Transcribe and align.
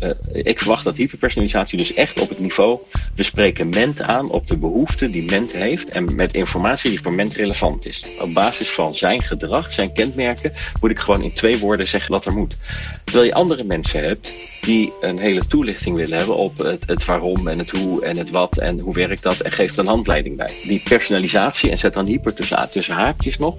uh, 0.00 0.10
ik 0.32 0.58
verwacht 0.58 0.84
dat 0.84 0.96
hyperpersonalisatie 0.96 1.78
dus 1.78 1.94
echt 1.94 2.20
op 2.20 2.28
het 2.28 2.38
niveau. 2.38 2.82
We 3.14 3.22
spreken 3.22 3.68
ment 3.68 4.02
aan 4.02 4.30
op 4.30 4.46
de 4.46 4.58
behoeften 4.58 5.10
die 5.10 5.30
ment 5.30 5.52
heeft. 5.52 5.88
En 5.88 6.14
met 6.14 6.34
informatie 6.34 6.90
die 6.90 7.00
voor 7.02 7.12
ment 7.12 7.34
relevant 7.34 7.86
is. 7.86 8.04
Op 8.20 8.34
basis 8.34 8.70
van 8.70 8.94
zijn 8.94 9.22
gedrag, 9.22 9.74
zijn 9.74 9.92
kenmerken, 9.92 10.52
moet 10.80 10.90
ik 10.90 10.98
gewoon 10.98 11.22
in 11.22 11.32
twee 11.32 11.58
woorden 11.58 11.88
zeggen 11.88 12.12
wat 12.12 12.26
er 12.26 12.32
moet. 12.32 12.56
Terwijl 13.04 13.26
je 13.26 13.34
andere 13.34 13.64
mensen 13.64 14.02
hebt 14.02 14.32
die 14.60 14.92
een 15.00 15.18
hele 15.18 15.46
toelichting 15.46 15.96
willen 15.96 16.18
hebben 16.18 16.36
op 16.36 16.58
het, 16.58 16.86
het 16.86 17.04
waarom 17.04 17.48
en 17.48 17.58
het 17.58 17.70
hoe 17.70 18.04
en 18.04 18.16
het 18.16 18.30
wat 18.30 18.58
en 18.58 18.78
hoe 18.78 18.94
werkt 18.94 19.22
dat 19.22 19.40
en 19.40 19.52
geeft 19.52 19.74
er 19.74 19.80
een 19.80 19.86
handleiding 19.86 20.36
bij. 20.36 20.52
Die 20.62 20.82
personalisatie 20.84 21.70
en 21.70 21.78
zet 21.78 21.92
dan 21.92 22.06
hyper 22.06 22.34
tussen, 22.34 22.68
tussen 22.70 22.94
haakjes 22.94 23.38
nog. 23.38 23.54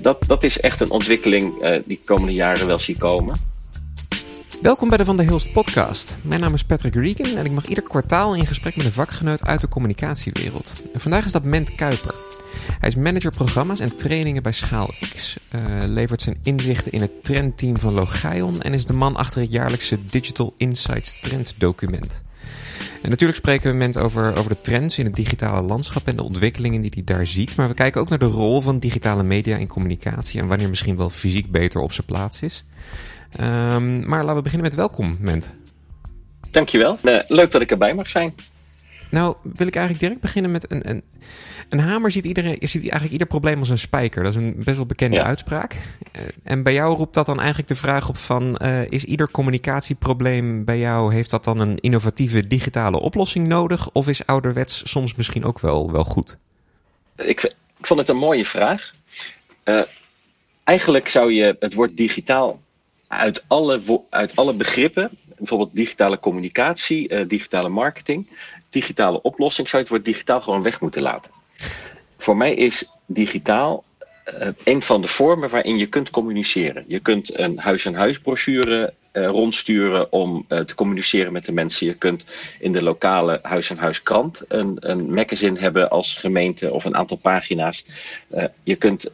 Dat, 0.00 0.24
dat 0.26 0.42
is 0.44 0.60
echt 0.60 0.80
een 0.80 0.90
ontwikkeling 0.90 1.64
uh, 1.64 1.78
die 1.84 2.00
komende 2.04 2.34
jaren 2.34 2.66
wel 2.66 2.78
zie 2.78 2.98
komen. 2.98 3.54
Welkom 4.62 4.88
bij 4.88 4.98
de 4.98 5.04
Van 5.04 5.16
der 5.16 5.26
Hilst 5.26 5.52
podcast. 5.52 6.16
Mijn 6.22 6.40
naam 6.40 6.54
is 6.54 6.64
Patrick 6.64 6.94
Regan 6.94 7.36
en 7.36 7.44
ik 7.44 7.50
mag 7.50 7.66
ieder 7.66 7.84
kwartaal 7.84 8.34
in 8.34 8.46
gesprek 8.46 8.76
met 8.76 8.84
een 8.86 8.92
vakgenoot 8.92 9.44
uit 9.44 9.60
de 9.60 9.68
communicatiewereld. 9.68 10.72
En 10.92 11.00
vandaag 11.00 11.24
is 11.24 11.32
dat 11.32 11.44
Ment 11.44 11.74
Kuiper. 11.74 12.14
Hij 12.80 12.88
is 12.88 12.96
manager 12.96 13.30
programma's 13.30 13.80
en 13.80 13.96
trainingen 13.96 14.42
bij 14.42 14.52
SchaalX, 14.52 15.36
uh, 15.54 15.60
levert 15.86 16.22
zijn 16.22 16.38
inzichten 16.42 16.92
in 16.92 17.00
het 17.00 17.24
trendteam 17.24 17.78
van 17.78 17.92
Logion 17.92 18.62
en 18.62 18.74
is 18.74 18.86
de 18.86 18.92
man 18.92 19.16
achter 19.16 19.40
het 19.40 19.50
jaarlijkse 19.52 20.04
Digital 20.04 20.54
Insights 20.56 21.20
trenddocument. 21.20 22.22
En 23.02 23.10
natuurlijk 23.10 23.38
spreken 23.38 23.70
we 23.70 23.76
met 23.76 23.96
over, 23.96 24.36
over 24.36 24.50
de 24.50 24.60
trends 24.60 24.98
in 24.98 25.04
het 25.04 25.14
digitale 25.14 25.66
landschap 25.66 26.08
en 26.08 26.16
de 26.16 26.22
ontwikkelingen 26.22 26.80
die 26.80 26.90
hij 26.94 27.04
daar 27.04 27.26
ziet. 27.26 27.56
Maar 27.56 27.68
we 27.68 27.74
kijken 27.74 28.00
ook 28.00 28.08
naar 28.08 28.18
de 28.18 28.24
rol 28.24 28.60
van 28.60 28.78
digitale 28.78 29.22
media 29.22 29.56
in 29.56 29.66
communicatie 29.66 30.40
en 30.40 30.46
wanneer 30.46 30.68
misschien 30.68 30.96
wel 30.96 31.10
fysiek 31.10 31.50
beter 31.50 31.80
op 31.80 31.92
zijn 31.92 32.06
plaats 32.06 32.42
is. 32.42 32.64
Um, 33.40 34.08
maar 34.08 34.20
laten 34.20 34.36
we 34.36 34.42
beginnen 34.42 34.68
met 34.68 34.76
welkom, 34.76 35.16
Ment. 35.20 35.50
Dankjewel. 36.50 36.98
Uh, 37.02 37.18
leuk 37.26 37.50
dat 37.50 37.62
ik 37.62 37.70
erbij 37.70 37.94
mag 37.94 38.08
zijn. 38.08 38.34
Nou, 39.10 39.36
wil 39.42 39.66
ik 39.66 39.74
eigenlijk 39.74 40.04
direct 40.04 40.20
beginnen 40.20 40.50
met 40.50 40.70
een, 40.70 40.90
een, 40.90 41.02
een 41.68 41.78
hamer 41.78 42.10
ziet, 42.10 42.24
iedereen, 42.24 42.56
ziet 42.60 42.80
eigenlijk 42.80 43.12
ieder 43.12 43.26
probleem 43.26 43.58
als 43.58 43.68
een 43.68 43.78
spijker. 43.78 44.22
Dat 44.22 44.34
is 44.34 44.40
een 44.40 44.54
best 44.56 44.76
wel 44.76 44.86
bekende 44.86 45.22
uitspraak. 45.22 45.72
Uh, 45.72 46.22
en 46.42 46.62
bij 46.62 46.72
jou 46.72 46.96
roept 46.96 47.14
dat 47.14 47.26
dan 47.26 47.38
eigenlijk 47.38 47.68
de 47.68 47.76
vraag 47.76 48.08
op 48.08 48.16
van, 48.16 48.58
uh, 48.62 48.90
is 48.90 49.04
ieder 49.04 49.30
communicatieprobleem 49.30 50.64
bij 50.64 50.78
jou, 50.78 51.14
heeft 51.14 51.30
dat 51.30 51.44
dan 51.44 51.60
een 51.60 51.76
innovatieve 51.76 52.46
digitale 52.46 53.00
oplossing 53.00 53.46
nodig? 53.46 53.90
Of 53.92 54.08
is 54.08 54.26
ouderwets 54.26 54.90
soms 54.90 55.14
misschien 55.14 55.44
ook 55.44 55.60
wel, 55.60 55.92
wel 55.92 56.04
goed? 56.04 56.36
Ik, 57.16 57.42
ik 57.78 57.86
vond 57.86 58.00
het 58.00 58.08
een 58.08 58.16
mooie 58.16 58.46
vraag. 58.46 58.92
Uh, 59.64 59.80
eigenlijk 60.64 61.08
zou 61.08 61.32
je 61.32 61.56
het 61.60 61.74
woord 61.74 61.96
digitaal 61.96 62.60
uit 63.08 63.44
alle, 63.46 64.02
uit 64.10 64.36
alle 64.36 64.54
begrippen, 64.54 65.10
bijvoorbeeld 65.36 65.74
digitale 65.74 66.18
communicatie, 66.18 67.12
uh, 67.12 67.28
digitale 67.28 67.68
marketing, 67.68 68.28
digitale 68.70 69.22
oplossing, 69.22 69.68
zou 69.68 69.82
je 69.82 69.88
het 69.88 69.96
woord 69.96 70.14
digitaal 70.14 70.40
gewoon 70.40 70.62
weg 70.62 70.80
moeten 70.80 71.02
laten. 71.02 71.30
Voor 72.18 72.36
mij 72.36 72.54
is 72.54 72.84
digitaal 73.06 73.84
uh, 74.40 74.48
een 74.64 74.82
van 74.82 75.02
de 75.02 75.08
vormen 75.08 75.50
waarin 75.50 75.78
je 75.78 75.86
kunt 75.86 76.10
communiceren. 76.10 76.84
Je 76.86 77.00
kunt 77.00 77.38
een 77.38 77.58
huis-aan-huis 77.58 78.18
brochure 78.18 78.94
uh, 79.12 79.26
rondsturen 79.26 80.12
om 80.12 80.46
te 80.48 80.74
communiceren 80.74 81.32
met 81.32 81.44
de 81.44 81.52
mensen. 81.52 81.86
Je 81.86 81.94
kunt 81.94 82.24
in 82.60 82.72
de 82.72 82.82
lokale 82.82 83.38
huis-aan-huis 83.42 84.02
krant 84.02 84.42
een, 84.48 84.76
een 84.80 85.14
magazine 85.14 85.58
hebben 85.58 85.90
als 85.90 86.14
gemeente 86.14 86.72
of 86.72 86.84
een 86.84 86.96
aantal 86.96 87.16
pagina's. 87.16 87.84
je 88.62 88.76
kunt 88.76 89.10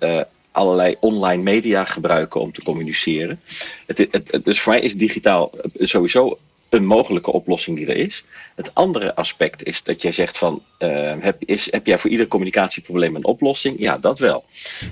allerlei 0.53 0.97
online 1.01 1.43
media 1.43 1.85
gebruiken 1.85 2.41
om 2.41 2.53
te 2.53 2.63
communiceren. 2.63 3.41
Het, 3.87 3.99
het, 4.11 4.41
dus 4.45 4.61
voor 4.61 4.73
mij 4.73 4.83
is 4.83 4.95
digitaal 4.95 5.51
sowieso 5.79 6.39
een 6.69 6.87
mogelijke 6.87 7.33
oplossing 7.33 7.77
die 7.77 7.87
er 7.87 7.97
is. 7.97 8.25
Het 8.55 8.75
andere 8.75 9.15
aspect 9.15 9.65
is 9.65 9.83
dat 9.83 10.03
jij 10.03 10.13
zegt 10.13 10.39
van, 10.39 10.63
uh, 10.79 11.13
heb, 11.21 11.43
is, 11.45 11.73
heb 11.73 11.87
jij 11.87 11.99
voor 11.99 12.11
ieder 12.11 12.29
communicatieprobleem 12.29 13.17
een 13.17 13.25
oplossing? 13.25 13.79
Ja, 13.79 13.99
dat 13.99 14.19
wel. 14.19 14.45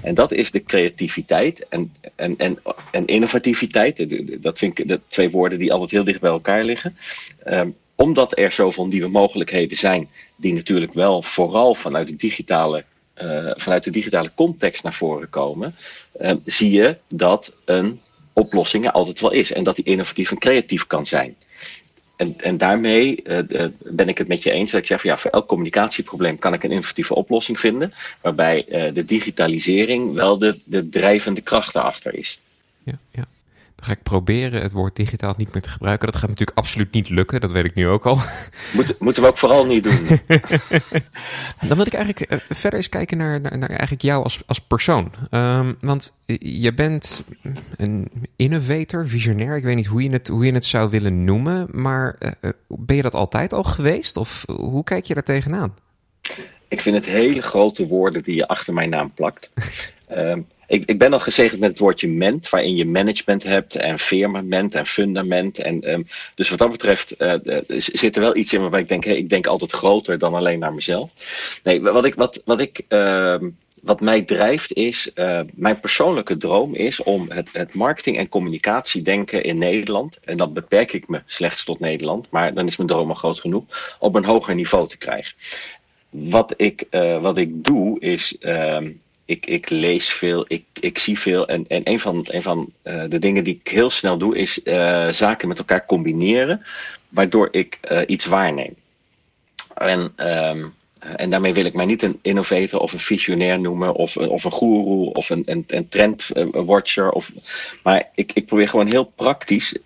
En 0.02 0.14
dat 0.14 0.32
is 0.32 0.50
de 0.50 0.62
creativiteit 0.62 1.68
en, 1.68 1.92
en, 2.16 2.36
en, 2.36 2.58
en 2.90 3.06
innovativiteit. 3.06 4.06
Dat 4.42 4.58
vind 4.58 4.78
ik 4.78 4.88
de 4.88 5.00
twee 5.06 5.30
woorden 5.30 5.58
die 5.58 5.72
altijd 5.72 5.90
heel 5.90 6.04
dicht 6.04 6.20
bij 6.20 6.30
elkaar 6.30 6.64
liggen. 6.64 6.96
Um, 7.46 7.76
omdat 7.94 8.38
er 8.38 8.52
zoveel 8.52 8.86
nieuwe 8.86 9.08
mogelijkheden 9.08 9.76
zijn, 9.76 10.08
die 10.36 10.52
natuurlijk 10.52 10.92
wel 10.92 11.22
vooral 11.22 11.74
vanuit 11.74 12.08
de 12.08 12.16
digitale 12.16 12.84
uh, 13.22 13.50
vanuit 13.56 13.84
de 13.84 13.90
digitale 13.90 14.30
context 14.34 14.82
naar 14.82 14.94
voren 14.94 15.30
komen, 15.30 15.74
uh, 16.20 16.32
zie 16.44 16.70
je 16.70 16.96
dat 17.08 17.52
een 17.64 18.00
oplossing 18.32 18.84
er 18.84 18.92
altijd 18.92 19.20
wel 19.20 19.32
is 19.32 19.52
en 19.52 19.64
dat 19.64 19.76
die 19.76 19.84
innovatief 19.84 20.30
en 20.30 20.38
creatief 20.38 20.86
kan 20.86 21.06
zijn. 21.06 21.36
En, 22.16 22.34
en 22.40 22.58
daarmee 22.58 23.22
uh, 23.24 23.64
ben 23.78 24.08
ik 24.08 24.18
het 24.18 24.28
met 24.28 24.42
je 24.42 24.50
eens 24.50 24.70
dat 24.70 24.80
ik 24.80 24.86
zeg 24.86 25.00
van 25.00 25.10
ja, 25.10 25.18
voor 25.18 25.30
elk 25.30 25.48
communicatieprobleem 25.48 26.38
kan 26.38 26.52
ik 26.52 26.62
een 26.62 26.70
innovatieve 26.70 27.14
oplossing 27.14 27.60
vinden, 27.60 27.92
waarbij 28.20 28.64
de 28.94 29.04
digitalisering 29.04 30.14
wel 30.14 30.38
de, 30.38 30.58
de 30.64 30.88
drijvende 30.88 31.40
kracht 31.40 31.74
erachter 31.74 32.14
is. 32.14 32.40
Ja, 32.84 32.98
ja. 33.10 33.26
Dan 33.80 33.88
ga 33.88 33.94
ik 33.94 34.02
proberen 34.02 34.62
het 34.62 34.72
woord 34.72 34.96
digitaal 34.96 35.34
niet 35.36 35.52
meer 35.52 35.62
te 35.62 35.68
gebruiken. 35.68 36.06
Dat 36.06 36.16
gaat 36.16 36.28
natuurlijk 36.28 36.58
absoluut 36.58 36.92
niet 36.92 37.08
lukken, 37.08 37.40
dat 37.40 37.50
weet 37.50 37.64
ik 37.64 37.74
nu 37.74 37.88
ook 37.88 38.06
al. 38.06 38.18
Moet, 38.76 38.98
moeten 38.98 39.22
we 39.22 39.28
ook 39.28 39.38
vooral 39.38 39.66
niet 39.66 39.84
doen. 39.84 40.06
Dan 41.68 41.76
wil 41.76 41.86
ik 41.86 41.94
eigenlijk 41.94 42.32
uh, 42.32 42.38
verder 42.48 42.78
eens 42.78 42.88
kijken 42.88 43.18
naar, 43.18 43.40
naar, 43.40 43.58
naar, 43.58 43.68
eigenlijk 43.68 44.02
jou 44.02 44.22
als, 44.22 44.42
als 44.46 44.60
persoon. 44.60 45.12
Um, 45.30 45.76
want 45.80 46.14
je 46.38 46.74
bent 46.74 47.22
een 47.76 48.10
innovator, 48.36 49.08
visionair. 49.08 49.56
Ik 49.56 49.64
weet 49.64 49.76
niet 49.76 49.86
hoe 49.86 50.02
je 50.02 50.10
het, 50.10 50.28
hoe 50.28 50.46
je 50.46 50.52
het 50.52 50.64
zou 50.64 50.90
willen 50.90 51.24
noemen. 51.24 51.68
Maar 51.72 52.16
uh, 52.20 52.50
ben 52.66 52.96
je 52.96 53.02
dat 53.02 53.14
altijd 53.14 53.52
al 53.52 53.64
geweest? 53.64 54.16
Of 54.16 54.44
hoe 54.46 54.84
kijk 54.84 55.04
je 55.04 55.14
daar 55.14 55.22
tegenaan? 55.22 55.74
Ik 56.68 56.80
vind 56.80 56.96
het 56.96 57.06
hele 57.06 57.42
grote 57.42 57.86
woorden 57.86 58.22
die 58.22 58.36
je 58.36 58.48
achter 58.48 58.74
mijn 58.74 58.90
naam 58.90 59.12
plakt. 59.14 59.50
um, 60.10 60.46
ik, 60.70 60.82
ik 60.86 60.98
ben 60.98 61.12
al 61.12 61.20
gezegend 61.20 61.60
met 61.60 61.70
het 61.70 61.78
woordje 61.78 62.08
ment, 62.08 62.48
waarin 62.48 62.76
je 62.76 62.86
management 62.86 63.42
hebt 63.42 63.76
en 63.76 63.98
firmament 63.98 64.74
en 64.74 64.86
fundament. 64.86 65.58
En, 65.58 65.92
um, 65.92 66.06
dus 66.34 66.50
wat 66.50 66.58
dat 66.58 66.70
betreft 66.70 67.14
uh, 67.18 67.34
zit 67.68 68.16
er 68.16 68.22
wel 68.22 68.36
iets 68.36 68.52
in 68.52 68.60
waarbij 68.60 68.80
ik 68.80 68.88
denk, 68.88 69.04
hey, 69.04 69.16
ik 69.16 69.28
denk 69.28 69.46
altijd 69.46 69.72
groter 69.72 70.18
dan 70.18 70.34
alleen 70.34 70.58
naar 70.58 70.74
mezelf. 70.74 71.10
Nee, 71.62 71.80
wat 71.80 72.04
ik, 72.04 72.14
wat, 72.14 72.42
wat 72.44 72.60
ik 72.60 72.80
uh, 72.88 73.36
wat 73.82 74.00
mij 74.00 74.22
drijft 74.22 74.72
is, 74.72 75.10
uh, 75.14 75.40
mijn 75.54 75.80
persoonlijke 75.80 76.36
droom 76.36 76.74
is 76.74 77.02
om 77.02 77.30
het, 77.30 77.48
het 77.52 77.74
marketing- 77.74 78.18
en 78.18 78.28
communicatiedenken 78.28 79.42
in 79.42 79.58
Nederland, 79.58 80.18
en 80.24 80.36
dat 80.36 80.54
beperk 80.54 80.92
ik 80.92 81.08
me 81.08 81.22
slechts 81.26 81.64
tot 81.64 81.80
Nederland, 81.80 82.30
maar 82.30 82.54
dan 82.54 82.66
is 82.66 82.76
mijn 82.76 82.88
droom 82.88 83.08
al 83.08 83.14
groot 83.14 83.40
genoeg, 83.40 83.96
op 83.98 84.14
een 84.14 84.24
hoger 84.24 84.54
niveau 84.54 84.88
te 84.88 84.98
krijgen. 84.98 85.34
Wat 86.10 86.54
ik, 86.56 86.86
wat 87.20 87.38
ik 87.38 87.64
doe 87.64 88.00
is. 88.00 88.36
Uh, 88.40 88.78
ik, 89.30 89.46
ik 89.46 89.70
lees 89.70 90.08
veel, 90.08 90.44
ik, 90.48 90.64
ik 90.80 90.98
zie 90.98 91.18
veel. 91.18 91.48
En, 91.48 91.64
en 91.68 91.80
een 91.84 92.00
van, 92.00 92.26
van 92.28 92.72
uh, 92.84 93.04
de 93.08 93.18
dingen 93.18 93.44
die 93.44 93.60
ik 93.62 93.68
heel 93.68 93.90
snel 93.90 94.18
doe, 94.18 94.36
is 94.36 94.60
uh, 94.64 95.08
zaken 95.08 95.48
met 95.48 95.58
elkaar 95.58 95.86
combineren, 95.86 96.64
waardoor 97.08 97.48
ik 97.50 97.78
uh, 97.90 98.00
iets 98.06 98.26
waarneem. 98.26 98.74
En, 99.74 100.12
um, 100.16 100.74
en 101.16 101.30
daarmee 101.30 101.52
wil 101.52 101.64
ik 101.64 101.74
mij 101.74 101.84
niet 101.84 102.02
een 102.02 102.18
innovator 102.22 102.80
of 102.80 102.92
een 102.92 102.98
visionair 102.98 103.60
noemen, 103.60 103.94
of, 103.94 104.16
of 104.16 104.44
een 104.44 104.52
guru 104.52 105.10
of 105.12 105.30
een 105.30 105.86
trendwatcher. 105.88 107.10
Of, 107.10 107.32
maar 107.82 108.08
ik, 108.14 108.32
ik 108.32 108.46
probeer 108.46 108.68
gewoon 108.68 108.86
heel 108.86 109.04
praktisch 109.04 109.76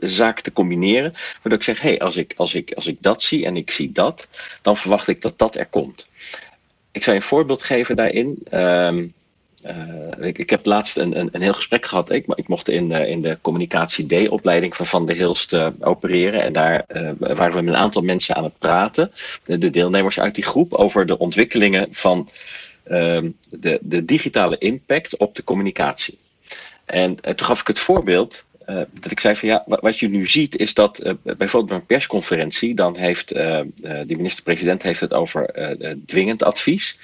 zaken 0.00 0.42
te 0.42 0.52
combineren, 0.52 1.12
waardoor 1.12 1.58
ik 1.58 1.62
zeg: 1.62 1.80
hé, 1.80 1.88
hey, 1.88 1.98
als, 1.98 2.16
ik, 2.16 2.34
als, 2.36 2.54
ik, 2.54 2.72
als 2.72 2.86
ik 2.86 2.96
dat 3.00 3.22
zie 3.22 3.46
en 3.46 3.56
ik 3.56 3.70
zie 3.70 3.92
dat, 3.92 4.28
dan 4.62 4.76
verwacht 4.76 5.08
ik 5.08 5.22
dat 5.22 5.38
dat 5.38 5.56
er 5.56 5.66
komt. 5.66 6.07
Ik 6.98 7.04
je 7.04 7.14
een 7.14 7.22
voorbeeld 7.22 7.62
geven 7.62 7.96
daarin. 7.96 8.46
Um, 8.52 9.14
uh, 9.66 10.26
ik, 10.26 10.38
ik, 10.38 10.50
heb 10.50 10.66
laatst 10.66 10.96
een, 10.96 11.18
een, 11.18 11.28
een, 11.32 11.42
heel 11.42 11.52
gesprek 11.52 11.86
gehad. 11.86 12.10
Ik, 12.10 12.26
ik 12.34 12.48
mocht 12.48 12.68
in 12.68 12.88
de, 12.88 13.08
in 13.08 13.22
de 13.22 13.38
communicatie 13.40 14.06
D-opleiding 14.06 14.76
van 14.76 14.86
Van 14.86 15.06
de 15.06 15.12
Hilst 15.12 15.52
uh, 15.52 15.68
opereren. 15.80 16.42
En 16.42 16.52
daar 16.52 16.84
waren 17.18 17.56
we 17.56 17.62
met 17.62 17.74
een 17.74 17.80
aantal 17.80 18.02
mensen 18.02 18.36
aan 18.36 18.44
het 18.44 18.58
praten. 18.58 19.12
De, 19.44 19.58
de 19.58 19.70
deelnemers 19.70 20.20
uit 20.20 20.34
die 20.34 20.44
groep 20.44 20.74
over 20.74 21.06
de 21.06 21.18
ontwikkelingen 21.18 21.88
van 21.90 22.28
ehm, 22.84 23.30
de, 23.48 23.78
de 23.82 24.04
digitale 24.04 24.58
impact 24.58 25.18
op 25.18 25.36
de 25.36 25.44
communicatie. 25.44 26.18
En 26.84 27.14
toen 27.20 27.46
gaf 27.46 27.60
ik 27.60 27.66
het 27.66 27.78
voorbeeld 27.78 28.44
uh, 28.70 28.80
dat 29.00 29.10
ik 29.10 29.20
zei 29.20 29.36
van 29.36 29.48
ja, 29.48 29.64
wat 29.66 29.98
je 29.98 30.08
nu 30.08 30.26
ziet 30.26 30.56
is 30.56 30.74
dat 30.74 31.04
uh, 31.04 31.12
bijvoorbeeld 31.22 31.66
bij 31.66 31.76
een 31.76 31.86
persconferentie, 31.86 32.74
dan 32.74 32.96
heeft 32.96 33.32
uh, 33.32 33.60
de 33.80 34.04
minister-president 34.16 34.82
heeft 34.82 35.00
het 35.00 35.12
over 35.12 35.52
dwingend 36.06 36.42
advies. 36.42 36.98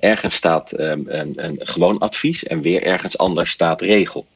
ergens 0.00 0.34
staat 0.34 0.80
um, 0.80 1.04
een, 1.08 1.44
een 1.44 1.56
gewoon 1.58 1.98
advies 1.98 2.44
en 2.44 2.60
weer 2.60 2.82
ergens 2.82 3.18
anders 3.18 3.50
staat 3.50 3.80
regel. 3.80 4.26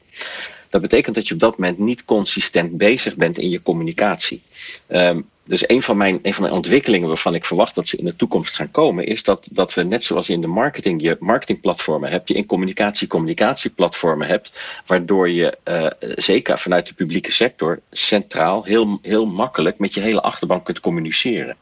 Dat 0.71 0.81
betekent 0.81 1.15
dat 1.15 1.29
je 1.29 1.35
op 1.35 1.41
dat 1.41 1.59
moment 1.59 1.79
niet 1.79 2.05
consistent 2.05 2.77
bezig 2.77 3.15
bent 3.15 3.39
in 3.39 3.51
je 3.51 3.63
communicatie. 3.63 4.43
Um, 4.89 5.29
dus 5.47 5.69
een 5.69 5.83
van, 5.83 5.97
mijn, 5.97 6.19
een 6.23 6.35
van 6.35 6.43
mijn 6.43 6.55
ontwikkelingen 6.55 7.09
waarvan 7.09 7.35
ik 7.35 7.45
verwacht 7.45 7.75
dat 7.75 7.89
ze 7.89 7.97
in 7.97 8.05
de 8.05 8.17
toekomst 8.17 8.55
gaan 8.55 8.71
komen, 8.71 9.07
is 9.07 9.23
dat, 9.23 9.49
dat 9.53 9.75
we 9.75 9.83
net 9.83 10.05
zoals 10.05 10.29
in 10.29 10.41
de 10.41 10.47
marketing 10.47 11.03
je 11.03 11.17
marketingplatformen 11.21 12.11
hebt, 12.11 12.29
je 12.29 12.35
in 12.35 12.47
communicatie 12.47 13.09
communicatieplatformen 13.09 14.27
hebt, 14.27 14.83
waardoor 14.87 15.31
je 15.31 15.59
uh, 15.65 15.87
zeker 16.15 16.59
vanuit 16.59 16.87
de 16.87 16.95
publieke 16.95 17.33
sector 17.33 17.81
centraal 17.91 18.65
heel, 18.65 18.99
heel 19.03 19.27
makkelijk 19.27 19.79
met 19.79 19.95
je 19.95 20.01
hele 20.01 20.23
achterban 20.23 20.63
kunt 20.63 20.81
communiceren 20.81 21.57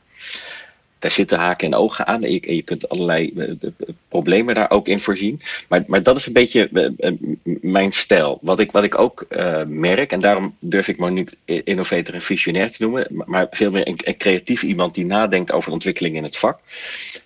daar 1.04 1.12
zitten 1.12 1.38
haken 1.38 1.66
en 1.66 1.74
ogen 1.74 2.06
aan. 2.06 2.22
En 2.22 2.32
je, 2.32 2.62
kunt 2.62 2.88
allerlei 2.88 3.32
uh, 3.34 3.70
problemen 4.08 4.54
daar 4.54 4.70
ook 4.70 4.88
in 4.88 5.00
voorzien. 5.00 5.40
Maar, 5.68 5.84
maar 5.86 6.02
dat 6.02 6.16
is 6.16 6.26
een 6.26 6.32
beetje 6.32 6.68
uh, 6.72 7.12
mijn 7.60 7.92
stijl. 7.92 8.38
Wat 8.42 8.60
ik, 8.60 8.72
wat 8.72 8.84
ik 8.84 8.98
ook 8.98 9.26
merk, 9.66 10.12
en 10.12 10.20
daarom 10.20 10.56
durf 10.58 10.88
ik 10.88 10.98
me 10.98 11.10
niet 11.10 11.36
innovator 11.44 12.14
en 12.14 12.22
visionair 12.22 12.70
te 12.70 12.82
noemen, 12.82 13.06
maar 13.10 13.46
veel 13.50 13.70
meer 13.70 13.88
een, 13.88 13.98
een 14.04 14.16
creatief 14.16 14.62
iemand 14.62 14.94
die 14.94 15.06
nadenkt 15.06 15.52
over 15.52 15.72
ontwikkeling 15.72 16.16
in 16.16 16.22
het 16.22 16.36
vak, 16.36 16.58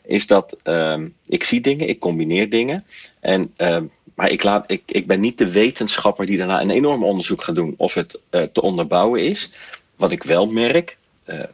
is 0.06 0.26
dat 0.26 0.56
ehm, 0.62 1.06
ik 1.26 1.44
zie 1.44 1.60
dingen, 1.60 1.88
ik 1.88 1.98
combineer 1.98 2.50
dingen. 2.50 2.84
En, 3.20 3.52
ehm, 3.56 3.84
maar 4.14 4.31
ik, 4.31 4.42
laat, 4.42 4.70
ik, 4.70 4.82
ik 4.86 5.06
ben 5.06 5.20
niet 5.20 5.38
de 5.38 5.50
wetenschapper 5.50 6.26
die 6.26 6.38
daarna 6.38 6.60
een 6.60 6.70
enorm 6.70 7.04
onderzoek 7.04 7.42
gaat 7.42 7.54
doen 7.54 7.74
of 7.76 7.94
het 7.94 8.19
te 8.31 8.62
onderbouwen 8.62 9.22
is. 9.22 9.50
Wat 9.96 10.10
ik 10.10 10.22
wel 10.22 10.46
merk, 10.46 10.96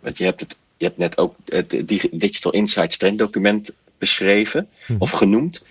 want 0.00 0.19
je 0.19 0.25
hebt 0.25 0.41
het 0.41 0.56
je 0.85 0.91
hebt 0.91 1.01
net 1.01 1.19
ook 1.19 1.35
het 1.45 1.89
Digital 2.13 2.53
Insights 2.53 2.97
trenddocument 2.97 3.71
beschreven 3.99 4.69
hm. 4.87 4.95
of 4.99 5.11
genoemd. 5.11 5.63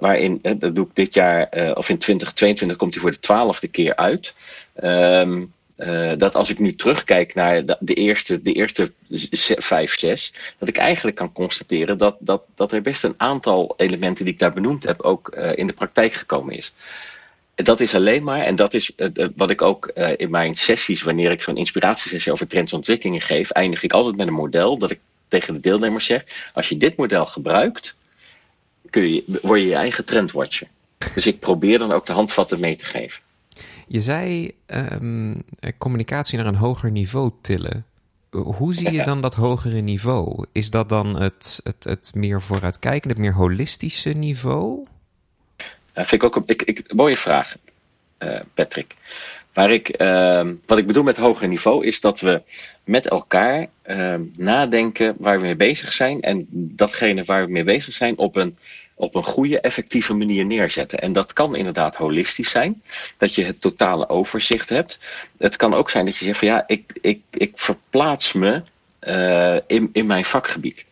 Waarin, 0.00 0.38
dat 0.58 0.74
doe 0.74 0.86
ik 0.86 0.94
dit 0.94 1.14
jaar, 1.14 1.48
uh, 1.56 1.70
of 1.74 1.88
in 1.88 1.98
2022 1.98 2.76
komt 2.76 2.94
hij 2.94 3.02
voor 3.02 3.10
de 3.10 3.18
twaalfde 3.18 3.68
keer 3.68 3.96
uit. 3.96 4.34
Um, 4.82 5.52
uh, 5.76 6.12
dat 6.16 6.34
als 6.34 6.50
ik 6.50 6.58
nu 6.58 6.74
terugkijk 6.74 7.34
naar 7.34 7.66
de, 7.66 7.76
de, 7.80 7.94
eerste, 7.94 8.42
de 8.42 8.52
eerste 8.52 8.92
vijf, 9.58 9.98
zes, 9.98 10.34
dat 10.58 10.68
ik 10.68 10.76
eigenlijk 10.76 11.16
kan 11.16 11.32
constateren 11.32 11.98
dat, 11.98 12.16
dat, 12.18 12.42
dat 12.54 12.72
er 12.72 12.82
best 12.82 13.04
een 13.04 13.14
aantal 13.16 13.74
elementen 13.76 14.24
die 14.24 14.32
ik 14.32 14.38
daar 14.38 14.52
benoemd 14.52 14.84
heb 14.84 15.02
ook 15.02 15.34
uh, 15.36 15.50
in 15.54 15.66
de 15.66 15.72
praktijk 15.72 16.12
gekomen 16.12 16.56
is 16.56 16.72
dat 17.62 17.80
is 17.80 17.94
alleen 17.94 18.22
maar, 18.22 18.40
en 18.40 18.56
dat 18.56 18.74
is 18.74 18.92
uh, 18.96 19.28
wat 19.36 19.50
ik 19.50 19.62
ook 19.62 19.90
uh, 19.94 20.08
in 20.16 20.30
mijn 20.30 20.54
sessies, 20.54 21.02
wanneer 21.02 21.30
ik 21.30 21.42
zo'n 21.42 21.56
inspiratiesessie 21.56 22.32
over 22.32 22.46
trends 22.46 22.72
en 22.72 22.76
ontwikkelingen 22.76 23.20
geef, 23.20 23.50
eindig 23.50 23.82
ik 23.82 23.92
altijd 23.92 24.16
met 24.16 24.26
een 24.26 24.32
model 24.32 24.78
dat 24.78 24.90
ik 24.90 24.98
tegen 25.28 25.54
de 25.54 25.60
deelnemers 25.60 26.06
zeg: 26.06 26.24
als 26.54 26.68
je 26.68 26.76
dit 26.76 26.96
model 26.96 27.26
gebruikt, 27.26 27.94
kun 28.90 29.12
je, 29.14 29.38
word 29.42 29.60
je 29.60 29.66
je 29.66 29.74
eigen 29.74 30.04
trendwatcher. 30.04 30.68
Dus 31.14 31.26
ik 31.26 31.40
probeer 31.40 31.78
dan 31.78 31.92
ook 31.92 32.06
de 32.06 32.12
handvatten 32.12 32.60
mee 32.60 32.76
te 32.76 32.84
geven. 32.84 33.22
Je 33.86 34.00
zei 34.00 34.52
um, 34.66 35.42
communicatie 35.78 36.38
naar 36.38 36.46
een 36.46 36.54
hoger 36.54 36.90
niveau 36.90 37.30
tillen. 37.40 37.84
Hoe 38.30 38.74
zie 38.74 38.90
je 38.90 39.04
dan 39.04 39.20
dat 39.20 39.34
hogere 39.34 39.80
niveau? 39.80 40.46
Is 40.52 40.70
dat 40.70 40.88
dan 40.88 41.20
het, 41.20 41.60
het, 41.62 41.84
het 41.84 42.10
meer 42.14 42.42
vooruitkijkende, 42.42 43.14
het 43.14 43.22
meer 43.22 43.34
holistische 43.34 44.10
niveau? 44.10 44.86
Dat 45.92 46.06
vind 46.06 46.22
ik 46.22 46.36
ook 46.36 46.44
een 46.48 46.84
mooie 46.88 47.16
vraag, 47.16 47.56
uh, 48.18 48.40
Patrick. 48.54 48.94
Waar 49.52 49.70
ik, 49.70 50.00
uh, 50.00 50.48
wat 50.66 50.78
ik 50.78 50.86
bedoel 50.86 51.02
met 51.02 51.16
hoger 51.16 51.48
niveau 51.48 51.86
is 51.86 52.00
dat 52.00 52.20
we 52.20 52.42
met 52.84 53.08
elkaar 53.08 53.66
uh, 53.86 54.14
nadenken 54.36 55.14
waar 55.18 55.40
we 55.40 55.46
mee 55.46 55.56
bezig 55.56 55.92
zijn 55.92 56.20
en 56.20 56.46
datgene 56.50 57.24
waar 57.24 57.44
we 57.44 57.52
mee 57.52 57.64
bezig 57.64 57.94
zijn 57.94 58.18
op 58.18 58.36
een, 58.36 58.58
op 58.94 59.14
een 59.14 59.24
goede, 59.24 59.60
effectieve 59.60 60.14
manier 60.14 60.46
neerzetten. 60.46 60.98
En 60.98 61.12
dat 61.12 61.32
kan 61.32 61.56
inderdaad 61.56 61.96
holistisch 61.96 62.50
zijn, 62.50 62.82
dat 63.16 63.34
je 63.34 63.44
het 63.44 63.60
totale 63.60 64.08
overzicht 64.08 64.68
hebt. 64.68 64.98
Het 65.38 65.56
kan 65.56 65.74
ook 65.74 65.90
zijn 65.90 66.04
dat 66.04 66.16
je 66.16 66.24
zegt 66.24 66.38
van 66.38 66.48
ja, 66.48 66.64
ik, 66.66 66.98
ik, 67.00 67.20
ik 67.30 67.52
verplaats 67.54 68.32
me 68.32 68.62
uh, 69.08 69.56
in, 69.66 69.90
in 69.92 70.06
mijn 70.06 70.24
vakgebied 70.24 70.84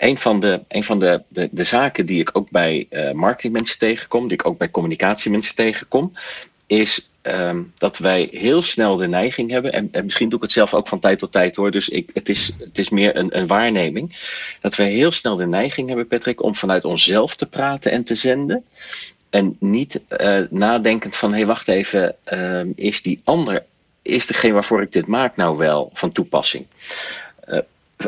een 0.00 0.18
van 0.18 0.40
de, 0.40 0.60
een 0.68 0.84
van 0.84 0.98
de, 0.98 1.22
de, 1.28 1.48
de 1.52 1.64
zaken 1.64 2.06
die 2.06 2.20
ik 2.20 2.30
ook 2.32 2.50
bij 2.50 2.86
uh, 2.90 3.12
marketingmensen 3.12 3.78
tegenkom, 3.78 4.22
die 4.28 4.38
ik 4.38 4.46
ook 4.46 4.58
bij 4.58 4.70
communicatiemensen 4.70 5.54
tegenkom, 5.54 6.12
is 6.66 7.10
um, 7.22 7.72
dat 7.78 7.98
wij 7.98 8.28
heel 8.32 8.62
snel 8.62 8.96
de 8.96 9.08
neiging 9.08 9.50
hebben, 9.50 9.72
en, 9.72 9.88
en, 9.92 10.04
misschien 10.04 10.28
doe 10.28 10.38
ik 10.38 10.44
het 10.44 10.52
zelf 10.52 10.74
ook 10.74 10.88
van 10.88 11.00
tijd 11.00 11.18
tot 11.18 11.32
tijd 11.32 11.56
hoor, 11.56 11.70
dus 11.70 11.88
ik, 11.88 12.10
het, 12.14 12.28
is, 12.28 12.52
het 12.58 12.78
is 12.78 12.90
meer 12.90 13.16
een, 13.16 13.38
een 13.38 13.46
waarneming, 13.46 14.16
dat 14.60 14.76
wij 14.76 14.90
heel 14.90 15.12
snel 15.12 15.36
de 15.36 15.46
neiging 15.46 15.88
hebben, 15.88 16.06
Patrick, 16.06 16.42
om 16.42 16.54
vanuit 16.54 16.84
onszelf 16.84 17.36
te 17.36 17.46
praten 17.46 17.92
en 17.92 18.04
te 18.04 18.14
zenden. 18.14 18.64
En 19.30 19.56
niet 19.58 20.00
uh, 20.20 20.38
nadenkend 20.50 21.16
van, 21.16 21.30
hé 21.30 21.36
hey, 21.36 21.46
wacht 21.46 21.68
even, 21.68 22.16
uh, 22.32 22.62
is 22.74 23.02
die 23.02 23.20
ander, 23.24 23.64
is 24.02 24.26
degene 24.26 24.52
waarvoor 24.52 24.82
ik 24.82 24.92
dit 24.92 25.06
maak 25.06 25.36
nou 25.36 25.56
wel 25.56 25.90
van 25.92 26.12
toepassing? 26.12 26.66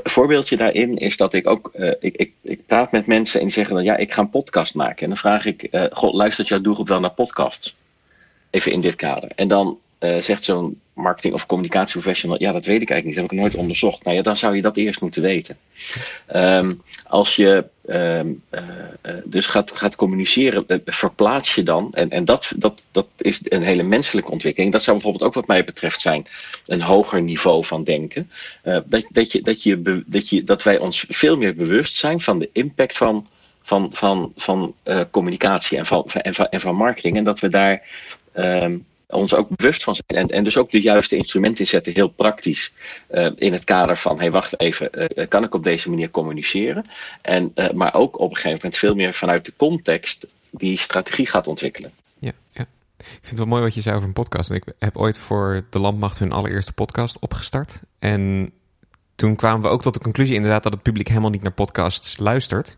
Voorbeeldje 0.02 0.56
daarin 0.56 0.98
is 0.98 1.16
dat 1.16 1.32
ik 1.32 1.46
ook, 1.46 1.70
uh, 1.74 1.94
ik, 2.00 2.16
ik, 2.16 2.32
ik 2.42 2.66
praat 2.66 2.92
met 2.92 3.06
mensen 3.06 3.40
en 3.40 3.46
die 3.46 3.54
zeggen 3.54 3.74
dan 3.74 3.84
ja, 3.84 3.96
ik 3.96 4.12
ga 4.12 4.20
een 4.20 4.30
podcast 4.30 4.74
maken. 4.74 5.02
En 5.02 5.08
dan 5.08 5.18
vraag 5.18 5.44
ik, 5.44 5.68
uh, 5.70 5.84
god, 5.90 6.14
luistert 6.14 6.48
jouw 6.48 6.60
doelgroep 6.60 6.88
wel 6.88 7.00
naar 7.00 7.10
podcasts? 7.10 7.76
Even 8.50 8.72
in 8.72 8.80
dit 8.80 8.94
kader. 8.94 9.30
En 9.34 9.48
dan 9.48 9.78
uh, 10.02 10.20
zegt 10.20 10.44
zo'n 10.44 10.80
marketing- 10.94 11.34
of 11.34 11.46
communicatieprofessional, 11.46 12.40
ja, 12.40 12.52
dat 12.52 12.64
weet 12.64 12.82
ik 12.82 12.90
eigenlijk 12.90 13.04
niet, 13.04 13.14
dat 13.14 13.22
heb 13.24 13.32
ik 13.32 13.38
nooit 13.38 13.62
onderzocht. 13.62 14.04
Nou 14.04 14.16
ja, 14.16 14.22
dan 14.22 14.36
zou 14.36 14.56
je 14.56 14.62
dat 14.62 14.76
eerst 14.76 15.00
moeten 15.00 15.22
weten. 15.22 15.56
Um, 16.34 16.82
als 17.06 17.36
je 17.36 17.64
um, 17.86 18.42
dus 19.24 19.46
gaat, 19.46 19.70
gaat 19.70 19.96
communiceren, 19.96 20.82
verplaats 20.84 21.54
je 21.54 21.62
dan, 21.62 21.88
en, 21.92 22.10
en 22.10 22.24
dat, 22.24 22.52
dat, 22.56 22.82
dat 22.90 23.06
is 23.18 23.40
een 23.44 23.62
hele 23.62 23.82
menselijke 23.82 24.30
ontwikkeling. 24.30 24.72
Dat 24.72 24.82
zou 24.82 24.96
bijvoorbeeld 24.96 25.24
ook 25.24 25.34
wat 25.34 25.46
mij 25.46 25.64
betreft 25.64 26.00
zijn 26.00 26.26
een 26.66 26.82
hoger 26.82 27.22
niveau 27.22 27.64
van 27.64 27.84
denken. 27.84 28.30
Dat, 28.62 29.06
dat, 29.08 29.32
je, 29.32 29.42
dat, 29.42 29.62
je, 29.62 30.02
dat, 30.06 30.28
je, 30.28 30.44
dat 30.44 30.62
wij 30.62 30.78
ons 30.78 31.04
veel 31.08 31.36
meer 31.36 31.54
bewust 31.54 31.96
zijn 31.96 32.20
van 32.20 32.38
de 32.38 32.48
impact 32.52 32.96
van 32.96 33.26
van, 33.62 33.90
van, 33.92 34.32
van 34.36 34.74
communicatie 35.10 35.78
en 35.78 35.86
van, 35.86 36.04
en, 36.06 36.34
van, 36.34 36.48
en 36.48 36.60
van 36.60 36.74
marketing. 36.74 37.16
En 37.16 37.24
dat 37.24 37.40
we 37.40 37.48
daar 37.48 37.82
um, 38.34 38.86
ons 39.12 39.34
ook 39.34 39.48
bewust 39.56 39.82
van 39.82 39.94
zijn. 39.94 40.20
En, 40.20 40.28
en 40.28 40.44
dus 40.44 40.56
ook 40.56 40.70
de 40.70 40.80
juiste 40.80 41.16
instrumenten 41.16 41.60
inzetten, 41.60 41.92
heel 41.92 42.08
praktisch. 42.08 42.72
Uh, 43.10 43.30
in 43.36 43.52
het 43.52 43.64
kader 43.64 43.96
van, 43.96 44.14
hé, 44.14 44.22
hey, 44.22 44.30
wacht 44.30 44.60
even, 44.60 44.90
uh, 45.18 45.26
kan 45.28 45.44
ik 45.44 45.54
op 45.54 45.62
deze 45.62 45.88
manier 45.88 46.10
communiceren? 46.10 46.86
En, 47.22 47.52
uh, 47.54 47.70
maar 47.70 47.94
ook 47.94 48.18
op 48.18 48.30
een 48.30 48.36
gegeven 48.36 48.56
moment 48.56 48.76
veel 48.76 48.94
meer 48.94 49.14
vanuit 49.14 49.44
de 49.44 49.52
context 49.56 50.26
die 50.50 50.78
strategie 50.78 51.26
gaat 51.26 51.46
ontwikkelen. 51.46 51.92
Ja, 52.18 52.32
ja. 52.52 52.66
Ik 52.98 53.06
vind 53.08 53.28
het 53.28 53.38
wel 53.38 53.46
mooi 53.46 53.62
wat 53.62 53.74
je 53.74 53.80
zei 53.80 53.96
over 53.96 54.08
een 54.08 54.14
podcast. 54.14 54.50
Ik 54.50 54.64
heb 54.78 54.96
ooit 54.96 55.18
voor 55.18 55.64
de 55.70 55.78
Landmacht 55.78 56.18
hun 56.18 56.32
allereerste 56.32 56.72
podcast 56.72 57.18
opgestart. 57.18 57.80
En 57.98 58.52
toen 59.14 59.36
kwamen 59.36 59.62
we 59.62 59.68
ook 59.68 59.82
tot 59.82 59.94
de 59.94 60.00
conclusie 60.00 60.34
inderdaad 60.34 60.62
dat 60.62 60.72
het 60.72 60.82
publiek 60.82 61.08
helemaal 61.08 61.30
niet 61.30 61.42
naar 61.42 61.52
podcasts 61.52 62.18
luistert. 62.18 62.76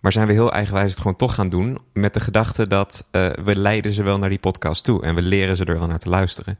Maar 0.00 0.12
zijn 0.12 0.26
we 0.26 0.32
heel 0.32 0.52
eigenwijs 0.52 0.90
het 0.90 1.00
gewoon 1.00 1.16
toch 1.16 1.34
gaan 1.34 1.48
doen 1.48 1.78
met 1.92 2.14
de 2.14 2.20
gedachte 2.20 2.66
dat 2.66 3.06
uh, 3.12 3.28
we 3.44 3.56
leiden 3.56 3.92
ze 3.92 4.02
wel 4.02 4.18
naar 4.18 4.28
die 4.28 4.38
podcast 4.38 4.84
toe 4.84 5.02
en 5.02 5.14
we 5.14 5.22
leren 5.22 5.56
ze 5.56 5.64
er 5.64 5.78
wel 5.78 5.86
naar 5.86 5.98
te 5.98 6.08
luisteren. 6.08 6.58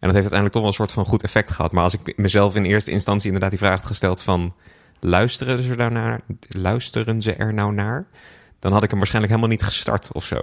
En 0.00 0.08
dat 0.08 0.14
heeft 0.14 0.32
uiteindelijk 0.32 0.52
toch 0.52 0.62
wel 0.62 0.70
een 0.70 0.76
soort 0.76 0.92
van 0.92 1.04
goed 1.04 1.22
effect 1.22 1.50
gehad. 1.50 1.72
Maar 1.72 1.84
als 1.84 1.94
ik 1.94 2.16
mezelf 2.16 2.56
in 2.56 2.64
eerste 2.64 2.90
instantie 2.90 3.26
inderdaad 3.26 3.50
die 3.50 3.58
vraag 3.58 3.76
had 3.76 3.86
gesteld 3.86 4.22
van 4.22 4.54
luisteren 5.00 5.62
ze, 5.62 5.76
daar 5.76 5.92
naar, 5.92 6.20
luisteren 6.48 7.22
ze 7.22 7.34
er 7.34 7.54
nou 7.54 7.72
naar? 7.72 8.06
Dan 8.58 8.72
had 8.72 8.82
ik 8.82 8.88
hem 8.88 8.98
waarschijnlijk 8.98 9.34
helemaal 9.34 9.56
niet 9.56 9.66
gestart 9.66 10.12
of 10.12 10.24
zo. 10.24 10.42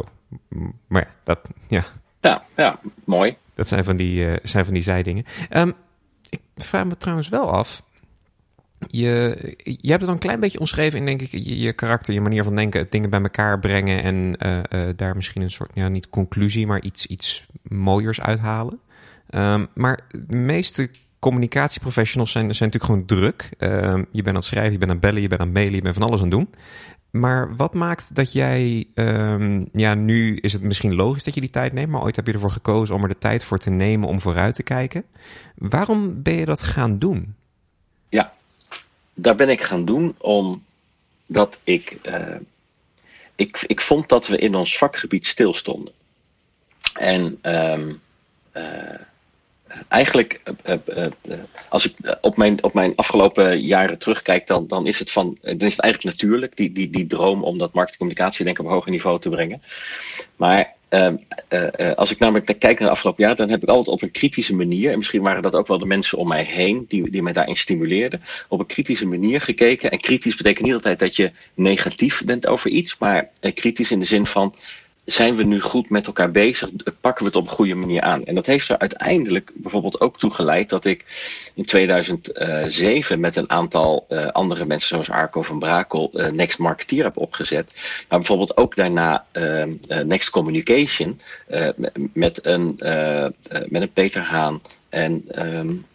Maar 0.87 1.01
ja, 1.01 1.13
dat, 1.23 1.39
ja. 1.67 1.85
Ja, 2.21 2.43
ja 2.55 2.79
mooi. 3.03 3.37
Dat 3.53 3.67
zijn 3.67 3.83
van 3.83 3.97
die, 3.97 4.25
uh, 4.25 4.35
zijn 4.43 4.65
van 4.65 4.73
die 4.73 4.83
zijdingen. 4.83 5.25
Um, 5.49 5.73
ik 6.29 6.41
vraag 6.55 6.85
me 6.85 6.97
trouwens 6.97 7.29
wel 7.29 7.51
af, 7.51 7.83
je, 8.87 9.37
je 9.63 9.89
hebt 9.89 10.01
het 10.01 10.07
al 10.07 10.13
een 10.13 10.19
klein 10.19 10.39
beetje 10.39 10.59
omschreven 10.59 10.99
in, 10.99 11.05
denk 11.05 11.21
ik, 11.21 11.31
je, 11.31 11.59
je 11.59 11.73
karakter, 11.73 12.13
je 12.13 12.21
manier 12.21 12.43
van 12.43 12.55
denken, 12.55 12.87
dingen 12.89 13.09
bij 13.09 13.21
elkaar 13.21 13.59
brengen 13.59 14.03
en 14.03 14.35
uh, 14.45 14.57
uh, 14.57 14.89
daar 14.95 15.15
misschien 15.15 15.41
een 15.41 15.51
soort, 15.51 15.71
ja, 15.73 15.87
niet 15.87 16.09
conclusie, 16.09 16.67
maar 16.67 16.81
iets, 16.81 17.05
iets 17.05 17.45
mooiers 17.61 18.21
uithalen. 18.21 18.79
Um, 19.29 19.67
maar 19.73 19.99
de 20.27 20.35
meeste 20.35 20.89
communicatieprofessionals 21.19 22.31
zijn, 22.31 22.55
zijn 22.55 22.69
natuurlijk 22.71 23.09
gewoon 23.09 23.21
druk. 23.21 23.49
Um, 23.59 24.05
je 24.11 24.21
bent 24.21 24.27
aan 24.27 24.35
het 24.35 24.43
schrijven, 24.43 24.71
je 24.71 24.77
bent 24.77 24.91
aan 24.91 24.97
het 24.97 25.05
bellen, 25.05 25.21
je 25.21 25.27
bent 25.27 25.41
aan 25.41 25.47
het 25.47 25.55
mailen, 25.55 25.75
je 25.75 25.81
bent 25.81 25.95
van 25.95 26.03
alles 26.03 26.21
aan 26.21 26.27
het 26.27 26.35
doen. 26.35 26.49
Maar 27.11 27.55
wat 27.55 27.73
maakt 27.73 28.15
dat 28.15 28.33
jij, 28.33 28.87
um, 28.95 29.69
ja, 29.71 29.93
nu 29.93 30.35
is 30.35 30.53
het 30.53 30.61
misschien 30.61 30.95
logisch 30.95 31.23
dat 31.23 31.33
je 31.33 31.41
die 31.41 31.49
tijd 31.49 31.73
neemt, 31.73 31.91
maar 31.91 32.01
ooit 32.01 32.15
heb 32.15 32.27
je 32.27 32.33
ervoor 32.33 32.51
gekozen 32.51 32.95
om 32.95 33.03
er 33.03 33.09
de 33.09 33.17
tijd 33.17 33.43
voor 33.43 33.57
te 33.57 33.69
nemen 33.69 34.07
om 34.07 34.21
vooruit 34.21 34.55
te 34.55 34.63
kijken. 34.63 35.03
Waarom 35.55 36.21
ben 36.21 36.33
je 36.33 36.45
dat 36.45 36.63
gaan 36.63 36.99
doen? 36.99 37.35
Ja, 38.09 38.33
daar 39.19 39.35
ben 39.35 39.49
ik 39.49 39.61
gaan 39.61 39.85
doen 39.85 40.15
omdat 40.17 41.59
ik, 41.63 41.97
uh, 42.03 42.35
ik, 43.35 43.63
ik 43.67 43.81
vond 43.81 44.09
dat 44.09 44.27
we 44.27 44.37
in 44.37 44.55
ons 44.55 44.77
vakgebied 44.77 45.27
stilstonden. 45.27 45.93
En 46.93 47.39
um, 47.41 48.01
uh, 48.53 48.99
eigenlijk, 49.87 50.41
uh, 50.65 51.05
als 51.69 51.85
ik 51.85 52.17
op 52.21 52.37
mijn, 52.37 52.63
op 52.63 52.73
mijn 52.73 52.95
afgelopen 52.95 53.59
jaren 53.59 53.99
terugkijk, 53.99 54.47
dan, 54.47 54.67
dan 54.67 54.87
is 54.87 54.99
het 54.99 55.11
van, 55.11 55.37
dan 55.41 55.57
is 55.57 55.77
eigenlijk 55.77 56.03
natuurlijk, 56.03 56.55
die, 56.55 56.71
die, 56.71 56.89
die 56.89 57.07
droom 57.07 57.43
om 57.43 57.57
dat 57.57 57.73
marketingcommunicatie 57.73 58.45
denk 58.45 58.59
ik 58.59 58.65
op 58.65 58.71
hoger 58.71 58.91
niveau 58.91 59.19
te 59.19 59.29
brengen. 59.29 59.61
Maar 60.35 60.75
Ehm, 60.89 61.15
eh, 61.47 61.91
als 61.91 62.11
ik 62.11 62.19
namelijk 62.19 62.45
kijk 62.45 62.79
naar 62.79 62.87
de 62.87 62.93
afgelopen 62.93 63.23
jaar, 63.23 63.35
dan 63.35 63.49
heb 63.49 63.63
ik 63.63 63.69
altijd 63.69 63.95
op 63.95 64.01
een 64.01 64.11
kritische 64.11 64.55
manier, 64.55 64.91
en 64.91 64.97
misschien 64.97 65.21
waren 65.21 65.41
dat 65.41 65.55
ook 65.55 65.67
wel 65.67 65.77
de 65.77 65.85
mensen 65.85 66.17
om 66.17 66.27
mij 66.27 66.43
heen 66.43 66.85
die, 66.87 67.09
die 67.09 67.21
mij 67.21 67.33
daarin 67.33 67.55
stimuleerden, 67.55 68.21
op 68.47 68.59
een 68.59 68.65
kritische 68.65 69.05
manier 69.05 69.41
gekeken. 69.41 69.91
En 69.91 69.99
kritisch 69.99 70.35
betekent 70.35 70.65
niet 70.65 70.73
altijd 70.73 70.99
dat 70.99 71.15
je 71.15 71.31
negatief 71.53 72.23
bent 72.23 72.47
over 72.47 72.69
iets, 72.69 72.97
maar 72.97 73.29
kritisch 73.53 73.91
in 73.91 73.99
de 73.99 74.05
zin 74.05 74.25
van 74.25 74.55
zijn 75.07 75.35
we 75.35 75.43
nu 75.43 75.59
goed 75.59 75.89
met 75.89 76.07
elkaar 76.07 76.31
bezig? 76.31 76.69
Pakken 77.01 77.23
we 77.23 77.29
het 77.29 77.39
op 77.39 77.47
een 77.47 77.55
goede 77.55 77.75
manier 77.75 78.01
aan? 78.01 78.25
En 78.25 78.35
dat 78.35 78.45
heeft 78.45 78.69
er 78.69 78.77
uiteindelijk 78.77 79.51
bijvoorbeeld 79.55 80.01
ook 80.01 80.19
toe 80.19 80.31
geleid 80.31 80.69
dat 80.69 80.85
ik 80.85 81.05
in 81.53 81.65
2007 81.65 83.19
met 83.19 83.35
een 83.35 83.49
aantal 83.49 84.05
uh, 84.09 84.27
andere 84.27 84.65
mensen, 84.65 84.87
zoals 84.87 85.09
Arco 85.09 85.41
van 85.41 85.59
Brakel, 85.59 86.11
uh, 86.13 86.27
Next 86.27 86.57
Marketeer 86.57 87.03
heb 87.03 87.17
opgezet. 87.17 87.73
Maar 88.09 88.17
bijvoorbeeld 88.19 88.57
ook 88.57 88.75
daarna 88.75 89.25
uh, 89.33 89.63
Next 90.05 90.29
Communication 90.29 91.21
met, 92.13 92.45
een, 92.45 92.75
met 93.67 93.81
een 93.81 93.93
Peter 93.93 94.21
Haan 94.21 94.61
en. 94.89 95.23
Um, 95.45 95.85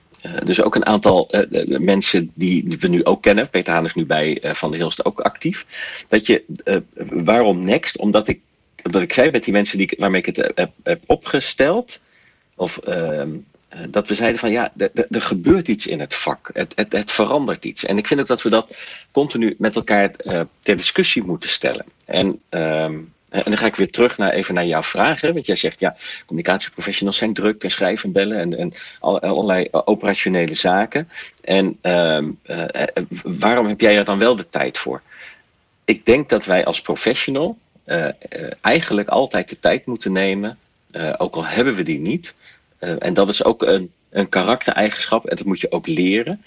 dus 0.45 0.63
ook 0.63 0.75
een 0.75 0.87
aantal 0.87 1.31
mensen 1.67 2.31
die 2.35 2.77
we 2.79 2.89
nu 2.89 3.05
ook 3.05 3.23
kennen. 3.23 3.51
Peter 3.51 3.73
Haan 3.73 3.85
is 3.85 3.95
nu 3.95 4.07
bij 4.07 4.39
Van 4.43 4.71
der 4.71 4.81
Hilst 4.81 5.05
ook 5.05 5.21
actief. 5.21 5.67
Dat 6.09 6.27
je, 6.27 6.43
waarom 7.25 7.65
Next? 7.65 7.99
Omdat 7.99 8.29
ik 8.29 8.41
dat 8.83 9.03
ik 9.03 9.13
zei 9.13 9.31
met 9.31 9.45
die 9.45 9.53
mensen 9.53 9.79
die, 9.79 9.95
waarmee 9.99 10.21
ik 10.21 10.37
het 10.37 10.69
heb, 10.83 11.01
opgesteld, 11.07 12.01
of 12.55 12.81
uh, 12.89 13.23
dat 13.89 14.09
we 14.09 14.15
zeiden 14.15 14.39
van 14.39 14.51
ja, 14.51 14.73
er 15.11 15.23
gebeurt 15.23 15.69
iets 15.69 15.87
in 15.87 16.01
het 16.01 16.15
vak. 16.15 16.51
Het, 16.53 16.73
het, 16.75 16.93
het, 16.93 17.13
verandert 17.13 17.65
iets. 17.65 17.85
En 17.85 17.99
ik 17.99 18.07
vind 18.07 18.21
ook 18.21 18.27
dat 18.27 18.43
we 18.43 18.51
dat 18.51 18.77
continu 19.11 19.55
met 19.59 19.77
elkaar 19.77 20.11
uh, 20.25 20.41
ter 20.61 20.77
discussie 20.77 21.25
moeten 21.25 21.49
stellen. 21.49 21.85
En, 22.05 22.41
uh, 22.51 22.85
en 22.85 23.45
dan 23.45 23.59
ga 23.59 23.67
ik 23.67 23.77
weer 23.77 23.91
terug 23.91 24.19
naar, 24.19 24.33
even 24.33 24.55
naar 24.55 24.67
jouw 24.67 24.83
vragen. 24.83 25.33
Want 25.33 25.47
jij 25.47 25.57
zegt 25.57 25.81
ja, 25.81 25.97
communicatieprofessionals 26.27 27.17
zijn 27.17 27.35
druk 27.35 27.63
en 27.63 27.71
schrijven 27.71 28.05
en 28.05 28.13
bellen 28.13 28.39
en, 28.39 28.59
en 28.59 28.73
allerlei 29.01 29.69
operationele 29.71 30.55
zaken. 30.55 31.09
En 31.45 31.79
uh, 31.83 32.23
waarom 33.23 33.67
heb 33.67 33.81
jij 33.81 33.97
er 33.97 34.05
dan 34.05 34.19
wel 34.19 34.37
de 34.37 34.49
tijd 34.49 34.79
voor? 34.79 35.03
Ik 35.85 36.07
denk 36.07 36.29
dat 36.29 36.45
wij 36.45 36.65
als 36.65 36.83
professional 36.83 37.59
uh, 37.87 38.09
eigenlijk 38.61 39.09
altijd 39.09 39.49
de 39.49 39.59
tijd 39.61 39.87
moeten 39.87 40.13
nemen, 40.13 40.59
uh, 40.93 41.15
ook 41.19 41.35
al 41.35 41.45
hebben 41.45 41.75
we 41.75 41.83
die 41.83 42.01
niet. 42.01 42.35
en 42.79 43.15
dat 43.15 43.29
is 43.29 43.45
ook 43.45 43.63
een, 43.63 43.91
een 44.11 44.29
karaktereigenschap 44.29 45.27
en 45.27 45.37
dat 45.37 45.47
moet 45.47 45.61
je 45.61 45.73
ook 45.73 45.87
leren. 45.87 46.45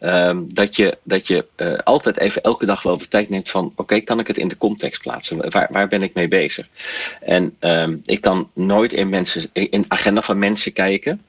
Ehm, 0.00 0.42
dat 0.46 0.76
je, 0.76 0.98
dat 1.02 1.26
je 1.26 1.46
altijd 1.84 2.18
even 2.18 2.42
elke 2.42 2.66
dag 2.66 2.82
wel 2.82 2.98
de 2.98 3.08
tijd 3.08 3.28
neemt 3.28 3.50
van: 3.50 3.72
oké, 3.76 4.00
kan 4.00 4.18
ik 4.18 4.26
het 4.26 4.38
in 4.38 4.48
de 4.48 4.56
context 4.56 5.02
plaatsen? 5.02 5.50
Waar, 5.50 5.68
waar 5.70 5.88
ben 5.88 6.02
ik 6.02 6.14
mee 6.14 6.28
bezig? 6.28 6.68
En 7.20 7.56
um, 7.60 8.02
ik 8.04 8.20
kan 8.20 8.50
nooit 8.54 8.92
in, 8.92 9.08
mensen, 9.08 9.50
in 9.52 9.84
agenda 9.88 10.22
van 10.22 10.38
mensen 10.38 10.72
kijken. 10.72 11.22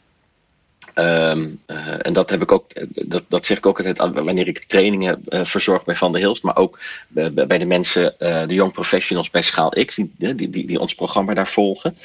Um, 0.99 1.59
uh, 1.67 2.05
en 2.05 2.13
dat 2.13 2.29
heb 2.29 2.41
ik 2.41 2.51
ook, 2.51 2.65
dat, 2.89 3.23
dat 3.27 3.45
zeg 3.45 3.57
ik 3.57 3.65
ook 3.65 3.77
altijd 3.77 3.97
wanneer 3.97 4.47
ik 4.47 4.63
trainingen 4.63 5.21
uh, 5.29 5.45
verzorg 5.45 5.83
bij 5.83 5.95
Van 5.95 6.11
der 6.11 6.21
Hilst, 6.21 6.43
maar 6.43 6.55
ook 6.55 6.79
bij, 7.07 7.57
de 7.57 7.65
mensen, 7.65 8.15
uh, 8.19 8.47
de 8.47 8.53
young 8.53 8.71
professionals 8.71 9.29
bij 9.29 9.41
Schaal 9.41 9.69
X, 9.85 9.95
die, 9.95 10.35
die, 10.35 10.49
die, 10.49 10.79
ons 10.79 10.95
programma 10.95 11.33
daar 11.33 11.47
volgen. 11.47 11.97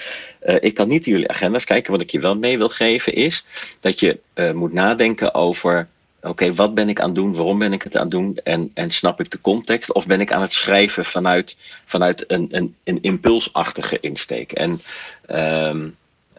ik 0.61 0.75
kan 0.75 0.88
niet 0.88 1.06
in 1.06 1.12
jullie 1.12 1.28
agenda's 1.28 1.64
kijken. 1.64 1.92
Wat 1.92 2.00
ik 2.00 2.11
je 2.11 2.20
wel 2.20 2.37
mee 2.37 2.58
wil 2.58 2.68
geven 2.68 3.14
is 3.14 3.44
dat 3.80 4.00
je 4.00 4.18
moet 4.54 4.72
nadenken 4.72 5.34
over 5.34 5.88
oké, 6.22 6.54
wat 6.54 6.75
ben 6.75 6.88
ik 6.88 7.00
aan 7.00 7.06
het 7.06 7.14
doen? 7.14 7.34
Waarom 7.34 7.58
ben 7.58 7.72
ik 7.72 7.82
het 7.82 7.96
aan 7.96 8.02
het 8.02 8.11
doen? 8.11 8.38
En, 8.44 8.70
en 8.75 8.90
snap 8.90 9.20
ik 9.20 9.30
de 9.30 9.40
context? 9.40 9.92
Of 9.92 10.06
ben 10.06 10.20
ik 10.20 10.32
aan 10.32 10.42
het 10.42 10.52
schrijven 10.52 11.04
vanuit, 11.04 11.56
vanuit 11.87 12.25
een, 12.26 12.49
een, 12.50 12.75
een 12.84 13.02
impulsachtige 13.02 14.00
insteek? 14.00 14.52
En 14.52 14.80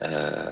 uh, 0.01 0.49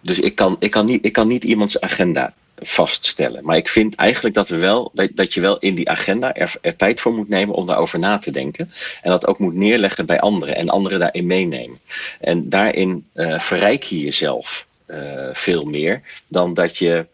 dus 0.00 0.20
ik 0.20 0.34
kan, 0.34 0.56
ik, 0.58 0.70
kan 0.70 0.86
niet, 0.86 1.04
ik 1.04 1.12
kan 1.12 1.28
niet 1.28 1.44
iemands 1.44 1.80
agenda 1.80 2.34
vaststellen. 2.62 3.44
Maar 3.44 3.56
ik 3.56 3.68
vind 3.68 3.94
eigenlijk 3.94 4.34
dat, 4.34 4.48
we 4.48 4.56
wel, 4.56 4.92
dat 5.14 5.34
je 5.34 5.40
wel 5.40 5.58
in 5.58 5.74
die 5.74 5.90
agenda 5.90 6.34
er, 6.34 6.76
tijd 6.76 7.00
voor 7.00 7.12
moet 7.12 7.28
nemen 7.28 7.54
om 7.54 7.66
daarover 7.66 7.98
na 7.98 8.18
te 8.18 8.30
denken. 8.30 8.72
En 9.02 9.10
dat 9.10 9.26
ook 9.26 9.38
moet 9.38 9.54
neerleggen 9.54 10.06
bij 10.06 10.20
anderen 10.20 10.56
en 10.56 10.68
anderen 10.68 10.98
daarin 10.98 11.26
meenemen. 11.26 11.78
En 12.20 12.48
daarin 12.48 13.06
uh, 13.14 13.38
verrijk 13.38 13.82
je 13.82 14.00
jezelf 14.00 14.66
uh, 14.86 15.28
veel 15.32 15.64
meer 15.64 16.02
dan 16.28 16.54
dat 16.54 16.76
je, 16.76 17.06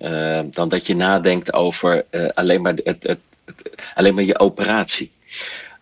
uh, 0.00 0.40
dan 0.44 0.68
dat 0.68 0.86
je 0.86 0.96
nadenkt 0.96 1.52
over 1.52 2.04
alleen, 2.34 2.62
maar 2.62 2.74
het, 2.84 3.02
het, 3.02 3.18
alleen 3.94 4.14
maar 4.14 4.24
je 4.24 4.38
operatie 4.38 5.12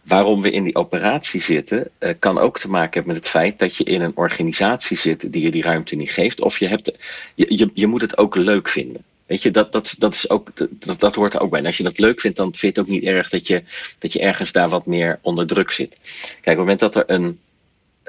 waarom 0.02 0.42
we 0.42 0.50
in 0.50 0.62
die 0.62 0.74
operatie 0.74 1.40
zitten, 1.40 1.90
uh, 1.98 2.10
kan 2.18 2.38
ook 2.38 2.58
te 2.58 2.68
maken 2.68 2.92
hebben 2.92 3.12
met 3.14 3.22
het 3.22 3.32
feit 3.32 3.58
dat 3.58 3.76
je 3.76 3.84
in 3.84 4.00
een 4.00 4.16
organisatie 4.16 4.96
zit 4.96 5.32
die 5.32 5.42
je 5.42 5.50
die 5.50 5.62
ruimte 5.62 5.96
niet 5.96 6.10
geeft. 6.10 6.40
Of 6.40 6.58
je, 6.58 6.68
hebt, 6.68 6.92
je, 7.34 7.56
je, 7.56 7.70
je 7.74 7.86
moet 7.86 8.00
het 8.00 8.18
ook 8.18 8.36
leuk 8.36 8.68
vinden. 8.68 9.04
Weet 9.26 9.42
je, 9.42 9.50
dat, 9.50 9.72
dat, 9.72 9.94
dat, 9.98 10.14
is 10.14 10.30
ook, 10.30 10.50
dat, 10.70 11.00
dat 11.00 11.14
hoort 11.14 11.34
er 11.34 11.40
ook 11.40 11.50
bij. 11.50 11.64
Als 11.64 11.76
je 11.76 11.82
dat 11.82 11.98
leuk 11.98 12.20
vindt, 12.20 12.36
dan 12.36 12.46
vind 12.46 12.60
je 12.60 12.66
het 12.66 12.78
ook 12.78 12.94
niet 12.94 13.04
erg 13.04 13.28
dat 13.28 13.46
je, 13.46 13.62
dat 13.98 14.12
je 14.12 14.20
ergens 14.20 14.52
daar 14.52 14.68
wat 14.68 14.86
meer 14.86 15.18
onder 15.22 15.46
druk 15.46 15.70
zit. 15.70 15.98
Kijk, 16.20 16.36
op 16.36 16.44
het 16.44 16.56
moment 16.56 16.80
dat 16.80 16.96
er 16.96 17.04
een 17.06 17.38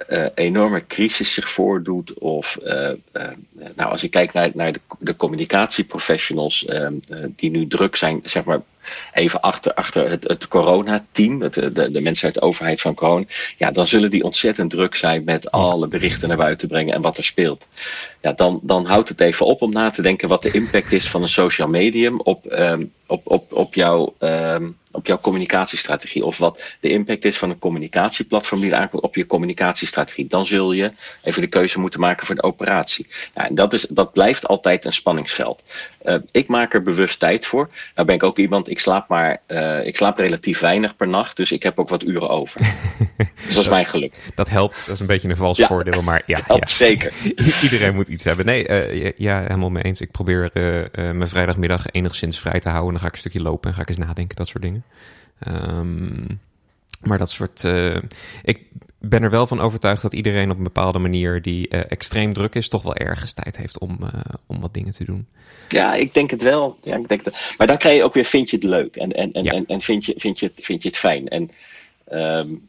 uh, 0.09 0.25
enorme 0.35 0.88
crisis 0.88 1.33
zich 1.33 1.51
voordoet, 1.51 2.13
of 2.13 2.59
uh, 2.63 2.89
nou, 3.75 3.91
als 3.91 4.01
je 4.01 4.07
kijkt 4.07 4.33
naar, 4.33 4.51
naar 4.53 4.71
de, 4.71 4.79
de 5.00 5.15
communicatieprofessionals 5.15 6.71
die 7.35 7.51
nu 7.51 7.67
druk 7.67 7.95
zijn, 7.95 8.19
zeg 8.23 8.43
maar 8.43 8.62
even 9.13 9.41
achter, 9.41 9.73
achter 9.73 10.09
het, 10.09 10.23
het 10.23 10.47
coronateam, 10.47 11.41
het, 11.41 11.53
de, 11.53 11.91
de 11.91 12.01
mensen 12.01 12.25
uit 12.25 12.33
de 12.33 12.41
overheid 12.41 12.81
van 12.81 12.93
corona, 12.93 13.25
ja, 13.57 13.71
dan 13.71 13.87
zullen 13.87 14.11
die 14.11 14.23
ontzettend 14.23 14.69
druk 14.69 14.95
zijn 14.95 15.23
met 15.23 15.51
alle 15.51 15.87
berichten 15.87 16.27
naar 16.27 16.37
buiten 16.37 16.67
brengen 16.67 16.93
en 16.93 17.01
wat 17.01 17.17
er 17.17 17.23
speelt. 17.23 17.67
Ja, 18.21 18.33
dan, 18.33 18.59
dan 18.63 18.85
houdt 18.85 19.09
het 19.09 19.21
even 19.21 19.45
op 19.45 19.61
om 19.61 19.71
na 19.71 19.89
te 19.89 20.01
denken 20.01 20.27
wat 20.27 20.41
de 20.41 20.51
impact 20.51 20.91
is 20.91 21.09
van 21.09 21.21
een 21.21 21.29
social 21.29 21.67
medium 21.67 22.19
op, 22.19 22.51
um, 22.51 22.91
op, 23.07 23.21
op, 23.27 23.53
op, 23.53 23.73
jouw, 23.73 24.15
um, 24.19 24.77
op 24.91 25.07
jouw 25.07 25.19
communicatiestrategie. 25.19 26.25
Of 26.25 26.37
wat 26.37 26.63
de 26.79 26.89
impact 26.89 27.25
is 27.25 27.37
van 27.37 27.49
een 27.49 27.59
communicatieplatform 27.59 28.61
die 28.61 28.75
aankomt 28.75 29.03
op 29.03 29.15
je 29.15 29.25
communicatiestrategie. 29.25 30.27
Dan 30.27 30.45
zul 30.45 30.71
je 30.71 30.91
even 31.23 31.41
de 31.41 31.47
keuze 31.47 31.79
moeten 31.79 31.99
maken 31.99 32.25
voor 32.25 32.35
de 32.35 32.43
operatie. 32.43 33.07
Ja, 33.35 33.47
en 33.47 33.55
dat, 33.55 33.73
is, 33.73 33.81
dat 33.81 34.13
blijft 34.13 34.47
altijd 34.47 34.85
een 34.85 34.93
spanningsveld. 34.93 35.63
Uh, 36.05 36.15
ik 36.31 36.47
maak 36.47 36.73
er 36.73 36.83
bewust 36.83 37.19
tijd 37.19 37.45
voor. 37.45 37.69
Nou 37.95 38.07
ben 38.07 38.15
ik 38.15 38.23
ook 38.23 38.37
iemand, 38.37 38.69
ik 38.73 38.79
slaap 38.79 39.07
maar, 39.07 39.41
uh, 39.47 39.85
ik 39.85 39.95
slaap 39.95 40.17
relatief 40.17 40.59
weinig 40.59 40.95
per 40.95 41.07
nacht, 41.07 41.37
dus 41.37 41.51
ik 41.51 41.63
heb 41.63 41.79
ook 41.79 41.89
wat 41.89 42.03
uren 42.03 42.29
over. 42.29 42.59
dus 43.45 43.53
dat 43.53 43.63
is 43.63 43.69
mijn 43.69 43.85
geluk. 43.85 44.13
Dat 44.35 44.49
helpt, 44.49 44.85
dat 44.85 44.95
is 44.95 44.99
een 44.99 45.05
beetje 45.05 45.29
een 45.29 45.37
vals 45.37 45.57
ja, 45.57 45.67
voordeel, 45.67 46.01
maar 46.01 46.23
ja. 46.25 46.39
ja. 46.47 46.67
Zeker. 46.67 47.13
Iedereen 47.63 47.95
moet 47.95 48.07
iets 48.07 48.23
hebben. 48.23 48.45
Nee, 48.45 48.67
uh, 48.69 49.11
ja, 49.17 49.41
helemaal 49.41 49.69
mee 49.69 49.83
eens. 49.83 50.01
Ik 50.01 50.11
probeer 50.11 50.49
mijn 50.93 51.27
vrijdagmiddag 51.27 51.85
enigszins 51.91 52.39
vrij 52.39 52.59
te 52.59 52.69
houden. 52.69 52.91
Dan 52.91 52.99
ga 52.99 53.07
ik 53.07 53.13
een 53.13 53.19
stukje 53.19 53.41
lopen 53.41 53.69
en 53.69 53.75
ga 53.75 53.81
ik 53.81 53.89
eens 53.89 53.97
nadenken, 53.97 54.35
dat 54.35 54.47
soort 54.47 54.63
dingen. 54.63 54.83
Um, 55.47 56.39
maar 57.01 57.17
dat 57.17 57.31
soort. 57.31 57.63
Ik 58.43 58.59
ben 59.05 59.24
er 59.24 59.29
wel 59.29 59.48
van 59.48 59.60
overtuigd 59.60 60.01
dat 60.01 60.13
iedereen 60.13 60.51
op 60.51 60.57
een 60.57 60.63
bepaalde 60.63 61.00
manier 61.00 61.41
die 61.41 61.67
uh, 61.69 61.81
extreem 61.88 62.33
druk 62.33 62.55
is, 62.55 62.69
toch 62.69 62.83
wel 62.83 62.95
ergens 62.95 63.33
tijd 63.33 63.57
heeft 63.57 63.79
om, 63.79 63.98
uh, 64.01 64.10
om 64.45 64.62
wat 64.62 64.74
dingen 64.74 64.91
te 64.91 65.05
doen. 65.05 65.27
Ja, 65.69 65.93
ik 65.93 66.13
denk 66.13 66.31
het 66.31 66.41
wel. 66.41 66.77
Ja, 66.83 66.95
ik 66.95 67.07
denk 67.07 67.25
het, 67.25 67.53
maar 67.57 67.67
dan 67.67 67.77
krijg 67.77 67.98
je 67.98 68.03
ook 68.03 68.13
weer, 68.13 68.25
vind 68.25 68.50
je 68.50 68.55
het 68.55 68.65
leuk 68.65 68.95
en, 68.95 69.12
en, 69.12 69.31
en, 69.31 69.43
ja. 69.43 69.51
en, 69.51 69.65
en, 69.67 69.81
vind, 69.81 70.05
je, 70.05 70.13
vind, 70.17 70.39
je 70.39 70.45
het, 70.45 70.65
vind 70.65 70.81
je 70.81 70.88
het 70.88 70.98
fijn. 70.98 71.27
En 71.27 71.51
um, 72.12 72.67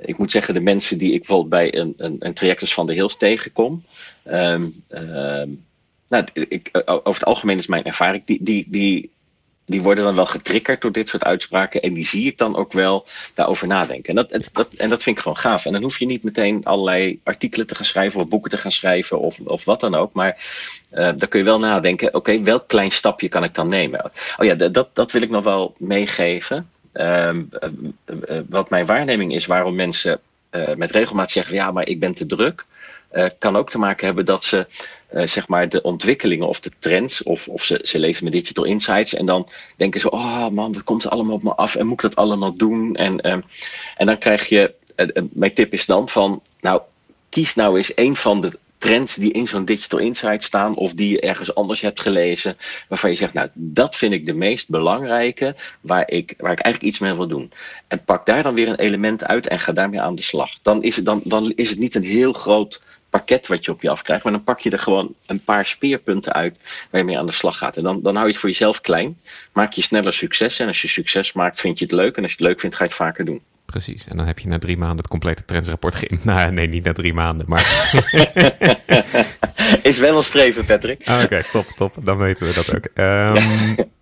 ik 0.00 0.18
moet 0.18 0.30
zeggen, 0.30 0.54
de 0.54 0.60
mensen 0.60 0.98
die 0.98 1.12
ik 1.12 1.18
bijvoorbeeld 1.18 1.50
bij 1.50 1.74
een, 1.74 1.94
een, 1.96 2.16
een 2.18 2.34
trajectus 2.34 2.74
van 2.74 2.86
de 2.86 2.92
Hills 2.92 3.16
tegenkom. 3.16 3.84
Um, 4.26 4.84
um, 4.88 5.64
nou, 6.08 6.24
ik, 6.32 6.68
over 6.86 7.20
het 7.20 7.24
algemeen 7.24 7.58
is 7.58 7.66
mijn 7.66 7.84
ervaring, 7.84 8.24
die, 8.24 8.42
die, 8.42 8.66
die 8.68 9.10
die 9.70 9.82
worden 9.82 10.04
dan 10.04 10.14
wel 10.14 10.26
getriggerd 10.26 10.80
door 10.80 10.92
dit 10.92 11.08
soort 11.08 11.24
uitspraken. 11.24 11.82
En 11.82 11.92
die 11.92 12.06
zie 12.06 12.26
ik 12.26 12.38
dan 12.38 12.56
ook 12.56 12.72
wel 12.72 13.06
daarover 13.34 13.66
nadenken. 13.66 14.08
En 14.08 14.26
dat, 14.28 14.48
dat, 14.52 14.74
en 14.74 14.88
dat 14.88 15.02
vind 15.02 15.16
ik 15.16 15.22
gewoon 15.22 15.38
gaaf. 15.38 15.64
En 15.64 15.72
dan 15.72 15.82
hoef 15.82 15.98
je 15.98 16.06
niet 16.06 16.22
meteen 16.22 16.64
allerlei 16.64 17.20
artikelen 17.24 17.66
te 17.66 17.74
gaan 17.74 17.84
schrijven 17.84 18.20
of 18.20 18.28
boeken 18.28 18.50
te 18.50 18.58
gaan 18.58 18.72
schrijven 18.72 19.18
of, 19.18 19.40
of 19.44 19.64
wat 19.64 19.80
dan 19.80 19.94
ook. 19.94 20.12
Maar 20.12 20.36
uh, 20.92 21.10
dan 21.16 21.28
kun 21.28 21.38
je 21.38 21.44
wel 21.44 21.58
nadenken, 21.58 22.14
oké, 22.14 22.42
welk 22.42 22.68
klein 22.68 22.90
stapje 22.90 23.28
kan 23.28 23.44
ik 23.44 23.54
dan 23.54 23.68
nemen? 23.68 24.12
Oh 24.38 24.46
ja, 24.46 24.54
dat, 24.54 24.88
dat 24.92 25.12
wil 25.12 25.22
ik 25.22 25.30
nog 25.30 25.44
wel 25.44 25.74
meegeven. 25.78 26.70
Uh, 26.94 27.30
uh, 27.32 28.40
wat 28.48 28.70
mijn 28.70 28.86
waarneming 28.86 29.34
is, 29.34 29.46
waarom 29.46 29.74
mensen 29.74 30.20
met 30.76 30.90
regelmaat 30.90 31.30
zeggen, 31.30 31.54
ja, 31.54 31.70
maar 31.70 31.86
ik 31.86 32.00
ben 32.00 32.14
te 32.14 32.26
druk. 32.26 32.64
kan 33.38 33.56
ook 33.56 33.70
te 33.70 33.78
maken 33.78 34.06
hebben 34.06 34.24
dat 34.24 34.44
ze 34.44 34.66
uh, 35.12 35.26
zeg 35.26 35.48
maar 35.48 35.68
de 35.68 35.82
ontwikkelingen 35.82 36.48
of 36.48 36.60
de 36.60 36.70
trends. 36.78 37.22
Of, 37.22 37.48
of 37.48 37.62
ze, 37.62 37.80
ze 37.82 37.98
lezen 37.98 38.24
met 38.24 38.32
Digital 38.32 38.64
Insights. 38.64 39.14
En 39.14 39.26
dan 39.26 39.48
denken 39.76 40.00
ze: 40.00 40.10
oh 40.10 40.48
man, 40.48 40.72
wat 40.72 40.84
komt 40.84 41.10
allemaal 41.10 41.34
op 41.34 41.42
me 41.42 41.54
af? 41.54 41.74
En 41.74 41.86
moet 41.86 42.02
ik 42.02 42.10
dat 42.10 42.16
allemaal 42.16 42.56
doen? 42.56 42.94
En, 42.96 43.26
uh, 43.26 43.32
en 43.96 44.06
dan 44.06 44.18
krijg 44.18 44.48
je. 44.48 44.74
Uh, 44.96 45.22
mijn 45.32 45.54
tip 45.54 45.72
is 45.72 45.86
dan 45.86 46.08
van: 46.08 46.42
nou, 46.60 46.80
kies 47.28 47.54
nou 47.54 47.76
eens 47.76 47.92
een 47.94 48.16
van 48.16 48.40
de 48.40 48.58
trends 48.80 49.14
die 49.14 49.32
in 49.32 49.48
zo'n 49.48 49.64
Digital 49.64 49.98
Insight 49.98 50.44
staan 50.44 50.76
of 50.76 50.94
die 50.94 51.10
je 51.10 51.20
ergens 51.20 51.54
anders 51.54 51.80
hebt 51.80 52.00
gelezen, 52.00 52.56
waarvan 52.88 53.10
je 53.10 53.16
zegt, 53.16 53.32
nou, 53.32 53.48
dat 53.54 53.96
vind 53.96 54.12
ik 54.12 54.26
de 54.26 54.34
meest 54.34 54.68
belangrijke 54.68 55.54
waar 55.80 56.10
ik, 56.10 56.34
waar 56.38 56.52
ik 56.52 56.60
eigenlijk 56.60 56.94
iets 56.94 56.98
mee 56.98 57.14
wil 57.14 57.28
doen. 57.28 57.52
En 57.88 58.04
pak 58.04 58.26
daar 58.26 58.42
dan 58.42 58.54
weer 58.54 58.68
een 58.68 58.74
element 58.74 59.24
uit 59.24 59.48
en 59.48 59.60
ga 59.60 59.72
daarmee 59.72 60.00
aan 60.00 60.14
de 60.14 60.22
slag. 60.22 60.50
Dan 60.62 60.82
is 60.82 60.96
het, 60.96 61.04
dan, 61.04 61.20
dan 61.24 61.52
is 61.56 61.70
het 61.70 61.78
niet 61.78 61.94
een 61.94 62.04
heel 62.04 62.32
groot 62.32 62.80
pakket 63.10 63.46
wat 63.46 63.64
je 63.64 63.70
op 63.70 63.82
je 63.82 63.90
afkrijgt. 63.90 64.24
Maar 64.24 64.32
dan 64.32 64.44
pak 64.44 64.60
je 64.60 64.70
er 64.70 64.78
gewoon 64.78 65.14
een 65.26 65.44
paar 65.44 65.66
speerpunten 65.66 66.32
uit 66.32 66.56
waar 66.90 67.00
je 67.00 67.06
mee 67.06 67.18
aan 67.18 67.26
de 67.26 67.32
slag 67.32 67.58
gaat. 67.58 67.76
En 67.76 67.82
dan, 67.82 68.02
dan 68.02 68.14
hou 68.14 68.26
je 68.26 68.32
het 68.32 68.40
voor 68.40 68.48
jezelf 68.48 68.80
klein. 68.80 69.18
Maak 69.52 69.72
je 69.72 69.82
sneller 69.82 70.14
succes. 70.14 70.58
En 70.58 70.66
als 70.66 70.82
je 70.82 70.88
succes 70.88 71.32
maakt, 71.32 71.60
vind 71.60 71.78
je 71.78 71.84
het 71.84 71.94
leuk. 71.94 72.16
En 72.16 72.22
als 72.22 72.32
je 72.32 72.38
het 72.38 72.46
leuk 72.46 72.60
vindt, 72.60 72.76
ga 72.76 72.84
je 72.84 72.88
het 72.88 72.98
vaker 72.98 73.24
doen. 73.24 73.40
Precies. 73.66 74.06
En 74.06 74.16
dan 74.16 74.26
heb 74.26 74.38
je 74.38 74.48
na 74.48 74.58
drie 74.58 74.76
maanden 74.76 74.98
het 74.98 75.08
complete 75.08 75.44
trendsrapport 75.44 75.94
geïnd. 75.94 76.24
Nou, 76.30 76.52
nee, 76.52 76.66
niet 76.66 76.84
na 76.84 76.92
drie 76.92 77.14
maanden, 77.14 77.46
maar... 77.48 77.90
Is 79.82 79.98
wel 79.98 80.16
een 80.16 80.22
streven, 80.22 80.64
Patrick. 80.64 81.06
Ah, 81.06 81.22
oké, 81.22 81.42
top, 81.52 81.66
top. 81.66 81.96
Dan 82.02 82.18
weten 82.18 82.46
we 82.46 82.52
dat 82.52 82.74
ook. 82.74 82.88
Um, 82.94 83.76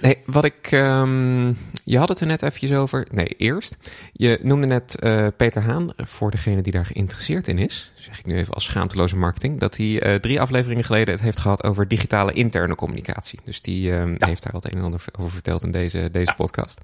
Nee, 0.00 0.16
wat 0.26 0.44
ik. 0.44 0.72
Um, 0.72 1.56
je 1.84 1.98
had 1.98 2.08
het 2.08 2.20
er 2.20 2.26
net 2.26 2.42
eventjes 2.42 2.72
over. 2.72 3.06
Nee, 3.10 3.26
eerst. 3.26 3.76
Je 4.12 4.38
noemde 4.42 4.66
net 4.66 4.96
uh, 5.02 5.26
Peter 5.36 5.62
Haan, 5.62 5.92
voor 5.96 6.30
degene 6.30 6.62
die 6.62 6.72
daar 6.72 6.86
geïnteresseerd 6.86 7.48
in 7.48 7.58
is. 7.58 7.92
Zeg 7.94 8.18
ik 8.18 8.26
nu 8.26 8.36
even 8.36 8.54
als 8.54 8.64
schaamteloze 8.64 9.16
marketing. 9.16 9.60
Dat 9.60 9.76
hij 9.76 9.86
uh, 9.86 10.14
drie 10.14 10.40
afleveringen 10.40 10.84
geleden 10.84 11.14
het 11.14 11.22
heeft 11.22 11.38
gehad 11.38 11.64
over 11.64 11.88
digitale 11.88 12.32
interne 12.32 12.74
communicatie. 12.74 13.38
Dus 13.44 13.62
die 13.62 13.92
um, 13.92 14.14
ja. 14.18 14.26
heeft 14.26 14.42
daar 14.42 14.52
al 14.52 14.60
het 14.62 14.72
een 14.72 14.78
en 14.78 14.84
ander 14.84 15.04
over 15.18 15.32
verteld 15.32 15.62
in 15.62 15.70
deze, 15.70 16.08
deze 16.12 16.30
ja. 16.30 16.34
podcast. 16.36 16.80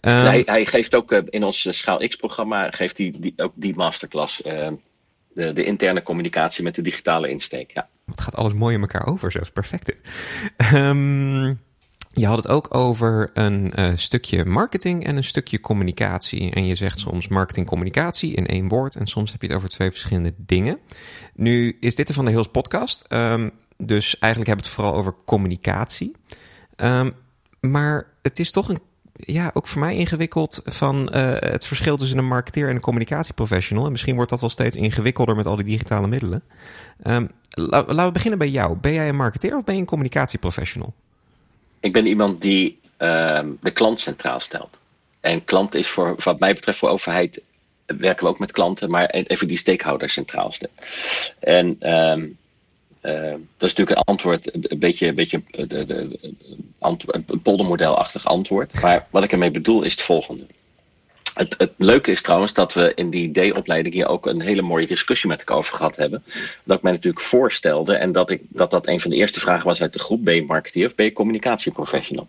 Um, 0.00 0.12
hij, 0.12 0.42
hij, 0.46 0.66
geeft 0.66 0.94
ook 0.94 1.12
uh, 1.12 1.20
in 1.28 1.44
ons 1.44 1.66
Schaal 1.70 2.08
X-programma 2.08 2.70
geeft 2.70 2.98
hij 2.98 3.14
die, 3.18 3.32
ook 3.36 3.52
die 3.54 3.76
masterclass. 3.76 4.42
De, 4.42 5.52
de, 5.52 5.64
interne 5.64 6.02
communicatie 6.02 6.64
met 6.64 6.74
de 6.74 6.82
digitale 6.82 7.28
insteek. 7.28 7.70
Ja. 7.70 7.88
Het 8.06 8.20
gaat 8.20 8.36
alles 8.36 8.52
mooi 8.52 8.74
in 8.74 8.80
elkaar 8.80 9.06
over, 9.06 9.40
is 9.40 9.50
perfect. 9.50 9.92
Um, 10.74 11.58
je 12.16 12.26
had 12.26 12.36
het 12.36 12.48
ook 12.48 12.74
over 12.74 13.30
een 13.34 13.72
uh, 13.78 13.92
stukje 13.94 14.44
marketing 14.44 15.04
en 15.04 15.16
een 15.16 15.24
stukje 15.24 15.60
communicatie. 15.60 16.50
En 16.50 16.66
je 16.66 16.74
zegt 16.74 16.98
soms 16.98 17.28
marketing-communicatie 17.28 18.34
in 18.34 18.46
één 18.46 18.68
woord. 18.68 18.96
En 18.96 19.06
soms 19.06 19.32
heb 19.32 19.40
je 19.40 19.46
het 19.46 19.56
over 19.56 19.68
twee 19.68 19.90
verschillende 19.90 20.34
dingen. 20.36 20.78
Nu 21.34 21.76
is 21.80 21.94
dit 21.94 22.06
de 22.06 22.12
Van 22.12 22.24
de 22.24 22.30
Hills 22.30 22.48
podcast. 22.48 23.04
Um, 23.08 23.50
dus 23.76 24.18
eigenlijk 24.18 24.46
hebben 24.46 24.64
we 24.64 24.70
het 24.70 24.80
vooral 24.80 24.94
over 24.94 25.14
communicatie. 25.24 26.16
Um, 26.76 27.12
maar 27.60 28.06
het 28.22 28.38
is 28.38 28.50
toch 28.50 28.68
een, 28.68 28.80
ja, 29.12 29.50
ook 29.54 29.66
voor 29.66 29.80
mij 29.80 29.96
ingewikkeld 29.96 30.60
van 30.64 30.96
uh, 31.14 31.34
het 31.38 31.66
verschil 31.66 31.96
tussen 31.96 32.18
een 32.18 32.26
marketeer 32.26 32.68
en 32.68 32.74
een 32.74 32.80
communicatieprofessional. 32.80 33.84
En 33.84 33.90
misschien 33.90 34.14
wordt 34.14 34.30
dat 34.30 34.40
wel 34.40 34.50
steeds 34.50 34.76
ingewikkelder 34.76 35.36
met 35.36 35.46
al 35.46 35.56
die 35.56 35.64
digitale 35.64 36.06
middelen. 36.06 36.42
Um, 37.04 37.28
la, 37.50 37.84
laten 37.86 38.06
we 38.06 38.12
beginnen 38.12 38.38
bij 38.38 38.48
jou. 38.48 38.76
Ben 38.76 38.92
jij 38.92 39.08
een 39.08 39.16
marketeer 39.16 39.56
of 39.56 39.64
ben 39.64 39.74
je 39.74 39.80
een 39.80 39.86
communicatieprofessional? 39.86 40.94
Ik 41.86 41.92
ben 41.92 42.06
iemand 42.06 42.40
die 42.40 42.78
uh, 42.98 43.40
de 43.60 43.70
klant 43.70 44.00
centraal 44.00 44.40
stelt. 44.40 44.78
En 45.20 45.44
klant 45.44 45.74
is 45.74 45.88
voor, 45.88 46.14
wat 46.24 46.38
mij 46.38 46.54
betreft 46.54 46.78
voor 46.78 46.88
overheid, 46.88 47.40
werken 47.86 48.24
we 48.24 48.30
ook 48.30 48.38
met 48.38 48.52
klanten, 48.52 48.90
maar 48.90 49.06
even 49.10 49.48
die 49.48 49.58
stakeholder 49.58 50.10
centraal 50.10 50.52
stelt. 50.52 50.70
En 51.38 51.92
um, 51.92 52.38
uh, 53.02 53.30
dat 53.30 53.68
is 53.68 53.74
natuurlijk 53.74 53.90
een 53.90 54.04
antwoord, 54.04 54.54
een 54.54 54.78
beetje, 54.78 55.06
een, 55.06 55.14
beetje 55.14 55.42
de, 55.50 55.66
de, 55.66 55.84
de, 55.86 56.34
een 57.26 57.42
poldermodelachtig 57.42 58.26
antwoord. 58.26 58.82
Maar 58.82 59.06
wat 59.10 59.24
ik 59.24 59.32
ermee 59.32 59.50
bedoel 59.50 59.82
is 59.82 59.92
het 59.92 60.02
volgende. 60.02 60.46
Het, 61.36 61.54
het, 61.58 61.72
leuke 61.76 62.10
is 62.10 62.22
trouwens 62.22 62.52
dat 62.52 62.74
we 62.74 62.92
in 62.94 63.10
die 63.10 63.32
D-opleiding 63.32 63.94
hier 63.94 64.08
ook 64.08 64.26
een 64.26 64.40
hele 64.40 64.62
mooie 64.62 64.86
discussie 64.86 65.28
met 65.28 65.38
elkaar 65.38 65.56
over 65.56 65.76
gehad 65.76 65.96
hebben. 65.96 66.24
Dat 66.64 66.76
ik 66.76 66.82
mij 66.82 66.92
natuurlijk 66.92 67.24
voorstelde 67.24 67.94
en 67.94 68.12
dat 68.12 68.30
ik, 68.30 68.40
dat, 68.48 68.70
dat 68.70 68.86
een 68.86 69.00
van 69.00 69.10
de 69.10 69.16
eerste 69.16 69.40
vragen 69.40 69.66
was 69.66 69.82
uit 69.82 69.92
de 69.92 69.98
groep: 69.98 70.44
marketeer 70.46 70.86
of 70.86 70.94
ben 70.94 71.04
je 71.04 71.12
communicatieprofessional? 71.12 72.28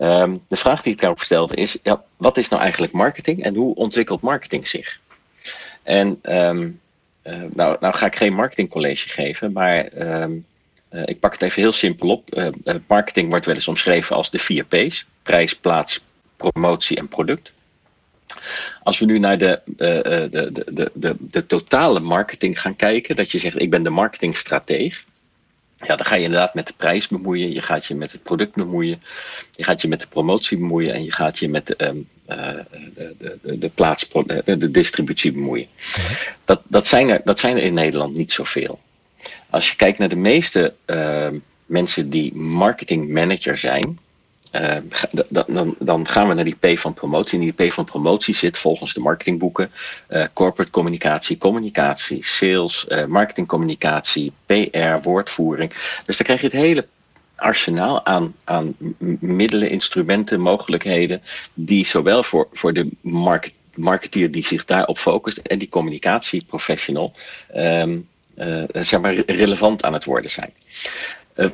Um, 0.00 0.42
de 0.48 0.56
vraag 0.56 0.82
die 0.82 0.92
ik 0.92 1.00
daarop 1.00 1.20
stelde 1.20 1.54
is: 1.54 1.76
ja, 1.82 2.04
wat 2.16 2.36
is 2.36 2.48
nou 2.48 2.62
eigenlijk 2.62 2.92
marketing 2.92 3.42
en 3.42 3.54
hoe 3.54 3.74
ontwikkelt 3.74 4.20
marketing 4.20 4.68
zich? 4.68 5.00
En 5.82 6.18
um, 6.22 6.80
nou, 7.54 7.76
nou 7.80 7.94
ga 7.94 8.06
ik 8.06 8.16
geen 8.16 8.34
marketingcollege 8.34 9.08
geven, 9.08 9.52
maar 9.52 9.88
um, 10.22 10.46
uh, 10.92 11.02
ik 11.04 11.20
pak 11.20 11.32
het 11.32 11.42
even 11.42 11.62
heel 11.62 11.72
simpel 11.72 12.08
op. 12.08 12.36
Uh, 12.36 12.74
marketing 12.86 13.28
wordt 13.30 13.46
wel 13.46 13.54
eens 13.54 13.68
omschreven 13.68 14.16
als 14.16 14.30
de 14.30 14.38
vier 14.38 14.64
P's: 14.64 15.06
prijs, 15.22 15.56
plaats, 15.56 16.04
promotie 16.36 16.96
en 16.96 17.08
product. 17.08 17.54
Als 18.82 18.98
we 18.98 19.04
nu 19.04 19.18
naar 19.18 19.38
de, 19.38 19.60
uh, 19.66 19.76
de, 19.76 20.50
de, 20.52 20.62
de, 20.72 20.90
de, 20.94 21.16
de 21.20 21.46
totale 21.46 22.00
marketing 22.00 22.60
gaan 22.60 22.76
kijken, 22.76 23.16
dat 23.16 23.32
je 23.32 23.38
zegt 23.38 23.60
ik 23.60 23.70
ben 23.70 23.82
de 23.82 23.90
marketingstrateeg. 23.90 25.04
Ja, 25.80 25.96
dan 25.96 26.06
ga 26.06 26.14
je 26.14 26.24
inderdaad 26.24 26.54
met 26.54 26.66
de 26.66 26.74
prijs 26.76 27.08
bemoeien, 27.08 27.52
je 27.52 27.60
gaat 27.60 27.86
je 27.86 27.94
met 27.94 28.12
het 28.12 28.22
product 28.22 28.54
bemoeien, 28.54 29.02
je 29.50 29.64
gaat 29.64 29.82
je 29.82 29.88
met 29.88 30.00
de 30.00 30.06
promotie 30.06 30.58
bemoeien 30.58 30.94
en 30.94 31.04
je 31.04 31.12
gaat 31.12 31.38
je 31.38 31.48
met 31.48 31.66
de, 31.66 31.84
um, 31.86 32.08
uh, 32.28 32.36
de, 32.94 33.14
de, 33.42 33.58
de, 33.58 33.68
plaats, 33.68 34.08
de 34.44 34.70
distributie 34.70 35.32
bemoeien. 35.32 35.66
Dat, 36.44 36.62
dat, 36.68 36.86
zijn 36.86 37.08
er, 37.08 37.20
dat 37.24 37.40
zijn 37.40 37.56
er 37.56 37.62
in 37.62 37.74
Nederland 37.74 38.14
niet 38.14 38.32
zoveel. 38.32 38.80
Als 39.50 39.70
je 39.70 39.76
kijkt 39.76 39.98
naar 39.98 40.08
de 40.08 40.16
meeste 40.16 40.74
uh, 40.86 41.28
mensen 41.66 42.10
die 42.10 42.34
marketing 42.34 43.08
manager 43.08 43.58
zijn, 43.58 43.98
uh, 44.60 44.76
dan, 45.28 45.74
dan, 45.78 46.08
gaan 46.08 46.28
we 46.28 46.34
naar 46.34 46.44
die 46.44 46.74
P 46.74 46.78
van 46.78 46.94
promotie. 46.94 47.38
En 47.38 47.52
die 47.52 47.68
P 47.68 47.72
van 47.72 47.84
promotie 47.84 48.34
zit 48.34 48.58
volgens 48.58 48.94
de 48.94 49.00
marketingboeken 49.00 49.70
uh, 50.08 50.24
corporate 50.32 50.70
communicatie, 50.70 51.38
communicatie, 51.38 52.24
sales, 52.24 52.86
uh, 52.88 53.04
marketingcommunicatie, 53.04 54.32
PR, 54.46 55.02
woordvoering. 55.02 55.72
Dus 56.06 56.16
dan 56.16 56.26
krijg 56.26 56.40
je 56.40 56.46
het 56.46 56.56
hele 56.56 56.86
arsenaal 57.36 58.04
aan, 58.04 58.34
aan 58.44 58.76
middelen, 59.20 59.70
instrumenten, 59.70 60.40
mogelijkheden, 60.40 61.22
die 61.54 61.86
zowel 61.86 62.22
voor, 62.22 62.48
voor 62.52 62.72
de 62.72 62.88
market, 63.00 63.52
marketeer 63.74 64.30
die 64.30 64.46
zich 64.46 64.64
daarop 64.64 64.98
focust 64.98 65.38
en 65.38 65.58
die 65.58 65.68
communicatieprofessional 65.68 67.12
um, 67.56 68.08
zeg 68.72 69.00
maar 69.00 69.14
relevant 69.14 69.84
aan 69.84 69.92
het 69.92 70.04
worden 70.04 70.30
zijn. 70.30 70.52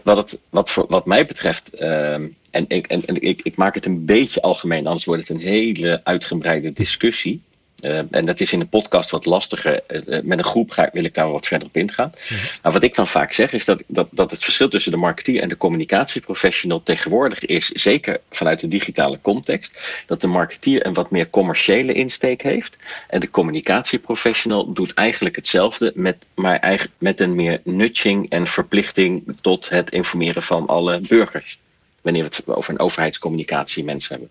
Wat, 0.02 0.16
het, 0.16 0.38
wat, 0.50 0.70
voor, 0.70 0.86
wat 0.88 1.06
mij 1.06 1.26
betreft, 1.26 1.70
uh, 1.74 2.16
en, 2.52 2.64
ik, 2.68 2.86
en, 2.86 3.04
en 3.04 3.22
ik, 3.22 3.40
ik, 3.42 3.56
maak 3.56 3.74
het 3.74 3.86
een 3.86 4.04
beetje 4.04 4.40
algemeen, 4.40 4.86
anders 4.86 5.04
wordt 5.04 5.28
het 5.28 5.36
een 5.36 5.44
hele 5.46 6.00
uitgebreide 6.04 6.72
discussie. 6.72 7.42
Uh, 7.82 7.98
en 8.10 8.24
dat 8.24 8.40
is 8.40 8.52
in 8.52 8.60
een 8.60 8.68
podcast 8.68 9.10
wat 9.10 9.26
lastiger. 9.26 9.82
Uh, 9.88 10.20
met 10.22 10.38
een 10.38 10.44
groep 10.44 10.70
ga, 10.70 10.90
wil 10.92 11.04
ik 11.04 11.14
daar 11.14 11.30
wat 11.30 11.46
verder 11.46 11.68
op 11.68 11.76
ingaan. 11.76 12.12
Mm 12.14 12.36
-hmm. 12.36 12.48
Maar 12.62 12.72
wat 12.72 12.82
ik 12.82 12.94
dan 12.94 13.08
vaak 13.08 13.32
zeg 13.32 13.52
is 13.52 13.64
dat, 13.64 13.82
dat, 13.86 14.08
dat 14.10 14.30
het 14.30 14.44
verschil 14.44 14.68
tussen 14.68 14.92
de 14.92 14.98
marketeer 14.98 15.42
en 15.42 15.48
de 15.48 15.56
communicatieprofessional 15.56 16.82
tegenwoordig 16.82 17.44
is, 17.44 17.68
zeker 17.68 18.20
vanuit 18.30 18.60
de 18.60 18.68
digitale 18.68 19.18
context, 19.22 20.02
dat 20.06 20.20
de 20.20 20.26
marketeer 20.26 20.86
een 20.86 20.94
wat 20.94 21.10
meer 21.10 21.30
commerciële 21.30 21.92
insteek 21.92 22.42
heeft. 22.42 22.76
En 23.08 23.20
de 23.20 23.30
communicatieprofessional 23.30 24.72
doet 24.72 24.94
eigenlijk 24.94 25.36
hetzelfde, 25.36 25.92
met, 25.94 26.26
maar 26.34 26.58
eigenlijk 26.58 26.94
met 26.98 27.20
een 27.20 27.34
meer 27.34 27.60
nudging 27.64 28.30
en 28.30 28.46
verplichting 28.46 29.36
tot 29.40 29.68
het 29.68 29.90
informeren 29.90 30.42
van 30.42 30.66
alle 30.66 31.00
burgers 31.00 31.58
wanneer 32.02 32.22
we 32.22 32.28
het 32.28 32.46
over 32.46 32.72
een 32.72 32.78
overheidscommunicatie 32.78 33.84
mensen 33.84 34.10
hebben. 34.10 34.30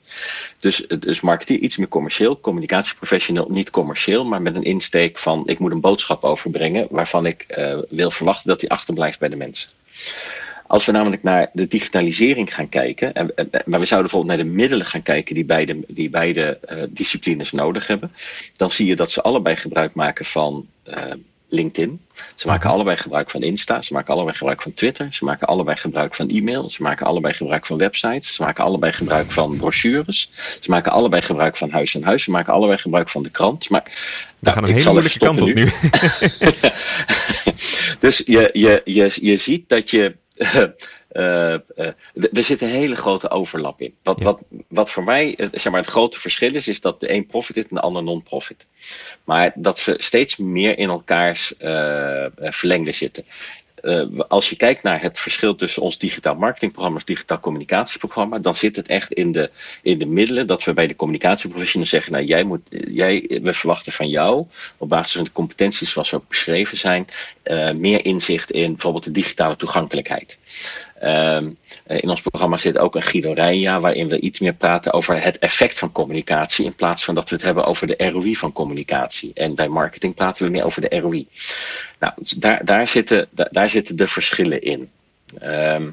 Dus, 0.59 0.85
dus 0.99 1.21
marketeer 1.21 1.57
iets 1.57 1.77
meer 1.77 1.87
commercieel, 1.87 2.39
communicatieprofessional 2.39 3.47
niet 3.49 3.69
commercieel, 3.69 4.25
maar 4.25 4.41
met 4.41 4.55
een 4.55 4.63
insteek 4.63 5.19
van 5.19 5.43
ik 5.45 5.59
moet 5.59 5.71
een 5.71 5.81
boodschap 5.81 6.23
overbrengen 6.23 6.87
waarvan 6.89 7.25
ik 7.25 7.45
uh, 7.57 7.77
wil 7.89 8.11
verwachten 8.11 8.47
dat 8.47 8.59
die 8.59 8.69
achterblijft 8.71 9.19
bij 9.19 9.29
de 9.29 9.35
mensen. 9.35 9.69
Als 10.67 10.85
we 10.85 10.91
namelijk 10.91 11.23
naar 11.23 11.49
de 11.53 11.67
digitalisering 11.67 12.53
gaan 12.53 12.69
kijken, 12.69 13.13
en, 13.13 13.33
maar 13.65 13.79
we 13.79 13.85
zouden 13.85 14.09
bijvoorbeeld 14.09 14.37
naar 14.37 14.45
de 14.45 14.53
middelen 14.57 14.85
gaan 14.85 15.01
kijken 15.01 15.35
die 15.35 15.45
beide, 15.45 15.79
die 15.87 16.09
beide 16.09 16.59
uh, 16.69 16.83
disciplines 16.89 17.51
nodig 17.51 17.87
hebben, 17.87 18.11
dan 18.55 18.71
zie 18.71 18.87
je 18.87 18.95
dat 18.95 19.11
ze 19.11 19.21
allebei 19.21 19.55
gebruik 19.55 19.93
maken 19.93 20.25
van 20.25 20.67
uh, 20.87 21.03
LinkedIn. 21.51 22.01
Ze 22.35 22.47
maken 22.47 22.69
allebei 22.69 22.97
gebruik 22.97 23.29
van 23.29 23.43
Insta, 23.43 23.81
ze 23.81 23.93
maken 23.93 24.13
allebei 24.13 24.37
gebruik 24.37 24.61
van 24.61 24.73
Twitter, 24.73 25.07
ze 25.11 25.25
maken 25.25 25.47
allebei 25.47 25.77
gebruik 25.77 26.15
van 26.15 26.29
e-mail, 26.29 26.69
ze 26.69 26.81
maken 26.81 27.05
allebei 27.05 27.33
gebruik 27.33 27.65
van 27.65 27.77
websites, 27.77 28.35
ze 28.35 28.43
maken 28.43 28.63
allebei 28.63 28.91
gebruik 28.91 29.31
van 29.31 29.57
brochures, 29.57 30.31
ze 30.59 30.69
maken 30.69 30.91
allebei 30.91 31.21
gebruik 31.21 31.57
van 31.57 31.69
huis 31.69 31.95
en 31.95 32.03
huis, 32.03 32.23
ze 32.23 32.31
maken 32.31 32.53
allebei 32.53 32.77
gebruik 32.77 33.09
van 33.09 33.23
de 33.23 33.29
krant. 33.29 33.69
Maar, 33.69 33.83
We 33.83 33.91
nou, 34.39 34.55
gaan 34.55 34.63
een 34.63 34.75
hele 34.75 34.91
moeilijke 34.91 35.19
kant 35.19 35.41
op 35.41 35.47
nu. 35.47 35.53
nu. 35.53 35.71
dus 37.99 38.21
je, 38.25 38.49
je, 38.53 38.81
je, 38.83 39.17
je 39.21 39.37
ziet 39.37 39.69
dat 39.69 39.89
je 39.89 40.15
er 41.11 42.43
zit 42.43 42.61
een 42.61 42.69
hele 42.69 42.95
grote 42.95 43.29
overlap 43.29 43.81
in. 43.81 43.93
Wat, 44.03 44.19
ja. 44.19 44.23
wat, 44.25 44.39
wat 44.67 44.91
voor 44.91 45.03
mij 45.03 45.35
zeg 45.51 45.71
maar, 45.71 45.81
het 45.81 45.89
grote 45.89 46.19
verschil 46.19 46.55
is, 46.55 46.67
is 46.67 46.81
dat 46.81 46.99
de 46.99 47.13
een 47.13 47.25
profit 47.25 47.57
is 47.57 47.63
en 47.63 47.75
de 47.75 47.81
ander 47.81 48.03
non-profit. 48.03 48.65
Maar 49.23 49.51
dat 49.55 49.79
ze 49.79 49.95
steeds 49.97 50.37
meer 50.37 50.77
in 50.77 50.89
elkaars 50.89 51.53
verlengde 52.37 52.91
zitten. 52.91 53.25
als 54.27 54.49
je 54.49 54.55
kijkt 54.55 54.83
naar 54.83 55.01
het 55.01 55.19
verschil 55.19 55.55
tussen 55.55 55.81
ons 55.81 55.97
digitaal 55.97 56.35
marketingprogramma 56.35 56.99
en 56.99 57.05
digitaal 57.05 57.39
communicatieprogramma, 57.39 58.39
dan 58.39 58.55
zit 58.55 58.75
het 58.75 58.87
echt 58.87 59.11
in 59.11 59.31
de, 59.31 59.51
in 59.81 59.99
de 59.99 60.05
middelen 60.05 60.47
dat 60.47 60.63
we 60.63 60.73
bij 60.73 60.87
de 60.87 60.95
communicatieprofessionals 60.95 61.89
zeggen, 61.89 62.11
nou 62.11 62.25
jij 62.25 62.43
moet, 62.43 62.61
jij, 62.69 63.39
we 63.41 63.53
verwachten 63.53 63.91
van 63.91 64.09
jou, 64.09 64.45
op 64.77 64.89
basis 64.89 65.13
van 65.13 65.23
de 65.23 65.31
competenties 65.31 65.91
zoals 65.91 66.13
ook 66.13 66.27
beschreven 66.27 66.77
zijn, 66.77 67.07
meer 67.75 68.05
inzicht 68.05 68.51
in 68.51 68.71
bijvoorbeeld 68.71 69.03
de 69.03 69.11
digitale 69.11 69.55
toegankelijkheid. 69.55 70.37
Ehm, 71.01 71.49
in 71.87 72.09
ons 72.09 72.21
programma 72.21 72.57
zit 72.57 72.77
ook 72.77 72.95
een 72.95 73.01
Guido 73.01 73.33
Rijnja, 73.33 73.79
waarin 73.79 74.07
we 74.07 74.19
iets 74.19 74.39
meer 74.39 74.53
praten 74.53 74.93
over 74.93 75.23
het 75.23 75.39
effect 75.39 75.79
van 75.79 75.91
communicatie, 75.91 76.65
in 76.65 76.75
plaats 76.75 77.03
van 77.03 77.15
dat 77.15 77.29
we 77.29 77.35
het 77.35 77.43
hebben 77.43 77.65
over 77.65 77.87
de 77.87 78.09
ROI 78.09 78.35
van 78.35 78.51
communicatie. 78.51 79.31
En 79.33 79.55
bij 79.55 79.67
marketing 79.67 80.15
praten 80.15 80.45
we 80.45 80.51
meer 80.51 80.63
over 80.63 80.81
de 80.81 80.99
ROI. 80.99 81.27
Nou, 81.99 82.13
daar, 82.37 82.65
daar, 82.65 82.87
zitten, 82.87 83.27
daar, 83.51 83.69
zitten 83.69 83.95
de 83.95 84.07
verschillen 84.07 84.61
in. 84.61 84.89
Ehm, 85.39 85.89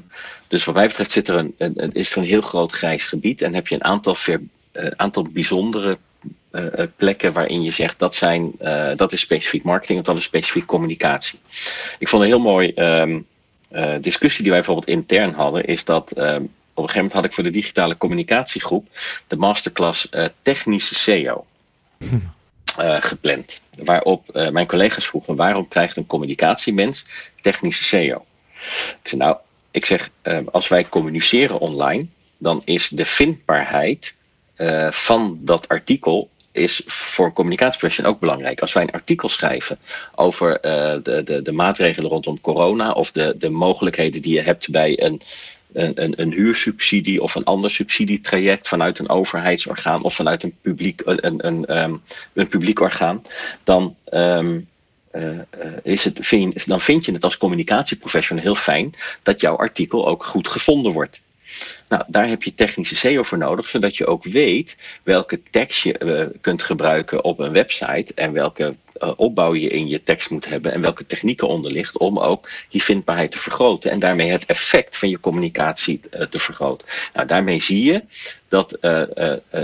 dus 0.47 0.65
wat 0.65 0.75
mij 0.75 0.87
betreft 0.87 1.11
zit 1.11 1.27
er 1.27 1.35
een, 1.35 1.55
een, 1.57 1.91
is 1.93 2.11
er 2.11 2.17
een 2.17 2.23
heel 2.23 2.41
groot 2.41 2.71
grijs 2.71 3.05
gebied 3.05 3.41
en 3.41 3.53
heb 3.53 3.67
je 3.67 3.75
een 3.75 3.83
aantal, 3.83 4.15
ver, 4.15 4.41
uh, 4.73 4.87
aantal 4.95 5.23
bijzondere 5.31 5.97
uh, 6.51 6.63
plekken 6.95 7.33
waarin 7.33 7.61
je 7.61 7.71
zegt 7.71 7.99
dat, 7.99 8.15
zijn, 8.15 8.51
dat 8.95 9.11
is 9.11 9.19
specifiek 9.19 9.63
marketing 9.63 9.99
en 9.99 10.05
dat 10.05 10.17
is 10.17 10.23
specifiek 10.23 10.65
communicatie. 10.65 11.39
Ik 11.99 12.09
vond 12.09 12.21
een 12.21 12.27
heel 12.27 12.39
mooi 12.39 12.71
um, 12.75 13.27
discussie 14.01 14.43
die 14.43 14.51
wij 14.51 14.61
bijvoorbeeld 14.61 14.97
intern 14.97 15.33
hadden, 15.33 15.65
is 15.65 15.85
dat 15.85 16.17
um, 16.17 16.25
op 16.73 16.85
een 16.85 16.89
gegeven 16.89 16.95
moment 16.95 17.13
had 17.13 17.25
ik 17.25 17.33
voor 17.33 17.43
de 17.43 17.49
digitale 17.49 17.97
communicatiegroep 17.97 18.87
de 19.27 19.35
masterclass 19.35 20.09
technische 20.41 20.95
SEO. 20.95 21.45
Hm. 21.97 22.17
Gepland. 22.99 23.61
Waarop 23.75 24.23
mijn 24.51 24.67
collega's 24.67 25.07
vroegen: 25.07 25.35
waarom 25.35 25.67
krijgt 25.67 25.97
een 25.97 26.07
communicatiemens 26.07 27.05
technische 27.41 27.83
SEO? 27.83 28.25
Ik 29.01 29.07
zeg 29.07 29.19
nou, 29.19 29.37
ik 29.71 29.85
zeg, 29.85 30.09
uh, 30.23 30.39
als 30.51 30.67
wij 30.67 30.89
communiceren 30.89 31.59
online, 31.59 32.05
dan 32.39 32.61
is 32.65 32.89
de 32.89 33.05
vindbaarheid 33.05 34.13
van 34.89 35.39
dat 35.41 35.67
artikel 35.67 36.29
is 36.51 36.81
voor 36.85 37.25
een 37.25 37.33
communicatieprofessional 37.33 38.11
ook 38.11 38.19
belangrijk. 38.19 38.61
Als 38.61 38.73
wij 38.73 38.83
een 38.83 38.91
artikel 38.91 39.29
schrijven 39.29 39.79
over 40.15 40.61
de, 41.03 41.21
de, 41.25 41.41
de 41.41 41.51
maatregelen 41.51 42.09
rondom 42.09 42.41
corona 42.41 42.91
of 42.91 43.11
de, 43.11 43.35
de 43.37 43.49
mogelijkheden 43.49 44.21
die 44.21 44.33
je 44.33 44.41
hebt 44.41 44.69
bij 44.69 45.01
een 45.03 45.21
een, 45.73 46.03
een, 46.03 46.21
een, 46.21 46.31
huursubsidie 46.31 47.21
of 47.21 47.35
een 47.35 47.43
ander 47.43 47.71
subsidietraject 47.71 48.67
vanuit 48.67 48.99
een 48.99 49.09
overheidsorgaan 49.09 50.03
of 50.03 50.15
vanuit 50.15 50.43
een 50.43 50.55
publiek, 50.61 51.01
een, 51.05 51.45
een, 51.47 51.77
um, 51.77 52.01
een 52.33 52.47
publiek 52.47 52.79
orgaan, 52.79 53.21
dan, 53.63 53.95
um, 54.13 54.67
uh, 55.13 55.39
is 55.83 56.03
het, 56.03 56.19
vind, 56.21 56.67
dan 56.67 56.81
vind 56.81 57.05
je 57.05 57.11
het 57.11 57.23
als 57.23 57.37
communicatieprofessional 57.37 58.43
heel 58.43 58.55
fijn 58.55 58.93
dat 59.23 59.41
jouw 59.41 59.55
artikel 59.55 60.07
ook 60.07 60.25
goed 60.25 60.47
gevonden 60.47 60.91
wordt. 60.91 61.21
Nou, 61.89 62.03
daar 62.07 62.27
heb 62.27 62.43
je 62.43 62.53
technische 62.53 62.95
SEO 62.95 63.23
voor 63.23 63.37
nodig, 63.37 63.69
zodat 63.69 63.97
je 63.97 64.05
ook 64.05 64.23
weet 64.23 64.75
welke 65.03 65.41
tekst 65.49 65.83
je 65.83 65.99
uh, 65.99 66.37
kunt 66.41 66.63
gebruiken 66.63 67.23
op 67.23 67.39
een 67.39 67.51
website 67.51 68.13
en 68.15 68.31
welke 68.31 68.75
uh, 68.97 69.11
opbouw 69.15 69.53
je 69.53 69.69
in 69.69 69.87
je 69.87 70.03
tekst 70.03 70.29
moet 70.29 70.45
hebben 70.45 70.71
en 70.71 70.81
welke 70.81 71.05
technieken 71.05 71.47
onder 71.47 71.71
ligt 71.71 71.97
om 71.97 72.19
ook 72.19 72.49
die 72.69 72.83
vindbaarheid 72.83 73.31
te 73.31 73.39
vergroten 73.39 73.91
en 73.91 73.99
daarmee 73.99 74.31
het 74.31 74.45
effect 74.45 74.97
van 74.97 75.09
je 75.09 75.19
communicatie 75.19 76.01
uh, 76.11 76.21
te 76.21 76.39
vergroten. 76.39 76.87
Nou, 77.13 77.27
daarmee 77.27 77.61
zie 77.61 77.83
je 77.83 78.03
dat, 78.47 78.77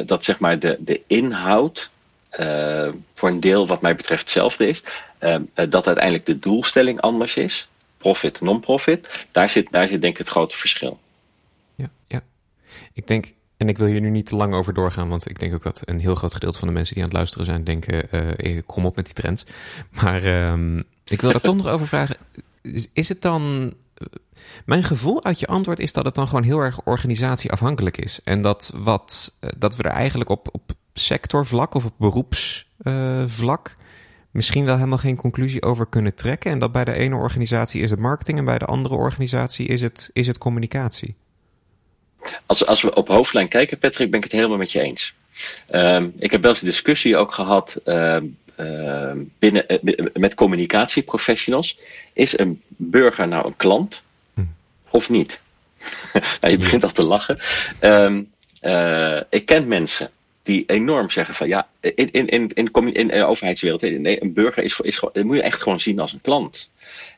dat 0.05 0.25
zeg 0.25 0.39
maar 0.39 0.59
de, 0.59 0.77
de 0.79 1.01
inhoud 1.07 1.89
voor 3.13 3.29
een 3.29 3.39
deel 3.39 3.67
wat 3.67 3.81
mij 3.81 3.95
betreft 3.95 4.21
hetzelfde 4.21 4.67
is, 4.67 4.83
dat 5.69 5.87
uiteindelijk 5.87 6.25
de 6.25 6.39
doelstelling 6.39 7.01
anders 7.01 7.37
is, 7.37 7.67
profit, 7.97 8.41
non-profit, 8.41 9.27
daar 9.31 9.49
zit, 9.49 9.71
daar 9.71 9.87
zit 9.87 10.01
denk 10.01 10.13
ik 10.13 10.19
het 10.19 10.29
grote 10.29 10.57
verschil. 10.57 10.99
Ik 12.93 13.07
denk, 13.07 13.33
en 13.57 13.69
ik 13.69 13.77
wil 13.77 13.87
hier 13.87 14.01
nu 14.01 14.09
niet 14.09 14.25
te 14.25 14.35
lang 14.35 14.53
over 14.53 14.73
doorgaan, 14.73 15.09
want 15.09 15.29
ik 15.29 15.39
denk 15.39 15.53
ook 15.53 15.63
dat 15.63 15.81
een 15.85 15.99
heel 15.99 16.15
groot 16.15 16.33
gedeelte 16.33 16.57
van 16.57 16.67
de 16.67 16.73
mensen 16.73 16.93
die 16.93 17.03
aan 17.03 17.09
het 17.09 17.17
luisteren 17.17 17.45
zijn 17.45 17.63
denken, 17.63 18.03
uh, 18.37 18.61
kom 18.65 18.85
op 18.85 18.95
met 18.95 19.05
die 19.05 19.13
trends. 19.13 19.45
Maar 20.01 20.23
uh, 20.23 20.79
ik 21.05 21.21
wil 21.21 21.31
daar 21.31 21.41
toch 21.41 21.55
nog 21.55 21.67
over 21.67 21.87
vragen. 21.87 22.17
Is, 22.93 23.09
het 23.09 23.21
dan. 23.21 23.73
Mijn 24.65 24.83
gevoel 24.83 25.23
uit 25.23 25.39
je 25.39 25.47
antwoord 25.47 25.79
is 25.79 25.93
dat 25.93 26.05
het 26.05 26.15
dan 26.15 26.27
gewoon 26.27 26.43
heel 26.43 26.59
erg 26.59 26.81
organisatieafhankelijk 26.81 27.97
is. 27.97 28.19
En 28.23 28.41
dat, 28.41 28.73
wat, 28.75 29.33
eh, 29.39 29.49
dat 29.57 29.75
we 29.75 29.83
er 29.83 29.91
eigenlijk 29.91 30.29
op, 30.29 30.49
op 30.51 30.71
sectorvlak 30.93 31.73
of 31.73 31.85
op 31.85 31.93
beroepsvlak 31.97 33.75
misschien 34.35 34.65
wel 34.65 34.75
helemaal 34.75 34.97
geen 34.97 35.15
conclusie 35.15 35.63
over 35.63 35.87
kunnen 35.87 36.15
trekken. 36.15 36.51
En 36.51 36.59
dat 36.59 36.71
bij 36.71 36.85
de 36.85 36.93
ene 36.93 37.15
organisatie 37.15 37.81
is 37.81 37.89
het 37.89 37.99
marketing 37.99 38.37
en 38.37 38.45
bij 38.45 38.57
de 38.57 38.65
andere 38.65 38.95
organisatie 38.95 39.67
is 39.67 39.81
het, 39.81 40.09
is 40.13 40.27
het 40.27 40.37
communicatie. 40.37 41.15
Als, 42.45 42.65
als 42.65 42.81
we 42.81 42.93
op 42.93 43.07
hoofdlijn 43.07 43.47
kijken, 43.47 43.77
Patrick, 43.77 44.09
ben 44.09 44.17
ik 44.17 44.23
het 44.23 44.33
helemaal 44.33 44.57
met 44.57 44.71
je 44.71 44.81
eens. 44.81 45.13
Um, 45.71 46.13
ik 46.19 46.31
heb 46.31 46.41
wel 46.41 46.51
eens 46.51 46.61
een 46.61 46.67
discussie 46.67 47.17
ook 47.17 47.33
gehad 47.33 47.75
um, 47.85 48.37
uh, 48.59 49.11
binnen, 49.39 49.65
uh, 49.83 50.05
met 50.13 50.33
communicatieprofessionals. 50.33 51.77
Is 52.13 52.37
een 52.37 52.61
burger 52.67 53.27
nou 53.27 53.45
een 53.45 53.55
klant 53.55 54.01
hm. 54.33 54.41
of 54.89 55.09
niet? 55.09 55.39
nou, 56.41 56.53
je 56.53 56.57
begint 56.57 56.83
al 56.83 56.91
te 56.91 57.03
lachen. 57.03 57.39
Um, 57.81 58.31
uh, 58.61 59.21
ik 59.29 59.45
ken 59.45 59.67
mensen 59.67 60.09
die 60.43 60.63
enorm 60.67 61.09
zeggen 61.09 61.35
van 61.35 61.47
ja, 61.47 61.67
in, 61.79 62.11
in, 62.11 62.27
in, 62.27 62.51
in, 62.53 62.93
in 62.93 63.07
de 63.07 63.25
overheidswereld, 63.25 63.81
nee, 63.81 64.21
een 64.21 64.33
burger 64.33 64.63
is, 64.63 64.79
is, 64.79 65.03
is, 65.13 65.23
moet 65.23 65.35
je 65.35 65.41
echt 65.41 65.61
gewoon 65.61 65.79
zien 65.79 65.99
als 65.99 66.13
een 66.13 66.21
klant. 66.21 66.69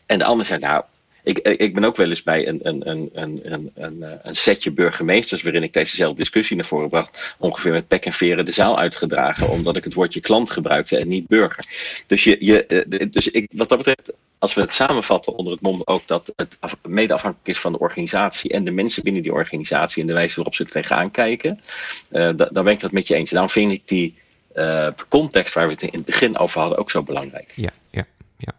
En 0.05 0.17
de 0.17 0.23
ander 0.23 0.45
zegt, 0.45 0.61
nou, 0.61 0.83
ik, 1.27 1.37
ik 1.37 1.73
ben 1.73 1.83
ook 1.83 1.95
wel 1.95 2.09
eens 2.09 2.23
bij 2.23 2.47
een, 2.47 2.59
een, 2.61 2.89
een, 2.89 3.09
een, 3.13 3.71
een, 3.75 4.05
een 4.21 4.35
setje 4.35 4.71
burgemeesters 4.71 5.41
waarin 5.41 5.63
ik 5.63 5.73
dezezelfde 5.73 6.17
discussie 6.17 6.55
naar 6.55 6.65
voren 6.65 6.89
bracht, 6.89 7.35
ongeveer 7.37 7.71
met 7.71 7.87
pek 7.87 8.05
en 8.05 8.13
veren 8.13 8.45
de 8.45 8.51
zaal 8.51 8.77
uitgedragen, 8.79 9.49
omdat 9.49 9.75
ik 9.75 9.83
het 9.83 9.93
woordje 9.93 10.19
klant 10.19 10.51
gebruikte 10.51 10.97
en 10.97 11.07
niet 11.07 11.27
burger. 11.27 11.65
Dus, 12.05 12.23
je, 12.23 12.37
je, 12.39 12.65
eh, 12.65 13.07
dus 13.11 13.27
ik, 13.31 13.47
wat 13.51 13.69
dat 13.69 13.77
betreft, 13.77 14.13
als 14.37 14.53
we 14.53 14.61
het 14.61 14.73
samenvatten 14.73 15.35
onder 15.35 15.53
het 15.53 15.61
mom 15.61 15.81
ook 15.85 16.07
dat 16.07 16.33
het 16.35 16.57
mede 16.87 17.13
afhankelijk 17.13 17.47
is 17.47 17.59
van 17.59 17.71
de 17.71 17.79
organisatie 17.79 18.51
en 18.51 18.63
de 18.63 18.71
mensen 18.71 19.03
binnen 19.03 19.21
die 19.21 19.33
organisatie 19.33 20.01
en 20.01 20.07
de 20.07 20.13
wijze 20.13 20.35
waarop 20.35 20.55
ze 20.55 20.63
er 20.63 20.69
tegenaan 20.69 21.11
kijken, 21.11 21.61
uh, 22.11 22.31
dan 22.35 22.63
ben 22.63 22.67
ik 22.73 22.79
dat 22.79 22.91
met 22.91 23.07
je 23.07 23.15
eens. 23.15 23.29
Daarom 23.29 23.49
vind 23.49 23.71
ik 23.71 23.81
die 23.85 24.15
context 25.09 25.53
waar 25.53 25.67
we 25.67 25.73
het 25.73 25.81
in 25.81 25.89
het 25.91 26.05
begin 26.05 26.37
over 26.37 26.59
hadden 26.59 26.77
ook 26.77 26.91
zo 26.91 27.03
belangrijk. 27.03 27.51
Ja, 27.55 27.69
ja, 27.91 28.05
ja. 28.37 28.53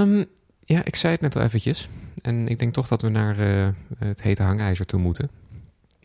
Um, 0.00 0.28
ja, 0.68 0.84
ik 0.84 0.96
zei 0.96 1.12
het 1.12 1.20
net 1.20 1.36
al 1.36 1.42
eventjes. 1.42 1.88
En 2.22 2.48
ik 2.48 2.58
denk 2.58 2.72
toch 2.72 2.88
dat 2.88 3.02
we 3.02 3.08
naar 3.08 3.38
uh, 3.38 3.68
het 3.98 4.22
hete 4.22 4.42
hangijzer 4.42 4.86
toe 4.86 5.00
moeten. 5.00 5.30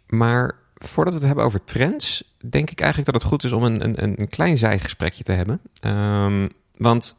Maar 0.08 0.56
voordat 0.76 1.14
we 1.14 1.20
het 1.20 1.28
hebben 1.28 1.46
over 1.46 1.64
trends, 1.64 2.34
denk 2.50 2.70
ik 2.70 2.80
eigenlijk 2.80 3.12
dat 3.12 3.22
het 3.22 3.32
goed 3.32 3.44
is 3.44 3.52
om 3.52 3.64
een, 3.64 4.04
een, 4.04 4.20
een 4.20 4.28
klein 4.28 4.58
zijgesprekje 4.58 5.24
te 5.24 5.32
hebben. 5.32 5.60
Um, 5.86 6.50
want 6.78 7.16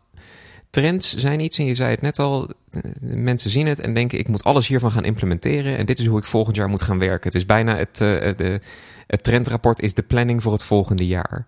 trends 0.71 1.15
zijn 1.17 1.41
iets, 1.41 1.59
en 1.59 1.65
je 1.65 1.75
zei 1.75 1.91
het 1.91 2.01
net 2.01 2.19
al, 2.19 2.49
mensen 3.01 3.51
zien 3.51 3.67
het 3.67 3.81
en 3.81 3.95
denken: 3.95 4.19
ik 4.19 4.29
moet 4.29 4.45
alles 4.45 4.69
hiervan 4.69 4.91
gaan 4.91 5.05
implementeren. 5.05 5.77
En 5.77 5.87
dit 5.87 5.99
is 5.99 6.07
hoe 6.07 6.19
ik 6.19 6.25
volgend 6.25 6.57
jaar 6.57 6.69
moet 6.69 6.83
gaan 6.83 6.99
werken. 6.99 7.27
Het 7.27 7.35
is 7.35 7.47
bijna 7.47 7.77
het, 7.77 7.97
de, 7.97 8.61
het 9.07 9.23
trendrapport 9.23 9.81
is 9.81 9.95
de 9.95 10.03
planning 10.03 10.43
voor 10.43 10.53
het 10.53 10.63
volgende 10.63 11.07
jaar. 11.07 11.47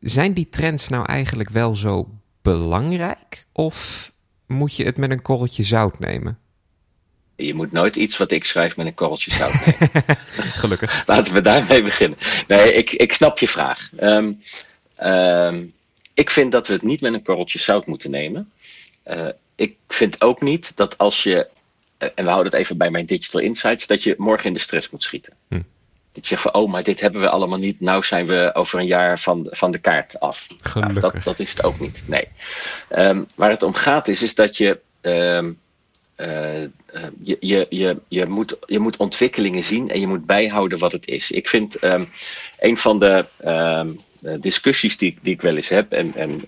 Zijn 0.00 0.32
die 0.32 0.48
trends 0.48 0.88
nou 0.88 1.04
eigenlijk 1.04 1.50
wel 1.50 1.74
zo 1.74 2.08
belangrijk? 2.42 3.46
Of 3.52 4.12
moet 4.46 4.76
je 4.76 4.84
het 4.84 4.96
met 4.96 5.10
een 5.10 5.22
korreltje 5.22 5.62
zout 5.62 5.98
nemen? 5.98 6.38
Je 7.36 7.54
moet 7.54 7.72
nooit 7.72 7.96
iets 7.96 8.16
wat 8.16 8.30
ik 8.30 8.44
schrijf 8.44 8.76
met 8.76 8.86
een 8.86 8.94
korreltje 8.94 9.30
zout 9.30 9.66
nemen. 9.66 10.04
Gelukkig. 10.62 11.02
Laten 11.06 11.34
we 11.34 11.40
daarmee 11.40 11.82
beginnen. 11.82 12.18
Nee, 12.48 12.72
ik, 12.72 12.92
ik 12.92 13.12
snap 13.12 13.38
je 13.38 13.48
vraag. 13.48 13.90
Um, 14.00 14.42
um, 15.02 15.74
ik 16.14 16.30
vind 16.30 16.52
dat 16.52 16.66
we 16.66 16.72
het 16.72 16.82
niet 16.82 17.00
met 17.00 17.14
een 17.14 17.22
korreltje 17.22 17.58
zout 17.58 17.86
moeten 17.86 18.10
nemen. 18.10 18.52
Uh, 19.06 19.28
ik 19.54 19.76
vind 19.88 20.20
ook 20.20 20.40
niet 20.40 20.76
dat 20.76 20.98
als 20.98 21.22
je, 21.22 21.48
uh, 21.98 22.08
en 22.14 22.24
we 22.24 22.30
houden 22.30 22.52
het 22.52 22.60
even 22.60 22.76
bij 22.76 22.90
mijn 22.90 23.06
digital 23.06 23.40
insights, 23.40 23.86
dat 23.86 24.02
je 24.02 24.14
morgen 24.18 24.46
in 24.46 24.52
de 24.52 24.58
stress 24.58 24.90
moet 24.90 25.02
schieten. 25.02 25.32
Hm. 25.48 25.60
Dat 26.16 26.28
je 26.28 26.34
zegt 26.34 26.42
van, 26.42 26.54
oh, 26.62 26.70
maar 26.70 26.82
dit 26.82 27.00
hebben 27.00 27.20
we 27.20 27.28
allemaal 27.28 27.58
niet. 27.58 27.80
Nou 27.80 28.04
zijn 28.04 28.26
we 28.26 28.50
over 28.54 28.78
een 28.78 28.86
jaar 28.86 29.20
van, 29.20 29.46
van 29.50 29.70
de 29.70 29.78
kaart 29.78 30.20
af. 30.20 30.46
Nou, 30.74 31.00
dat, 31.00 31.14
dat 31.24 31.38
is 31.38 31.50
het 31.50 31.64
ook 31.64 31.80
niet. 31.80 32.02
Nee. 32.06 32.28
Um, 32.90 33.26
waar 33.34 33.50
het 33.50 33.62
om 33.62 33.74
gaat 33.74 34.08
is, 34.08 34.22
is 34.22 34.34
dat 34.34 34.56
je, 34.56 34.78
um, 35.02 35.58
uh, 36.16 36.62
je, 37.22 37.36
je, 37.40 37.66
je, 37.70 37.98
je, 38.08 38.26
moet, 38.26 38.56
je 38.66 38.78
moet 38.78 38.96
ontwikkelingen 38.96 39.64
zien 39.64 39.90
en 39.90 40.00
je 40.00 40.06
moet 40.06 40.26
bijhouden 40.26 40.78
wat 40.78 40.92
het 40.92 41.06
is. 41.06 41.30
Ik 41.30 41.48
vind 41.48 41.82
um, 41.84 42.08
een 42.58 42.76
van 42.76 42.98
de 42.98 43.26
discussies 44.40 44.96
die, 44.96 45.18
die 45.22 45.34
ik 45.34 45.42
wel 45.42 45.56
eens 45.56 45.68
heb, 45.68 45.92
en, 45.92 46.14
en 46.14 46.44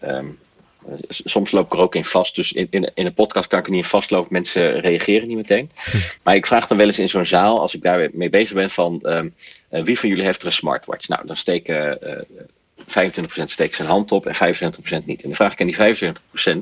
soms 1.09 1.51
loop 1.51 1.67
ik 1.67 1.73
er 1.73 1.79
ook 1.79 1.95
in 1.95 2.05
vast. 2.05 2.35
Dus 2.35 2.53
in, 2.53 2.67
in, 2.71 2.91
in 2.95 3.07
een 3.07 3.15
podcast 3.15 3.47
kan 3.49 3.59
ik 3.59 3.65
er 3.65 3.71
niet 3.71 3.83
in 3.83 3.89
vastlopen. 3.89 4.33
Mensen 4.33 4.81
reageren 4.81 5.29
niet 5.29 5.37
meteen. 5.37 5.71
Maar 6.23 6.35
ik 6.35 6.47
vraag 6.47 6.67
dan 6.67 6.77
wel 6.77 6.87
eens 6.87 6.99
in 6.99 7.09
zo'n 7.09 7.27
zaal, 7.27 7.61
als 7.61 7.75
ik 7.75 7.83
daar 7.83 8.09
mee 8.13 8.31
bezig 8.31 8.55
ben, 8.55 8.71
van 8.71 9.01
um, 9.03 9.35
uh, 9.71 9.83
wie 9.83 9.99
van 9.99 10.09
jullie 10.09 10.25
heeft 10.25 10.41
er 10.41 10.47
een 10.47 10.53
smartwatch? 10.53 11.09
Nou, 11.09 11.27
dan 11.27 11.37
steken 11.37 11.99
uh, 12.03 12.45
25% 13.41 13.45
steekt 13.45 13.75
zijn 13.75 13.89
hand 13.89 14.13
op 14.13 14.27
en 14.27 14.35
25% 14.35 15.05
niet. 15.05 15.23
En 15.23 15.29
dan 15.29 15.35
vraag 15.35 15.53
ik 15.53 15.61
aan 15.61 15.93
die 15.93 16.13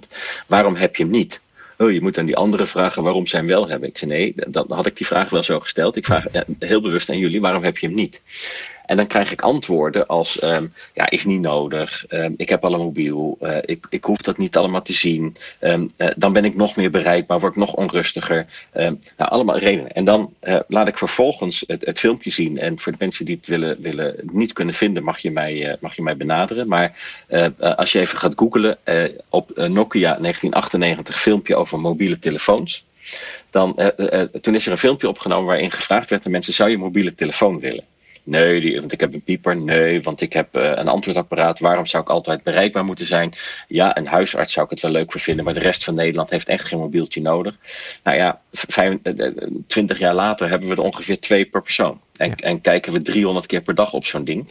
25%, 0.05 0.09
waarom 0.47 0.77
heb 0.77 0.97
je 0.97 1.03
hem 1.03 1.13
niet? 1.13 1.41
oh, 1.79 1.93
je 1.93 2.01
moet 2.01 2.19
aan 2.19 2.27
die 2.27 2.37
anderen 2.37 2.67
vragen 2.67 3.03
waarom 3.03 3.27
zij 3.27 3.39
hem 3.39 3.49
wel 3.49 3.69
hebben. 3.69 3.89
Ik 3.89 3.99
zei, 3.99 4.11
nee, 4.11 4.35
dan 4.49 4.67
had 4.69 4.87
ik 4.87 4.97
die 4.97 5.07
vraag 5.07 5.31
wel 5.31 5.43
zo 5.43 5.61
gesteld. 5.61 5.97
Ik 5.97 6.05
vraag 6.05 6.25
heel 6.59 6.81
bewust 6.81 7.11
aan 7.11 7.19
jullie, 7.19 7.41
waarom 7.41 7.65
heb 7.65 7.79
je 7.79 7.87
hem 7.87 7.97
niet? 7.97 8.21
En 8.87 8.97
dan 8.97 9.07
krijg 9.07 9.33
ik 9.33 9.43
antwoorden 9.43 10.07
als: 10.07 10.43
um, 10.43 10.73
ja, 10.95 11.11
is 11.11 11.25
niet 11.25 11.41
nodig. 11.41 12.05
Um, 12.09 12.35
ik 12.37 12.49
heb 12.49 12.65
al 12.65 12.73
een 12.73 12.81
mobiel. 12.81 13.39
Uh, 13.43 13.57
ik, 13.61 13.87
ik 13.91 14.05
hoef 14.05 14.19
dat 14.19 14.39
niet 14.39 14.57
allemaal 14.57 14.83
te 14.83 14.93
zien. 14.93 15.37
Um, 15.61 15.91
uh, 15.99 16.09
dan 16.17 16.33
ben 16.33 16.45
ik 16.45 16.55
nog 16.55 16.77
meer 16.77 16.91
bereikbaar, 16.91 17.41
word 17.41 17.53
ik 17.53 17.59
nog 17.59 17.75
onrustiger. 17.75 18.47
nou, 18.73 18.99
allemaal 19.17 19.59
redenen. 19.59 19.93
En 19.93 20.05
dan 20.05 20.35
uh, 20.43 20.59
laat 20.69 20.89
ik 20.89 20.99
vervolgens 20.99 21.65
het, 21.67 21.87
het, 21.87 21.99
filmpje 21.99 22.31
zien. 22.31 22.59
En 22.59 22.79
voor 22.79 22.93
de 22.93 22.99
mensen 23.01 23.25
die 23.25 23.37
het 23.37 23.47
willen, 23.47 23.83
willen 23.83 24.17
niet 24.23 24.53
kunnen 24.53 24.75
vinden, 24.75 25.05
mag 25.05 25.19
je 25.19 25.31
mij, 25.31 25.77
mag 25.81 25.97
je 25.97 26.03
mij 26.03 26.17
benaderen. 26.17 26.69
Maar 26.69 26.97
als 27.59 27.93
je 27.93 28.01
even 28.01 28.19
gaat 28.19 28.33
googlen 28.37 28.79
op 29.29 29.51
Nokia 29.57 30.17
1998 30.19 31.21
filmpje 31.21 31.57
over 31.57 31.81
mobiele 31.81 32.19
telefoons. 32.19 32.85
Dan, 33.51 33.75
toen 34.41 34.55
is 34.55 34.67
er 34.67 34.73
een 34.73 34.79
filmpje 34.79 35.09
opgenomen 35.09 35.47
waarin 35.47 35.71
gevraagd 35.71 36.11
werd 36.11 36.27
aan 36.27 36.33
mensen: 36.33 36.53
zou 36.53 36.71
je 36.71 36.79
mobiele 36.79 37.15
telefoon 37.15 37.61
willen? 37.61 37.85
Nee, 38.27 38.61
die, 38.61 38.81
want 38.81 38.93
ik 38.93 39.01
heb 39.01 39.15
een 39.15 39.23
pieper. 39.23 39.57
Nee, 39.57 40.03
want 40.03 40.21
ik 40.21 40.33
heb 40.33 40.57
uh, 40.57 40.63
een 40.63 40.89
antwoordapparaat. 40.89 41.59
Waarom 41.59 41.87
zou 41.87 42.03
ik 42.03 42.09
altijd 42.09 42.43
bereikbaar 42.43 42.85
moeten 42.85 43.07
zijn? 43.07 43.33
Ja, 43.69 43.97
een 43.97 44.07
huisarts 44.07 44.53
zou 44.53 44.65
ik 44.65 44.71
het 44.71 44.83
wel 44.83 44.91
leuk 44.91 45.13
voor 45.13 45.21
vinden, 45.21 45.45
maar 45.45 45.55
de 45.55 45.61
rest 45.61 45.85
van 45.85 45.95
Nederland 45.95 46.31
heeft 46.31 46.49
echt 46.49 46.69
geen 46.69 46.79
mobieltje 46.79 47.21
nodig. 47.21 47.55
Nou 48.03 48.17
ja, 48.17 48.41
20 49.67 49.99
jaar 49.99 50.15
later 50.15 50.49
hebben 50.49 50.69
we 50.69 50.75
er 50.75 50.81
ongeveer 50.83 51.21
twee 51.21 51.45
per 51.45 51.63
persoon. 51.63 52.01
En, 52.17 52.29
ja. 52.29 52.35
en 52.37 52.61
kijken 52.61 52.93
we 52.93 53.03
300 53.03 53.47
keer 53.47 53.63
per 53.63 53.75
dag 53.75 53.93
op 53.93 54.07
zo'n 54.07 54.25
ding. 54.25 54.49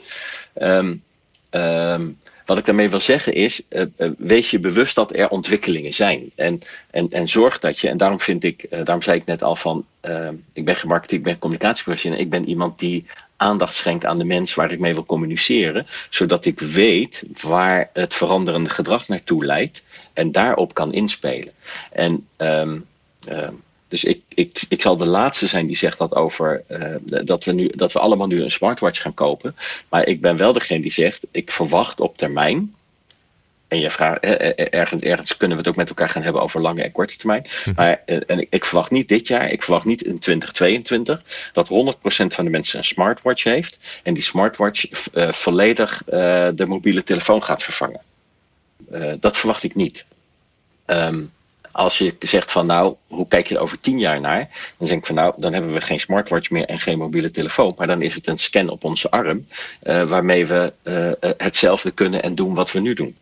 Um, 0.61 1.03
um, 1.51 2.17
wat 2.45 2.57
ik 2.57 2.65
daarmee 2.65 2.89
wil 2.89 2.99
zeggen 2.99 3.33
is, 3.33 3.61
uh, 3.69 3.85
uh, 3.97 4.11
wees 4.17 4.51
je 4.51 4.59
bewust 4.59 4.95
dat 4.95 5.15
er 5.15 5.29
ontwikkelingen 5.29 5.93
zijn. 5.93 6.31
En, 6.35 6.59
en, 6.91 7.07
en 7.11 7.27
zorg 7.27 7.59
dat 7.59 7.79
je, 7.79 7.89
en 7.89 7.97
daarom 7.97 8.19
vind 8.19 8.43
ik, 8.43 8.63
uh, 8.63 8.69
daarom 8.69 9.01
zei 9.01 9.19
ik 9.19 9.25
net 9.25 9.43
al 9.43 9.55
van, 9.55 9.85
ik 10.53 10.65
ben 10.65 10.75
gemarketeerd, 10.75 11.19
ik 11.19 11.27
ben 11.27 11.39
communicatieprofessional, 11.39 12.19
ik 12.19 12.29
ben 12.29 12.47
iemand 12.47 12.79
die 12.79 13.05
aandacht 13.37 13.75
schenkt 13.75 14.05
aan 14.05 14.17
de 14.17 14.25
mens 14.25 14.53
waar 14.53 14.71
ik 14.71 14.79
mee 14.79 14.93
wil 14.93 15.05
communiceren, 15.05 15.87
zodat 16.09 16.45
ik 16.45 16.59
weet 16.59 17.23
waar 17.41 17.89
het 17.93 18.13
veranderende 18.13 18.69
gedrag 18.69 19.07
naartoe 19.07 19.45
leidt 19.45 19.83
en 20.13 20.31
daarop 20.31 20.73
kan 20.73 20.93
inspelen. 20.93 21.53
En 21.91 22.27
um, 22.37 22.85
uh, 23.29 23.47
dus 23.87 24.03
ik, 24.03 24.21
ik, 24.29 24.63
ik 24.69 24.81
zal 24.81 24.97
de 24.97 25.07
laatste 25.07 25.47
zijn 25.47 25.65
die 25.65 25.77
zegt 25.77 25.97
dat 25.97 26.15
over 26.15 26.63
uh, 26.69 26.95
dat, 27.25 27.43
we 27.43 27.51
nu, 27.51 27.67
dat 27.67 27.91
we 27.91 27.99
allemaal 27.99 28.27
nu 28.27 28.41
een 28.41 28.51
smartwatch 28.51 29.01
gaan 29.01 29.13
kopen. 29.13 29.55
Maar 29.89 30.07
ik 30.07 30.21
ben 30.21 30.37
wel 30.37 30.53
degene 30.53 30.81
die 30.81 30.91
zegt, 30.91 31.27
ik 31.31 31.51
verwacht 31.51 31.99
op 31.99 32.17
termijn, 32.17 32.74
en 33.67 33.79
je 33.79 33.91
vraagt, 33.91 34.19
ergens, 34.19 35.01
ergens 35.01 35.37
kunnen 35.37 35.57
we 35.57 35.63
het 35.63 35.71
ook 35.71 35.77
met 35.77 35.89
elkaar 35.89 36.09
gaan 36.09 36.21
hebben 36.21 36.41
over 36.41 36.61
lange 36.61 36.83
en 36.83 36.91
korte 36.91 37.17
termijn. 37.17 37.45
Hm. 37.63 37.71
Maar 37.75 38.01
en 38.05 38.39
ik, 38.39 38.47
ik, 38.49 38.65
verwacht 38.65 38.91
niet 38.91 39.09
dit 39.09 39.27
jaar, 39.27 39.49
ik 39.49 39.63
verwacht 39.63 39.85
niet 39.85 40.03
in 40.03 40.19
2022 40.19 41.21
dat 41.53 41.69
100% 41.69 41.71
van 42.27 42.45
de 42.45 42.51
mensen 42.51 42.77
een 42.77 42.83
smartwatch 42.83 43.43
heeft. 43.43 43.77
En 44.03 44.13
die 44.13 44.23
smartwatch 44.23 44.85
uh, 45.13 45.31
volledig 45.31 46.01
uh, 46.07 46.13
de 46.55 46.65
mobiele 46.65 47.03
telefoon 47.03 47.43
gaat 47.43 47.63
vervangen. 47.63 48.01
Uh, 48.91 49.13
dat 49.19 49.37
verwacht 49.37 49.63
ik 49.63 49.75
niet. 49.75 50.05
Um, 50.85 51.31
als 51.75 51.97
je 51.97 52.15
zegt 52.19 52.51
van 52.51 52.65
nou, 52.65 52.95
hoe 53.07 53.27
kijk 53.27 53.47
je 53.47 53.55
er 53.55 53.61
over 53.61 53.79
tien 53.79 53.99
jaar 53.99 54.21
naar? 54.21 54.73
Dan 54.77 54.87
denk 54.87 54.99
ik 54.99 55.05
van 55.05 55.15
nou, 55.15 55.33
dan 55.37 55.53
hebben 55.53 55.73
we 55.73 55.81
geen 55.81 55.99
smartwatch 55.99 56.49
meer 56.49 56.65
en 56.65 56.79
geen 56.79 56.97
mobiele 56.97 57.31
telefoon. 57.31 57.73
Maar 57.77 57.87
dan 57.87 58.01
is 58.01 58.15
het 58.15 58.27
een 58.27 58.37
scan 58.37 58.69
op 58.69 58.83
onze 58.83 59.11
arm 59.11 59.47
uh, 59.83 60.03
waarmee 60.03 60.45
we 60.45 60.73
uh, 60.83 61.31
hetzelfde 61.37 61.91
kunnen 61.91 62.23
en 62.23 62.35
doen 62.35 62.53
wat 62.53 62.71
we 62.71 62.79
nu 62.79 62.93
doen. 62.93 63.15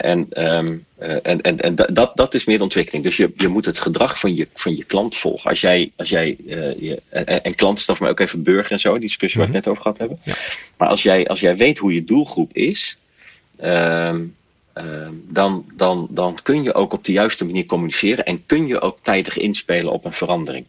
En, 0.00 0.46
um, 0.56 0.84
uh, 1.00 1.12
en, 1.22 1.40
en, 1.40 1.60
en 1.60 1.74
dat, 1.74 2.16
dat 2.16 2.34
is 2.34 2.44
meer 2.44 2.62
ontwikkeling. 2.62 3.04
Dus 3.04 3.16
je, 3.16 3.32
je 3.36 3.48
moet 3.48 3.64
het 3.64 3.78
gedrag 3.78 4.20
van 4.20 4.34
je, 4.34 4.48
van 4.54 4.76
je 4.76 4.84
klant 4.84 5.16
volgen. 5.16 5.50
Als 5.50 5.60
jij, 5.60 5.92
als 5.96 6.08
jij 6.08 6.36
uh, 6.46 6.80
je, 6.80 7.02
en, 7.08 7.42
en 7.42 7.54
klant 7.54 7.78
is 7.78 7.98
mij 7.98 8.10
ook 8.10 8.20
even 8.20 8.42
burger 8.42 8.72
en 8.72 8.80
zo, 8.80 8.92
die 8.92 9.00
discussie 9.00 9.40
waar 9.40 9.48
we 9.48 9.56
het 9.56 9.64
net 9.64 9.72
over 9.72 9.82
gehad 9.82 9.98
hebben. 9.98 10.18
Ja. 10.22 10.34
Maar 10.76 10.88
als 10.88 11.02
jij, 11.02 11.26
als 11.26 11.40
jij 11.40 11.56
weet 11.56 11.78
hoe 11.78 11.94
je 11.94 12.04
doelgroep 12.04 12.52
is, 12.52 12.98
um, 13.62 14.34
uh, 14.74 15.08
dan, 15.28 15.64
dan, 15.76 16.06
dan 16.10 16.38
kun 16.42 16.62
je 16.62 16.74
ook 16.74 16.92
op 16.92 17.04
de 17.04 17.12
juiste 17.12 17.44
manier 17.44 17.66
communiceren 17.66 18.24
en 18.24 18.46
kun 18.46 18.66
je 18.66 18.80
ook 18.80 18.98
tijdig 19.02 19.36
inspelen 19.36 19.92
op 19.92 20.04
een 20.04 20.12
verandering. 20.12 20.64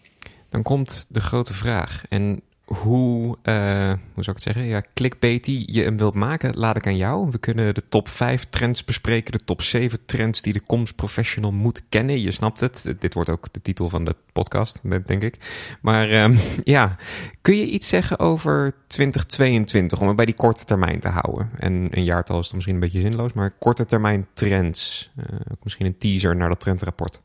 Dan 0.49 0.63
komt 0.63 1.05
de 1.09 1.19
grote 1.19 1.53
vraag. 1.53 2.03
En 2.09 2.41
hoe, 2.71 3.37
uh, 3.43 3.93
hoe 4.13 4.23
zou 4.23 4.37
ik 4.37 4.43
het 4.43 4.43
zeggen? 4.43 4.63
Ja, 4.63 4.83
clickbaity 4.93 5.63
je 5.65 5.83
hem 5.83 5.97
wilt 5.97 6.13
maken, 6.13 6.57
laat 6.57 6.75
ik 6.75 6.87
aan 6.87 6.97
jou. 6.97 7.29
We 7.31 7.37
kunnen 7.37 7.73
de 7.73 7.85
top 7.85 8.09
5 8.09 8.45
trends 8.49 8.83
bespreken, 8.83 9.31
de 9.31 9.43
top 9.43 9.61
7 9.61 10.05
trends 10.05 10.41
die 10.41 10.53
de 10.53 10.61
comms 10.65 10.93
professional 10.93 11.51
moet 11.51 11.83
kennen. 11.89 12.21
Je 12.21 12.31
snapt 12.31 12.59
het. 12.59 12.95
Dit 12.99 13.13
wordt 13.13 13.29
ook 13.29 13.53
de 13.53 13.61
titel 13.61 13.89
van 13.89 14.05
de 14.05 14.15
podcast, 14.31 14.79
denk 15.05 15.23
ik. 15.23 15.37
Maar 15.81 16.23
um, 16.23 16.37
ja, 16.63 16.95
kun 17.41 17.57
je 17.57 17.65
iets 17.65 17.87
zeggen 17.87 18.19
over 18.19 18.73
2022 18.87 20.01
om 20.01 20.07
het 20.07 20.15
bij 20.15 20.25
die 20.25 20.35
korte 20.35 20.63
termijn 20.63 20.99
te 20.99 21.09
houden? 21.09 21.49
En 21.57 21.87
een 21.91 22.03
jaartal 22.03 22.39
is 22.39 22.45
dan 22.45 22.55
misschien 22.55 22.75
een 22.75 22.81
beetje 22.81 22.99
zinloos, 22.99 23.33
maar 23.33 23.51
korte 23.59 23.85
termijn 23.85 24.27
trends. 24.33 25.11
Uh, 25.17 25.39
misschien 25.63 25.85
een 25.85 25.97
teaser 25.97 26.35
naar 26.35 26.49
dat 26.49 26.59
trendrapport. 26.59 27.21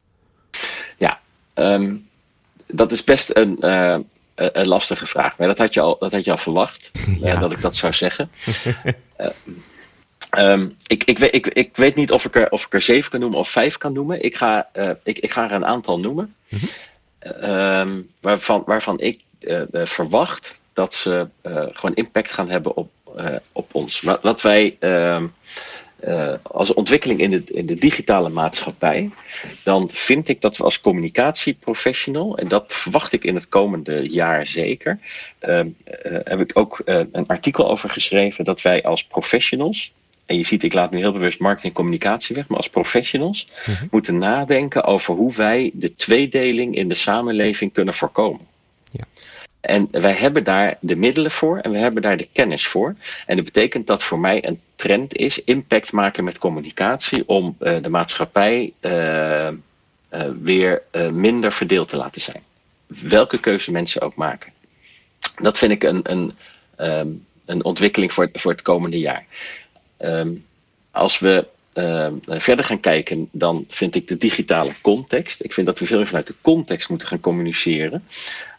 Ja, 0.96 1.20
um, 1.54 2.09
dat 2.66 2.92
is 2.92 3.04
best 3.04 3.30
een. 3.37 3.56
Uh, 3.61 3.98
een 4.37 4.66
lastige 4.66 5.07
vraag. 5.07 5.38
Maar 5.38 5.46
dat 5.46 5.59
had 5.59 5.75
je 5.75 5.81
al, 5.81 5.96
dat 5.99 6.12
had 6.12 6.25
je 6.25 6.31
al 6.31 6.38
verwacht, 6.38 6.90
ja. 7.20 7.35
uh, 7.35 7.40
dat 7.40 7.53
ik 7.53 7.61
dat 7.61 7.77
zou 7.77 7.92
zeggen. 7.92 8.31
uh, 9.18 9.31
um, 10.53 10.77
ik, 10.87 11.05
ik, 11.05 11.18
ik, 11.18 11.46
ik, 11.46 11.77
weet 11.77 11.94
niet 11.94 12.12
of 12.12 12.25
ik, 12.25 12.35
er, 12.35 12.51
of 12.51 12.66
ik 12.66 12.75
er 12.75 12.81
zeven 12.81 13.11
kan 13.11 13.20
noemen 13.20 13.38
of 13.38 13.51
vijf 13.51 13.77
kan 13.77 13.92
noemen. 13.92 14.22
Ik 14.22 14.37
ga, 14.37 14.68
ik, 15.03 15.18
ik 15.18 15.31
ga 15.31 15.44
er 15.44 15.53
een 15.53 15.66
aantal 15.66 16.01
noemen. 16.01 16.35
Mm 16.49 16.59
-hmm. 16.59 17.51
um, 17.51 18.09
waarvan, 18.20 18.62
waarvan 18.66 19.01
ik 19.01 19.20
verwacht 19.72 20.61
dat 20.72 20.94
ze 20.94 21.29
gewoon 21.72 21.94
impact 21.94 22.33
gaan 22.33 22.51
hebben 22.51 22.77
op, 22.77 22.90
op 23.53 23.75
ons. 23.75 24.01
Wat 24.01 24.42
wij. 24.42 24.77
Um, 24.81 25.35
uh, 26.04 26.35
als 26.42 26.74
ontwikkeling 26.74 27.20
in 27.20 27.30
de, 27.30 27.42
in 27.46 27.66
de 27.66 27.74
digitale 27.74 28.28
maatschappij, 28.28 29.11
dan 29.62 29.88
vind 29.92 30.28
ik 30.28 30.40
dat 30.40 30.56
we 30.56 30.64
als 30.64 30.80
communicatieprofessional, 30.80 32.38
en 32.38 32.48
dat 32.48 32.72
verwacht 32.72 33.12
ik 33.12 33.24
in 33.24 33.35
het 33.35 33.48
komende 33.48 34.11
jaar 34.11 34.46
zeker, 34.46 34.98
uh, 35.42 35.59
uh, 35.59 35.64
heb 36.02 36.40
ik 36.40 36.50
ook 36.54 36.82
een 36.85 37.26
artikel 37.26 37.70
over 37.70 37.90
geschreven 37.90 38.44
dat 38.44 38.62
wij 38.62 38.82
als 38.82 39.04
professionals, 39.04 39.92
en 40.26 40.37
je 40.37 40.44
ziet, 40.44 40.62
ik 40.62 40.72
laat 40.72 40.90
nu 40.90 40.98
heel 40.98 41.12
bewust 41.12 41.38
marketing 41.38 41.72
en 41.72 41.78
communicatie 41.80 42.37
weg, 42.37 42.48
maar 42.48 42.56
als 42.56 42.70
professionals. 42.70 43.48
Mhm. 43.66 43.87
moeten 43.90 44.18
nadenken 44.18 44.85
over 44.85 45.14
hoe 45.14 45.35
wij 45.35 45.70
de 45.74 45.94
tweedeling 45.94 46.76
in 46.76 46.88
de 46.88 46.94
samenleving 46.94 47.72
kunnen 47.72 47.94
voorkomen. 47.94 48.54
En 49.66 49.88
wij 49.90 50.12
hebben 50.12 50.44
daar 50.44 50.76
de 50.81 50.96
middelen 50.96 51.31
voor 51.31 51.59
en 51.59 51.70
we 51.70 51.79
hebben 51.79 52.02
daar 52.02 52.16
de 52.16 52.29
kennis 52.33 52.66
voor. 52.66 52.94
En 53.26 53.37
dat 53.37 53.44
betekent 53.44 53.87
dat 53.87 54.05
voor 54.05 54.18
mij 54.18 54.46
een 54.46 54.61
trend 54.76 55.16
is 55.16 55.44
impact 55.44 55.92
maken 55.92 56.24
met 56.24 56.38
communicatie 56.38 57.29
om 57.29 57.57
uh, 57.61 57.76
de 57.83 57.88
maatschappij 57.88 58.72
uh, 58.81 59.48
uh, 60.12 60.29
weer 60.42 60.83
minder 61.12 61.52
verdeeld 61.52 61.88
te 61.88 61.96
laten 61.96 62.20
zijn. 62.20 62.42
Welke 62.87 63.40
keuze 63.40 63.72
mensen 63.72 64.00
ook 64.00 64.14
maken. 64.14 64.52
Dat 65.37 65.59
vind 65.59 65.72
ik 65.72 65.83
een, 65.83 66.00
een, 66.11 66.33
um, 66.79 67.24
een 67.44 67.64
ontwikkeling 67.64 68.12
voor, 68.12 68.29
voor 68.33 68.52
het 68.52 68.62
komende 68.62 68.98
jaar. 68.98 69.26
Um, 69.98 70.44
als 70.90 71.18
we 71.18 71.46
uh, 71.74 72.12
verder 72.26 72.64
gaan 72.64 72.81
kijken, 72.81 73.29
dan 73.33 73.64
vind 73.68 73.94
ik 73.94 74.09
de 74.09 74.16
digitale 74.16 74.72
context. 74.81 75.44
Ik 75.44 75.52
vind 75.52 75.66
dat 75.66 75.79
we 75.79 75.87
veel 75.87 75.96
meer 75.96 76.07
vanuit 76.07 76.26
de 76.26 76.35
context 76.40 76.88
moeten 76.88 77.09
gaan 77.09 77.20
communiceren. 77.20 78.09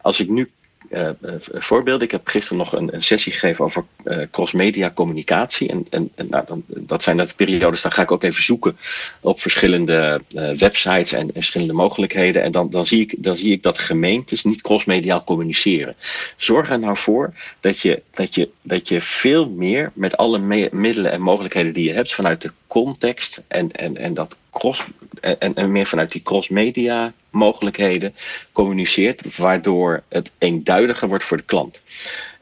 Als 0.01 0.19
ik 0.19 0.29
nu 0.29 0.51
uh, 0.89 1.09
voorbeelden. 1.53 2.03
Ik 2.03 2.11
heb 2.11 2.27
gisteren 2.27 2.57
nog 2.57 2.73
een, 2.73 2.93
een 2.93 3.03
sessie 3.03 3.31
gegeven 3.31 3.65
over 3.65 3.85
uh, 4.05 4.25
cross-media 4.31 4.91
communicatie. 4.91 5.69
En, 5.69 6.09
en, 6.15 6.27
nou, 6.29 6.45
dan, 6.45 6.63
dat 6.67 7.03
zijn 7.03 7.17
dat 7.17 7.35
periodes, 7.35 7.81
dan 7.81 7.91
ga 7.91 8.01
ik 8.01 8.11
ook 8.11 8.23
even 8.23 8.43
zoeken 8.43 8.77
op 9.19 9.41
verschillende 9.41 10.21
websites 10.57 11.11
en, 11.11 11.19
en, 11.19 11.33
verschillende 11.33 11.73
mogelijkheden. 11.73 12.43
En 12.43 12.51
dan, 12.51 12.69
dan, 12.69 12.85
zie 12.85 13.01
ik, 13.01 13.15
dan 13.17 13.37
zie 13.37 13.51
ik 13.51 13.63
dat 13.63 13.79
gemeentes 13.79 14.43
niet 14.43 14.61
cross-mediaal 14.61 15.23
communiceren. 15.23 15.95
Zorg 16.37 16.69
er 16.69 16.79
nou 16.79 16.97
voor 16.97 17.33
dat 17.59 17.79
je, 17.79 18.01
dat, 18.13 18.35
je, 18.35 18.49
dat 18.61 18.87
je 18.87 19.01
veel 19.01 19.49
meer 19.49 19.91
met 19.93 20.17
alle 20.17 20.69
middelen 20.71 21.11
en 21.11 21.21
mogelijkheden 21.21 21.73
die 21.73 21.87
je 21.87 21.93
hebt 21.93 22.13
vanuit 22.13 22.41
de 22.41 22.51
context 22.67 23.43
en, 23.47 23.71
en, 23.71 23.97
en 23.97 24.13
dat 24.13 24.37
cross 24.51 24.85
en, 25.21 25.55
en 25.55 25.71
meer 25.71 25.85
vanuit 25.85 26.11
die 26.11 26.21
cross-media 26.21 27.13
mogelijkheden 27.29 28.15
communiceert, 28.51 29.37
waardoor 29.37 30.03
het 30.07 30.31
eenduidiger 30.37 31.07
wordt 31.07 31.23
voor 31.23 31.37
de 31.37 31.43
klant. 31.43 31.81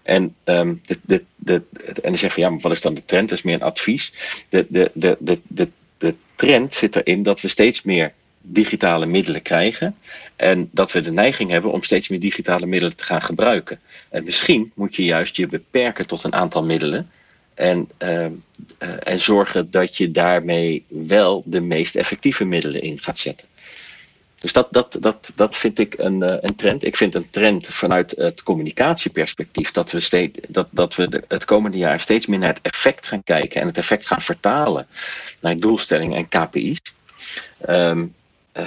En, 0.03 0.35
um, 0.43 0.81
de, 0.85 0.99
de, 1.01 1.23
de, 1.35 1.61
en 1.83 2.01
dan 2.01 2.17
zeg 2.17 2.35
je, 2.35 2.41
ja, 2.41 2.49
maar 2.49 2.59
wat 2.59 2.71
is 2.71 2.81
dan 2.81 2.93
de 2.93 3.05
trend? 3.05 3.29
Dat 3.29 3.37
is 3.37 3.43
meer 3.43 3.55
een 3.55 3.61
advies. 3.61 4.13
De, 4.49 4.65
de, 4.69 4.91
de, 4.93 5.17
de, 5.19 5.39
de, 5.47 5.69
de 5.97 6.15
trend 6.35 6.73
zit 6.73 6.95
erin 6.95 7.23
dat 7.23 7.41
we 7.41 7.47
steeds 7.47 7.81
meer 7.81 8.13
digitale 8.41 9.05
middelen 9.05 9.41
krijgen. 9.41 9.95
En 10.35 10.69
dat 10.71 10.91
we 10.91 11.01
de 11.01 11.11
neiging 11.11 11.49
hebben 11.49 11.71
om 11.71 11.83
steeds 11.83 12.07
meer 12.07 12.19
digitale 12.19 12.65
middelen 12.65 12.95
te 12.95 13.03
gaan 13.03 13.21
gebruiken. 13.21 13.79
En 14.09 14.23
misschien 14.23 14.71
moet 14.75 14.95
je 14.95 15.03
juist 15.03 15.35
je 15.35 15.47
beperken 15.47 16.07
tot 16.07 16.23
een 16.23 16.33
aantal 16.33 16.63
middelen. 16.63 17.09
En, 17.55 17.89
uh, 17.99 18.19
uh, 18.19 18.29
en 18.99 19.19
zorgen 19.19 19.71
dat 19.71 19.97
je 19.97 20.11
daarmee 20.11 20.85
wel 20.87 21.43
de 21.45 21.61
meest 21.61 21.95
effectieve 21.95 22.45
middelen 22.45 22.81
in 22.81 22.99
gaat 23.01 23.19
zetten. 23.19 23.47
dus 24.39 24.53
dat, 24.53 24.67
dat, 24.71 24.97
dat, 24.99 25.31
dat 25.35 25.55
vind 25.55 25.79
ik 25.79 25.93
een, 25.97 26.21
een 26.21 26.55
trend. 26.55 26.83
Ik 26.83 26.95
vind 26.95 27.15
een 27.15 27.29
trend 27.29 27.67
vanuit 27.67 28.11
het 28.17 28.43
communicatieperspectief 28.43 29.71
dat 29.71 29.91
we, 29.91 29.99
steeds, 29.99 30.39
dat, 30.47 30.67
dat 30.71 30.95
we 30.95 31.23
het 31.27 31.45
komende 31.45 31.77
jaar 31.77 31.99
steeds 31.99 32.25
meer 32.25 32.39
naar 32.39 32.53
het 32.53 32.61
effect 32.61 33.07
gaan 33.07 33.23
kijken 33.23 33.61
en 33.61 33.67
het 33.67 33.77
effect 33.77 34.07
gaan 34.07 34.21
vertalen 34.21 34.87
naar 35.39 35.57
doelstellingen 35.57 36.17
en 36.17 36.27
KPI's. 36.27 36.79
Um, 37.69 38.13
uh, 38.57 38.65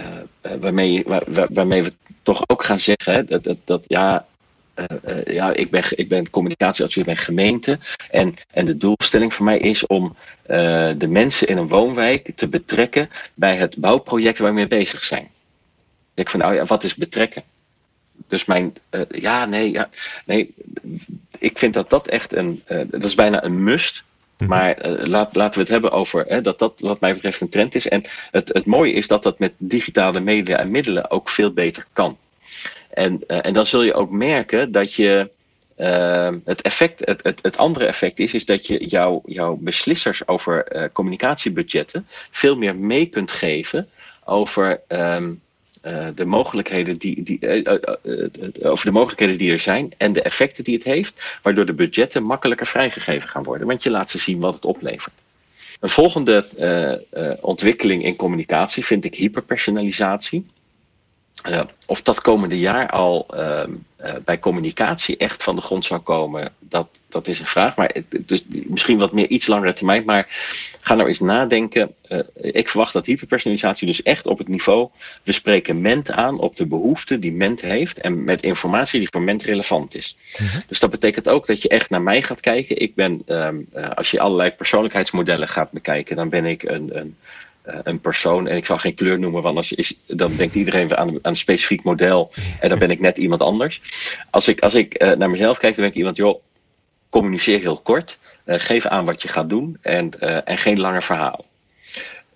waarmee, 0.60 1.04
waar, 1.06 1.24
waarmee 1.50 1.82
we 1.82 1.92
toch 2.22 2.44
ook 2.46 2.64
gaan 2.64 2.80
zeggen 2.80 3.12
hè, 3.12 3.24
dat, 3.24 3.44
dat, 3.44 3.56
dat 3.64 3.84
ja, 3.86 4.26
ja, 5.24 5.52
ik 5.52 5.70
ben, 5.70 5.82
ik 5.88 6.08
ben 6.08 6.30
communicatieadviseur 6.30 7.04
bij 7.04 7.14
een 7.14 7.20
gemeente. 7.20 7.78
En, 8.10 8.34
en 8.50 8.66
de 8.66 8.76
doelstelling 8.76 9.34
voor 9.34 9.44
mij 9.44 9.58
is 9.58 9.86
om 9.86 10.16
uh, 10.46 10.56
de 10.96 11.06
mensen 11.06 11.48
in 11.48 11.56
een 11.56 11.68
woonwijk 11.68 12.30
te 12.34 12.48
betrekken 12.48 13.10
bij 13.34 13.56
het 13.56 13.76
bouwproject 13.76 14.38
waar 14.38 14.48
we 14.48 14.54
mee 14.54 14.66
bezig 14.66 15.04
zijn. 15.04 15.28
Ik 16.14 16.30
van, 16.30 16.40
nou 16.40 16.54
ja, 16.54 16.64
wat 16.64 16.84
is 16.84 16.94
betrekken? 16.94 17.42
Dus 18.26 18.44
mijn, 18.44 18.74
ja, 19.10 19.44
nee, 19.44 19.70
ja, 19.70 19.88
nee, 20.24 20.54
ik 21.38 21.58
vind 21.58 21.74
dat 21.74 21.90
dat 21.90 22.08
echt 22.08 22.32
een, 22.32 22.62
dat 22.86 23.04
is 23.04 23.14
bijna 23.14 23.44
een 23.44 23.62
must. 23.62 24.04
Mhm. 24.38 24.50
Maar 24.50 24.86
uh, 24.86 25.06
laat, 25.06 25.36
laten 25.36 25.54
we 25.54 25.60
het 25.60 25.68
hebben 25.68 25.90
over 25.90 26.24
hè, 26.26 26.40
dat 26.40 26.58
dat 26.58 26.80
wat 26.80 27.00
mij 27.00 27.14
betreft 27.14 27.40
een 27.40 27.48
trend 27.48 27.74
is. 27.74 27.88
En 27.88 28.04
het, 28.30 28.48
het 28.48 28.66
mooie 28.66 28.92
is 28.92 29.06
dat 29.06 29.22
dat 29.22 29.38
met 29.38 29.52
digitale 29.56 30.20
media 30.20 30.58
en 30.58 30.70
middelen 30.70 31.10
ook 31.10 31.28
veel 31.28 31.52
beter 31.52 31.86
kan. 31.92 32.16
En, 32.90 33.24
uh, 33.26 33.46
en 33.46 33.52
dan 33.52 33.66
zul 33.66 33.82
je 33.82 33.94
ook 33.94 34.10
merken 34.10 34.72
dat 34.72 34.94
je 34.94 35.30
uh, 35.78 36.28
het 36.44 36.62
effect, 36.62 37.00
het, 37.04 37.38
het, 37.42 37.56
andere 37.56 37.86
effect 37.86 38.18
is, 38.18 38.34
is 38.34 38.44
dat 38.44 38.66
je 38.66 38.86
jouw 38.86 39.22
jouw 39.24 39.56
beslissers 39.56 40.28
over 40.28 40.76
uh, 40.76 40.84
communicatiebudgetten 40.92 42.06
veel 42.30 42.56
meer 42.56 42.76
mee 42.76 43.06
kunt 43.06 43.30
geven 43.30 43.88
over 44.24 44.80
um, 44.88 45.40
uh, 45.84 46.06
de 46.14 46.24
mogelijkheden 46.24 46.98
die, 46.98 47.22
die, 47.22 47.66
over 48.62 48.84
de 48.84 48.92
mogelijkheden 48.92 49.38
die 49.38 49.52
er 49.52 49.58
zijn 49.58 49.92
en 49.96 50.12
de 50.12 50.22
effecten 50.22 50.64
die 50.64 50.74
het 50.74 50.84
heeft, 50.84 51.38
waardoor 51.42 51.66
de 51.66 51.74
budgetten 51.74 52.22
makkelijker 52.22 52.66
vrijgegeven 52.66 53.28
gaan 53.28 53.42
worden, 53.42 53.66
want 53.66 53.82
je 53.82 53.90
laat 53.90 54.10
ze 54.10 54.18
zien 54.18 54.40
wat 54.40 54.54
het 54.54 54.64
oplevert. 54.64 55.14
Een 55.80 55.90
volgende 55.90 56.44
ontwikkeling 57.40 58.04
in 58.04 58.16
communicatie 58.16 58.84
vind 58.84 59.04
ik 59.04 59.14
hyperpersonalisatie. 59.14 60.46
Uh, 61.46 61.60
of 61.86 62.02
dat 62.02 62.20
komende 62.20 62.58
jaar 62.58 62.90
al 62.90 63.26
uh, 63.34 63.62
uh, 64.04 64.14
bij 64.24 64.38
communicatie 64.38 65.16
echt 65.16 65.42
van 65.42 65.56
de 65.56 65.62
grond 65.62 65.84
zou 65.84 66.00
komen, 66.00 66.52
dat, 66.58 66.88
dat 67.08 67.28
is 67.28 67.40
een 67.40 67.46
vraag. 67.46 67.76
Maar 67.76 67.94
dus 68.08 68.44
misschien 68.48 68.98
wat 68.98 69.12
meer 69.12 69.28
iets 69.28 69.46
langere 69.46 69.72
termijn. 69.72 70.04
Maar 70.04 70.26
ga 70.80 70.94
nou 70.94 71.08
eens 71.08 71.20
nadenken. 71.20 71.94
ik 72.34 72.68
verwacht 72.68 72.92
dat 72.92 73.06
hyperpersonalisatie 73.06 73.86
dus 73.86 74.02
echt 74.02 74.26
op 74.26 74.38
het 74.38 74.48
niveau. 74.48 74.88
We 75.22 75.32
spreken 75.32 75.80
ment 75.80 76.10
aan 76.10 76.38
op 76.38 76.56
de 76.56 76.66
behoeften 76.66 77.20
die 77.20 77.32
ment 77.32 77.60
heeft. 77.60 78.00
En 78.00 78.24
met 78.24 78.42
informatie 78.42 78.98
die 78.98 79.08
voor 79.10 79.22
ment 79.22 79.42
relevant 79.42 79.94
is. 79.94 80.16
-hmm. 80.32 80.62
Dus 80.66 80.78
dat 80.78 80.90
betekent 80.90 81.28
ook 81.28 81.46
dat 81.46 81.62
je 81.62 81.68
echt 81.68 81.90
naar 81.90 82.02
mij 82.02 82.22
gaat 82.22 82.40
kijken. 82.40 82.80
Ik 82.80 82.94
ben, 82.94 83.22
um, 83.26 83.68
als 83.94 84.10
je 84.10 84.20
allerlei 84.20 84.50
persoonlijkheidsmodellen 84.50 85.48
gaat 85.48 85.70
bekijken, 85.70 86.16
dan 86.16 86.28
ben 86.28 86.44
ik 86.44 86.62
een. 86.62 86.96
een 86.96 87.16
een 87.82 88.00
persoon. 88.00 88.48
En 88.48 88.56
ik 88.56 88.66
zal 88.66 88.78
geen 88.78 88.94
kleur 88.94 89.18
noemen, 89.18 89.42
want 89.42 89.46
anders 89.46 89.72
is, 89.72 90.00
dan 90.06 90.36
denkt 90.36 90.54
iedereen 90.54 90.96
aan, 90.96 91.08
aan 91.08 91.18
een 91.22 91.36
specifiek 91.36 91.82
model. 91.82 92.32
En 92.60 92.68
dan 92.68 92.78
ben 92.78 92.90
ik 92.90 93.00
net 93.00 93.16
iemand 93.16 93.40
anders. 93.40 93.80
Als 94.30 94.48
ik, 94.48 94.60
als 94.60 94.74
ik 94.74 95.02
uh, 95.02 95.12
naar 95.12 95.30
mezelf 95.30 95.58
kijk, 95.58 95.74
dan 95.74 95.84
ben 95.84 95.92
ik 95.92 95.98
iemand, 95.98 96.16
joh, 96.16 96.42
communiceer 97.08 97.60
heel 97.60 97.78
kort. 97.78 98.18
Uh, 98.44 98.54
geef 98.58 98.86
aan 98.86 99.04
wat 99.04 99.22
je 99.22 99.28
gaat 99.28 99.48
doen 99.48 99.78
en, 99.80 100.20
en 100.44 100.58
geen 100.58 100.80
lange 100.80 101.02
verhaal. 101.02 101.44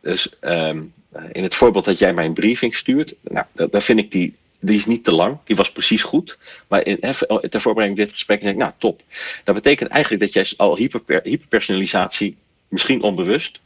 Dus 0.01 0.33
um, 0.41 0.93
in 1.33 1.43
het 1.43 1.55
voorbeeld 1.55 1.85
dat 1.85 1.99
jij 1.99 2.15
mij 2.15 2.25
een 2.25 2.35
briefing 2.35 2.75
stuurt, 2.75 3.15
nou, 3.23 3.47
dan 3.55 3.83
vind 3.83 3.99
ik 3.99 4.11
die, 4.11 4.35
die 4.61 4.77
is 4.77 4.87
niet 4.87 5.05
te 5.05 5.13
lang, 5.13 5.39
die 5.45 5.57
was 5.57 5.73
precies 5.73 6.03
goed. 6.03 6.39
Maar 6.69 6.87
in, 6.87 7.01
ter 7.01 7.61
voorbereiding 7.61 7.97
dit 7.97 8.13
gesprek 8.13 8.43
zeg 8.43 8.53
ik, 8.53 8.59
nou 8.59 8.73
top. 8.79 9.03
Dat 9.45 9.55
betekent 9.55 9.91
eigenlijk 9.91 10.23
dat 10.23 10.33
jij 10.33 10.57
al 10.57 10.77
hyper, 10.77 11.03
hyperpersonalisatie, 11.23 12.37
misschien 12.69 13.03
onbewust, 13.03 13.61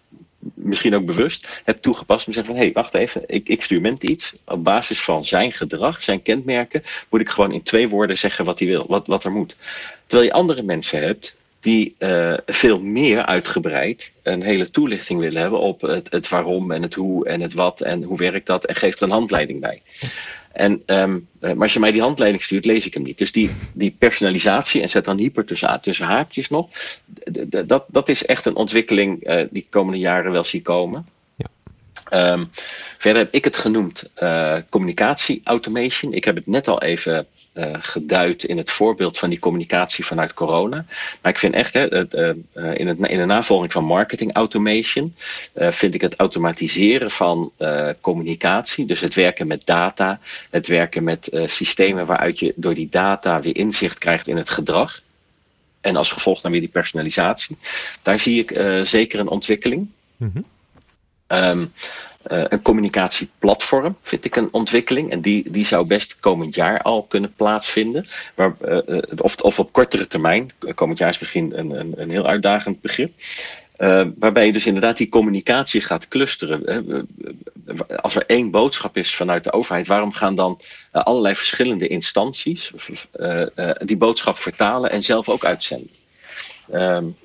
misschien 0.54 0.94
ook 0.94 1.04
bewust 1.04 1.60
hebt 1.64 1.82
toegepast. 1.82 2.26
En 2.26 2.32
zeggen 2.32 2.52
van, 2.52 2.62
hé, 2.62 2.68
hey, 2.68 2.82
wacht 2.82 2.94
even, 2.94 3.22
ik, 3.26 3.62
stuur 3.62 3.80
Ment 3.80 4.02
iets. 4.02 4.36
Op 4.44 4.64
basis 4.64 5.00
van 5.00 5.24
zijn 5.24 5.52
gedrag, 5.52 6.02
zijn 6.02 6.22
kenmerken, 6.22 6.82
moet 7.08 7.20
ik 7.20 7.28
gewoon 7.28 7.52
in 7.52 7.62
twee 7.62 7.88
woorden 7.88 8.18
zeggen 8.18 8.44
wat 8.44 8.58
hij 8.58 8.68
wil, 8.68 8.84
wat, 8.88 9.06
wat 9.06 9.24
er 9.24 9.30
moet. 9.30 9.56
Terwijl 10.06 10.28
je 10.28 10.34
andere 10.34 10.62
mensen 10.62 11.00
hebt 11.00 11.36
die 11.60 11.94
uh, 11.98 12.34
veel 12.46 12.80
meer 12.80 13.24
uitgebreid 13.24 14.12
een 14.22 14.42
hele 14.42 14.70
toelichting 14.70 15.20
willen 15.20 15.40
hebben 15.40 15.60
op 15.60 15.80
het, 15.80 16.06
het 16.10 16.28
waarom 16.28 16.70
en 16.70 16.82
het 16.82 16.94
hoe 16.94 17.28
en 17.28 17.40
het 17.40 17.52
wat 17.52 17.80
en 17.80 18.02
hoe 18.02 18.18
werkt 18.18 18.46
dat 18.46 18.64
en 18.64 18.74
geeft 18.74 18.98
er 18.98 19.04
een 19.04 19.10
handleiding 19.10 19.60
bij. 19.60 19.82
En, 20.56 20.82
um, 20.86 21.28
maar 21.40 21.56
als 21.58 21.72
je 21.72 21.80
mij 21.80 21.90
die 21.90 22.00
handleiding 22.00 22.42
stuurt, 22.42 22.64
lees 22.64 22.86
ik 22.86 22.94
hem 22.94 23.02
niet. 23.02 23.18
Dus 23.18 23.32
die, 23.32 23.50
die 23.72 23.94
personalisatie, 23.98 24.82
en 24.82 24.88
zet 24.88 25.04
dan 25.04 25.18
hyper 25.18 25.44
tussen, 25.44 26.06
haakjes 26.06 26.48
nog, 26.48 26.68
dat, 27.66 27.84
dat 27.88 28.08
is 28.08 28.26
echt 28.26 28.46
een 28.46 28.56
ontwikkeling 28.56 29.28
uh, 29.28 29.42
die 29.50 29.62
ik 29.62 29.70
komende 29.70 29.98
jaren 29.98 30.32
wel 30.32 30.44
zie 30.44 30.62
komen. 30.62 31.06
Um, 32.12 32.50
verder 32.98 33.22
heb 33.22 33.32
ik 33.32 33.44
het 33.44 33.56
genoemd 33.56 34.10
uh, 34.18 34.56
communicatie 34.70 35.40
automation. 35.44 36.12
Ik 36.12 36.24
heb 36.24 36.34
het 36.34 36.46
net 36.46 36.68
al 36.68 36.82
even 36.82 37.26
uh, 37.54 37.74
geduid 37.80 38.44
in 38.44 38.56
het 38.56 38.70
voorbeeld 38.70 39.18
van 39.18 39.30
die 39.30 39.38
communicatie 39.38 40.04
vanuit 40.04 40.34
corona. 40.34 40.84
Maar 41.22 41.32
ik 41.32 41.38
vind 41.38 41.54
echt, 41.54 41.74
hè, 41.74 41.86
het, 41.86 42.14
uh, 42.14 42.28
in, 42.74 42.86
het, 42.86 42.98
in 42.98 43.18
de 43.18 43.24
navolging 43.24 43.72
van 43.72 43.84
marketing 43.84 44.34
automation, 44.34 45.14
vind 45.54 45.94
ik 45.94 46.00
het 46.00 46.16
automatiseren 46.16 47.10
van 47.10 47.52
communicatie, 48.00 48.86
dus 48.86 49.00
het 49.00 49.14
werken 49.14 49.46
met 49.46 49.62
data, 49.64 50.20
het 50.50 50.66
werken 50.66 51.04
met 51.04 51.28
systemen 51.46 52.06
waaruit 52.06 52.38
je 52.38 52.52
door 52.56 52.74
die 52.74 52.88
data 52.90 53.40
weer 53.40 53.56
inzicht 53.56 53.98
krijgt 53.98 54.28
in 54.28 54.36
het 54.36 54.50
gedrag. 54.50 55.00
En 55.80 55.96
als 55.96 56.12
gevolg 56.12 56.40
dan 56.40 56.50
weer 56.50 56.60
die 56.60 56.68
personalisatie. 56.68 57.56
Daar 58.02 58.18
zie 58.18 58.44
ik 58.44 58.60
zeker 58.86 59.20
een 59.20 59.28
ontwikkeling. 59.28 59.88
Mm. 60.16 60.44
Um, 61.28 61.72
uh, 62.32 62.44
een 62.48 62.62
communicatieplatform 62.62 63.96
vind 64.02 64.24
ik 64.24 64.36
een 64.36 64.48
ontwikkeling. 64.52 65.10
En 65.10 65.20
die, 65.20 65.50
die 65.50 65.66
zou 65.66 65.86
best 65.86 66.20
komend 66.20 66.54
jaar 66.54 66.82
al 66.82 67.02
kunnen 67.02 67.32
plaatsvinden. 67.34 68.06
Maar, 68.34 68.56
uh, 68.64 69.02
of, 69.16 69.36
of 69.36 69.58
op 69.58 69.72
kortere 69.72 70.06
termijn. 70.06 70.50
Komend 70.74 70.98
jaar 70.98 71.08
is 71.08 71.18
misschien 71.18 71.58
een, 71.58 72.00
een, 72.00 72.10
heel 72.10 72.26
uitdagend 72.26 72.80
begrip. 72.80 73.12
Uh, 73.78 74.06
waarbij 74.18 74.46
je 74.46 74.52
dus 74.52 74.66
inderdaad 74.66 74.96
die 74.96 75.08
communicatie 75.08 75.80
gaat 75.80 76.08
clusteren. 76.08 77.06
Als 78.00 78.14
er 78.14 78.26
één 78.26 78.50
boodschap 78.50 78.96
is 78.96 79.14
vanuit 79.14 79.44
de 79.44 79.52
overheid, 79.52 79.86
waarom 79.86 80.12
gaan 80.12 80.34
dan 80.34 80.60
allerlei 80.92 81.34
verschillende 81.34 81.88
instanties 81.88 82.72
die 83.78 83.96
boodschap 83.96 84.36
vertalen 84.36 84.90
en 84.90 85.02
zelf 85.02 85.28
ook 85.28 85.44
uitzenden? 85.44 85.90
Um, 86.72 87.16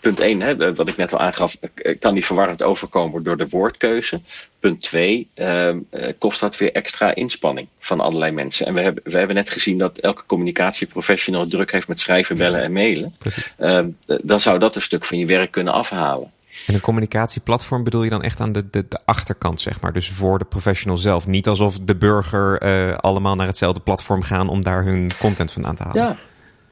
punt 0.00 0.20
1, 0.20 0.40
hè, 0.40 0.74
wat 0.74 0.88
ik 0.88 0.96
net 0.96 1.12
al 1.12 1.18
aangaf, 1.18 1.56
kan 1.98 2.14
die 2.14 2.24
verwarrend 2.24 2.62
overkomen 2.62 3.22
door 3.22 3.36
de 3.36 3.48
woordkeuze. 3.48 4.20
Punt 4.60 4.82
2, 4.82 5.28
uh, 5.34 5.76
kost 6.18 6.40
dat 6.40 6.56
weer 6.56 6.72
extra 6.72 7.14
inspanning 7.14 7.68
van 7.78 8.00
allerlei 8.00 8.32
mensen. 8.32 8.66
En 8.66 8.74
we 8.74 8.80
hebben, 8.80 9.02
we 9.04 9.18
hebben 9.18 9.36
net 9.36 9.50
gezien 9.50 9.78
dat 9.78 9.98
elke 9.98 10.26
communicatieprofessional 10.26 11.46
druk 11.46 11.72
heeft 11.72 11.88
met 11.88 12.00
schrijven, 12.00 12.36
bellen 12.36 12.62
en 12.62 12.72
mailen. 12.72 13.14
Uh, 13.58 13.84
dan 14.22 14.40
zou 14.40 14.58
dat 14.58 14.76
een 14.76 14.82
stuk 14.82 15.04
van 15.04 15.18
je 15.18 15.26
werk 15.26 15.50
kunnen 15.50 15.72
afhalen. 15.72 16.32
En 16.66 16.74
een 16.74 16.80
communicatieplatform 16.80 17.84
bedoel 17.84 18.02
je 18.02 18.10
dan 18.10 18.22
echt 18.22 18.40
aan 18.40 18.52
de, 18.52 18.70
de, 18.70 18.88
de 18.88 18.98
achterkant, 19.04 19.60
zeg 19.60 19.80
maar. 19.80 19.92
Dus 19.92 20.10
voor 20.10 20.38
de 20.38 20.44
professional 20.44 20.96
zelf. 20.96 21.26
Niet 21.26 21.48
alsof 21.48 21.78
de 21.78 21.96
burger 21.96 22.62
uh, 22.62 22.94
allemaal 22.94 23.34
naar 23.36 23.46
hetzelfde 23.46 23.80
platform 23.80 24.22
gaan 24.22 24.48
om 24.48 24.62
daar 24.62 24.84
hun 24.84 25.12
content 25.18 25.52
van 25.52 25.66
aan 25.66 25.74
te 25.74 25.82
halen. 25.82 26.02
Ja, 26.02 26.16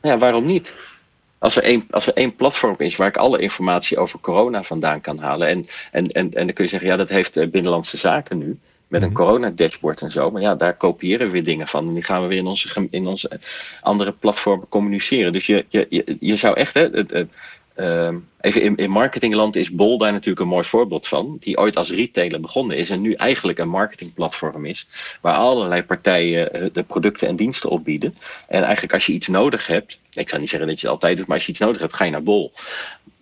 ja 0.02 0.18
waarom 0.18 0.46
niet? 0.46 0.74
Als 1.38 1.56
er, 1.56 1.62
één, 1.62 1.86
als 1.90 2.06
er 2.06 2.14
één 2.14 2.36
platform 2.36 2.74
is 2.78 2.96
waar 2.96 3.08
ik 3.08 3.16
alle 3.16 3.38
informatie 3.38 3.98
over 3.98 4.20
corona 4.20 4.62
vandaan 4.62 5.00
kan 5.00 5.18
halen. 5.18 5.48
En, 5.48 5.66
en, 5.92 6.08
en, 6.08 6.34
en 6.34 6.46
dan 6.46 6.52
kun 6.52 6.64
je 6.64 6.70
zeggen, 6.70 6.88
ja, 6.88 6.96
dat 6.96 7.08
heeft 7.08 7.50
Binnenlandse 7.50 7.96
Zaken 7.96 8.38
nu. 8.38 8.58
Met 8.88 9.02
een 9.02 9.12
corona-dashboard 9.12 10.00
en 10.00 10.10
zo. 10.10 10.30
Maar 10.30 10.42
ja, 10.42 10.54
daar 10.54 10.76
kopiëren 10.76 11.26
we 11.26 11.32
weer 11.32 11.44
dingen 11.44 11.68
van. 11.68 11.88
En 11.88 11.94
die 11.94 12.02
gaan 12.02 12.22
we 12.22 12.28
weer 12.28 12.38
in 12.38 12.46
onze, 12.46 12.86
in 12.90 13.06
onze 13.06 13.40
andere 13.80 14.12
platformen 14.12 14.68
communiceren. 14.68 15.32
Dus 15.32 15.46
je, 15.46 15.64
je, 15.68 15.86
je, 15.88 16.16
je 16.20 16.36
zou 16.36 16.56
echt, 16.56 16.74
hè, 16.74 16.90
uh, 17.80 18.14
even 18.40 18.62
in, 18.62 18.76
in 18.76 18.90
marketingland 18.90 19.56
is 19.56 19.70
Bol 19.70 19.98
daar 19.98 20.12
natuurlijk 20.12 20.40
een 20.40 20.48
mooi 20.48 20.64
voorbeeld 20.64 21.08
van. 21.08 21.36
Die 21.40 21.58
ooit 21.58 21.76
als 21.76 21.90
retailer 21.90 22.40
begonnen 22.40 22.76
is 22.76 22.90
en 22.90 23.00
nu 23.00 23.12
eigenlijk 23.12 23.58
een 23.58 23.68
marketingplatform 23.68 24.64
is. 24.64 24.88
Waar 25.20 25.34
allerlei 25.34 25.82
partijen 25.82 26.70
de 26.72 26.82
producten 26.82 27.28
en 27.28 27.36
diensten 27.36 27.70
opbieden. 27.70 28.16
En 28.48 28.62
eigenlijk 28.62 28.94
als 28.94 29.06
je 29.06 29.12
iets 29.12 29.28
nodig 29.28 29.66
hebt. 29.66 30.00
Ik 30.12 30.28
zou 30.28 30.40
niet 30.40 30.50
zeggen 30.50 30.68
dat 30.68 30.80
je 30.80 30.86
het 30.86 30.94
altijd 30.94 31.16
doet, 31.16 31.26
maar 31.26 31.36
als 31.36 31.46
je 31.46 31.52
iets 31.52 31.60
nodig 31.60 31.80
hebt, 31.80 31.94
ga 31.94 32.04
je 32.04 32.10
naar 32.10 32.22
Bol. 32.22 32.52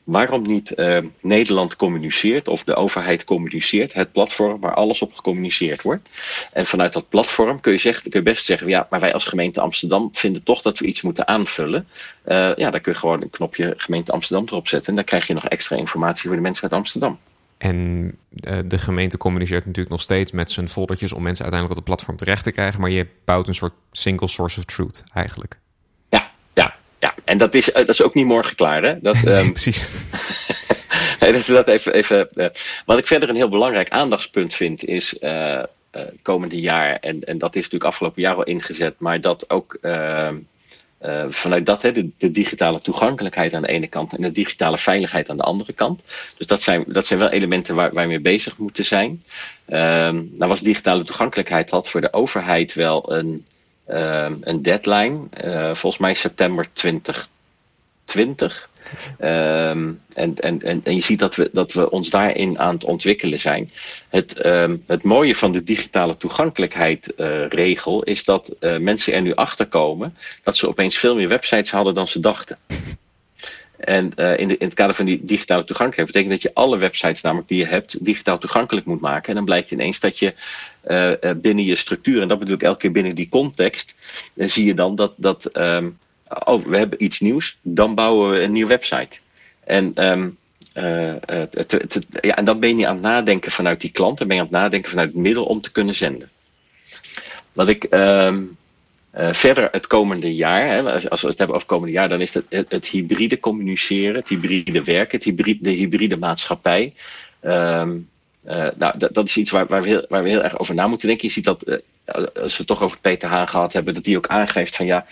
Waarom 0.07 0.43
niet 0.43 0.73
uh, 0.77 0.99
Nederland 1.21 1.77
communiceert 1.77 2.49
of 2.49 2.65
de 2.65 2.75
overheid 2.75 3.25
communiceert, 3.25 3.93
het 3.93 4.13
platform 4.13 4.61
waar 4.61 4.75
alles 4.75 5.03
op 5.03 5.15
gecommuniceerd 5.15 5.83
wordt. 5.83 6.09
En 6.53 6.67
vanuit 6.67 6.93
dat 6.93 7.09
platform 7.09 7.61
kun 7.61 7.73
je, 7.73 7.79
zeggen, 7.79 8.11
kun 8.11 8.21
je 8.21 8.31
best 8.31 8.45
zeggen, 8.45 8.69
ja, 8.69 8.87
maar 8.91 9.01
wij 9.01 9.13
als 9.13 9.25
gemeente 9.25 9.61
Amsterdam 9.61 10.09
vinden 10.13 10.43
toch 10.43 10.63
dat 10.63 10.79
we 10.79 10.87
iets 10.87 11.03
moeten 11.03 11.29
aanvullen. 11.29 11.89
Uh, 12.27 12.57
ja, 12.57 12.71
dan 12.71 12.81
kun 12.81 12.93
je 12.93 12.99
gewoon 12.99 13.23
een 13.23 13.31
knopje 13.31 13.75
gemeente 13.77 14.13
Amsterdam 14.13 14.47
erop 14.49 14.69
zetten 14.69 14.89
en 14.89 14.95
dan 14.95 15.05
krijg 15.05 15.27
je 15.27 15.35
nog 15.35 15.49
extra 15.49 15.77
informatie 15.77 16.27
voor 16.27 16.37
de 16.37 16.43
mensen 16.43 16.63
uit 16.63 16.73
Amsterdam. 16.73 17.19
En 17.59 18.19
de 18.65 18.79
gemeente 18.79 19.17
communiceert 19.17 19.65
natuurlijk 19.65 19.95
nog 19.95 20.03
steeds 20.03 20.33
met 20.33 20.51
zijn 20.51 20.69
foldertjes 20.69 21.13
om 21.13 21.23
mensen 21.23 21.45
uiteindelijk 21.45 21.81
op 21.81 21.87
het 21.87 21.95
platform 21.95 22.17
terecht 22.17 22.45
te 22.45 22.51
krijgen. 22.51 22.81
Maar 22.81 22.91
je 22.91 23.07
bouwt 23.25 23.49
een 23.49 23.55
soort 23.55 23.75
single 23.91 24.29
source 24.29 24.59
of 24.59 24.65
truth 24.65 25.05
eigenlijk. 25.13 25.59
En 27.27 27.39
dat 27.39 27.55
is, 27.55 27.65
dat 27.73 27.89
is 27.89 28.03
ook 28.03 28.15
niet 28.15 28.27
morgen 28.27 28.57
klaar, 28.57 28.83
hè? 28.83 29.01
Dat, 29.01 29.17
um... 29.27 29.53
Precies. 29.53 29.87
nee, 31.21 31.33
dat, 31.33 31.47
dat 31.47 31.69
even, 31.69 31.93
even, 31.93 32.29
uh, 32.35 32.47
wat 32.85 32.99
ik 32.99 33.07
verder 33.07 33.29
een 33.29 33.37
heel 33.37 33.49
belangrijk 33.49 33.89
aandachtspunt 33.89 34.55
vind, 34.55 34.85
is 34.85 35.17
uh, 35.21 35.31
uh, 35.31 36.03
komende 36.23 36.61
jaar, 36.61 36.97
en, 36.97 37.25
en 37.25 37.39
dat 37.39 37.51
is 37.51 37.63
natuurlijk 37.63 37.91
afgelopen 37.91 38.23
jaar 38.23 38.35
al 38.35 38.45
ingezet, 38.45 38.95
maar 38.99 39.21
dat 39.21 39.51
ook 39.51 39.79
vanuit 41.29 41.67
dat, 41.67 41.83
hè, 41.83 41.93
de, 41.93 42.11
de, 42.19 42.31
digitale 42.31 42.81
toegankelijkheid 42.81 43.55
aan 43.55 43.63
de 43.63 43.69
ene 43.69 43.87
kant 43.87 44.15
en 44.15 44.23
de 44.23 44.33
digitale 44.33 44.79
veiligheid 44.79 45.31
aan 45.31 45.37
de 45.37 45.43
andere 45.43 45.73
kant. 45.73 46.05
Dus 46.37 46.47
dat 46.47 46.63
zijn, 46.63 46.85
dat 46.87 47.07
zijn 47.07 47.19
wel 47.19 47.29
elementen 47.29 47.75
waar, 47.75 47.93
waar 47.93 48.03
we 48.03 48.09
mee 48.09 48.21
bezig 48.21 48.59
moeten 48.59 48.85
zijn. 48.85 49.09
Um, 49.69 50.31
nou 50.35 50.49
was 50.49 50.61
digitale 50.61 51.05
toegankelijkheid 51.05 51.71
had 51.71 51.89
voor 51.91 52.01
de 52.01 52.13
overheid 52.13 52.75
wel 52.75 53.13
een, 53.13 53.45
een 53.87 54.63
deadline, 54.63 55.19
volgens 55.75 55.99
mij 55.99 56.15
september 56.15 56.67
2020. 56.73 58.69
Um, 59.21 60.01
en, 60.15 60.35
en, 60.35 60.63
en, 60.63 60.81
en 60.85 60.95
je 60.95 61.01
ziet 61.01 61.19
dat 61.19 61.37
we, 61.37 61.51
dat 61.53 61.73
we 61.73 61.91
ons 61.91 62.11
daarin 62.11 62.59
aan 62.59 62.75
het 62.75 62.85
ontwikkelen 62.85 63.39
zijn. 63.39 63.73
Het, 64.09 64.47
um, 64.47 64.85
het 64.87 65.03
mooie 65.03 65.37
van 65.37 65.53
de 65.53 65.63
digitale 65.63 66.17
toegankelijkheid 66.17 67.13
uh, 67.17 67.49
regel 67.49 68.03
is 68.03 68.25
dat 68.25 68.55
uh, 68.61 68.77
mensen 68.79 69.13
er 69.13 69.23
nu 69.23 69.35
achter 69.35 69.67
komen 69.67 70.17
dat 70.43 70.57
ze 70.57 70.69
opeens 70.69 70.97
veel 70.97 71.15
meer 71.15 71.29
websites 71.29 71.71
hadden 71.71 71.95
dan 71.95 72.09
ze 72.09 72.21
dachten. 72.21 72.59
En 73.79 74.13
uh, 74.17 74.39
in, 74.39 74.49
de, 74.49 74.57
in 74.57 74.67
het 74.67 74.75
kader 74.75 74.95
van 74.95 75.05
die 75.05 75.25
digitale 75.25 75.65
toegankelijkheid 75.65 76.07
betekent 76.07 76.43
dat 76.43 76.43
je 76.43 76.61
alle 76.61 76.79
websites 76.79 77.21
namelijk 77.23 77.49
die 77.49 77.59
je 77.59 77.67
hebt 77.67 78.05
digitaal 78.05 78.39
toegankelijk 78.39 78.87
moet 78.87 79.01
maken. 79.01 79.29
En 79.29 79.35
dan 79.35 79.45
blijkt 79.45 79.71
ineens 79.71 80.01
dat 80.01 80.19
je 80.19 80.35
binnen 81.37 81.65
je 81.65 81.77
structuur, 81.77 82.23
en 82.23 82.29
dat 82.29 82.39
bedoel 82.39 82.55
ik 82.55 82.63
elke 82.63 82.79
keer 82.79 82.93
binnen 82.93 83.15
die 83.15 83.29
context, 83.29 83.95
zie 84.35 84.65
je 84.65 84.75
dan 84.75 84.95
dat, 84.95 85.13
dat 85.17 85.51
um, 85.53 85.99
oh, 86.45 86.65
we 86.65 86.77
hebben 86.77 87.05
iets 87.05 87.21
nieuws, 87.21 87.59
dan 87.63 87.95
bouwen 87.95 88.31
we 88.31 88.43
een 88.43 88.53
nieuwe 88.53 88.69
website. 88.69 89.19
En, 89.65 89.93
het, 90.73 92.07
ja, 92.21 92.37
en 92.37 92.45
dan 92.45 92.61
ben 92.61 92.79
je 92.79 92.87
aan 92.87 92.95
het 92.95 93.05
nadenken 93.05 93.51
vanuit 93.53 93.81
die 93.81 93.91
klant, 93.93 94.19
dan 94.19 94.27
ben 94.29 94.37
je 94.37 94.43
aan 94.43 94.49
het 94.49 94.59
nadenken 94.59 94.91
vanuit 94.91 95.13
het 95.13 95.23
middel 95.23 95.45
om 95.45 95.61
te 95.61 95.73
kunnen 95.73 95.95
zenden. 95.95 96.31
Wat 97.53 97.69
ik 97.69 97.87
um, 97.91 98.57
uh, 99.17 99.33
verder 99.33 99.69
het 99.73 99.87
komende 99.87 100.35
jaar, 100.35 100.69
hè, 100.69 101.09
als 101.09 101.23
we 101.23 101.29
het 101.29 101.39
hebben 101.39 101.57
over 101.57 101.69
het 101.69 101.77
komende 101.77 101.93
jaar, 101.93 102.09
dan 102.09 102.21
is 102.21 102.35
het, 102.35 102.45
het, 102.69 102.87
hybride 102.87 103.41
communiceren, 103.41 104.15
het 104.15 104.29
hybride 104.29 104.83
werken, 104.83 105.17
het 105.17 105.25
hybride, 105.25 105.63
de 105.63 105.71
hybride 105.71 106.17
maatschappij. 106.17 106.95
Um, 107.43 108.09
uh, 108.47 108.69
nou, 108.77 108.99
dat, 108.99 109.27
is 109.27 109.37
iets 109.37 109.51
waar, 109.51 109.67
waar, 109.67 109.83
we 109.83 109.89
heel, 109.89 110.07
waar 110.09 110.23
we 110.23 110.29
heel 110.29 110.43
erg 110.43 110.59
over 110.59 110.75
na 110.75 110.87
moeten 110.87 111.09
denken. 111.09 111.27
Je 111.27 111.33
ziet 111.33 111.45
dat, 111.45 111.69
uh, 111.69 111.77
als 112.15 112.53
we 112.53 112.59
het 112.59 112.67
toch 112.67 112.83
over 112.83 112.99
Peter 113.01 113.29
Haan 113.29 113.49
gehad 113.49 113.73
hebben, 113.73 113.95
dat 113.95 114.05
die 114.05 114.17
ook 114.17 114.27
aangeeft 114.27 114.77
van 114.77 114.87
ja, 114.87 115.07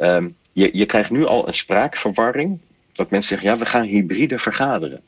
um, 0.00 0.36
je, 0.52 0.70
je 0.72 0.86
krijgt 0.86 1.10
nu 1.10 1.24
al 1.24 1.48
een 1.48 1.54
spraakverwarring. 1.54 2.58
Dat 2.92 3.10
mensen 3.10 3.28
zeggen, 3.28 3.48
ja, 3.48 3.58
we 3.58 3.66
gaan 3.66 3.84
hybride 3.84 4.38
vergaderen. 4.38 5.00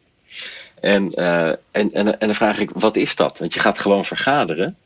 En, 0.81 1.15
en, 1.15 1.59
en, 1.71 1.93
en 1.93 2.17
dan 2.19 2.35
vraag 2.35 2.59
ik, 2.59 2.71
wat 2.71 2.97
is 2.97 3.17
dat? 3.17 3.39
Want 3.39 3.55
je 3.55 3.61
gaat 3.61 3.79
gewoon 3.79 4.05
vergaderen. 4.05 4.77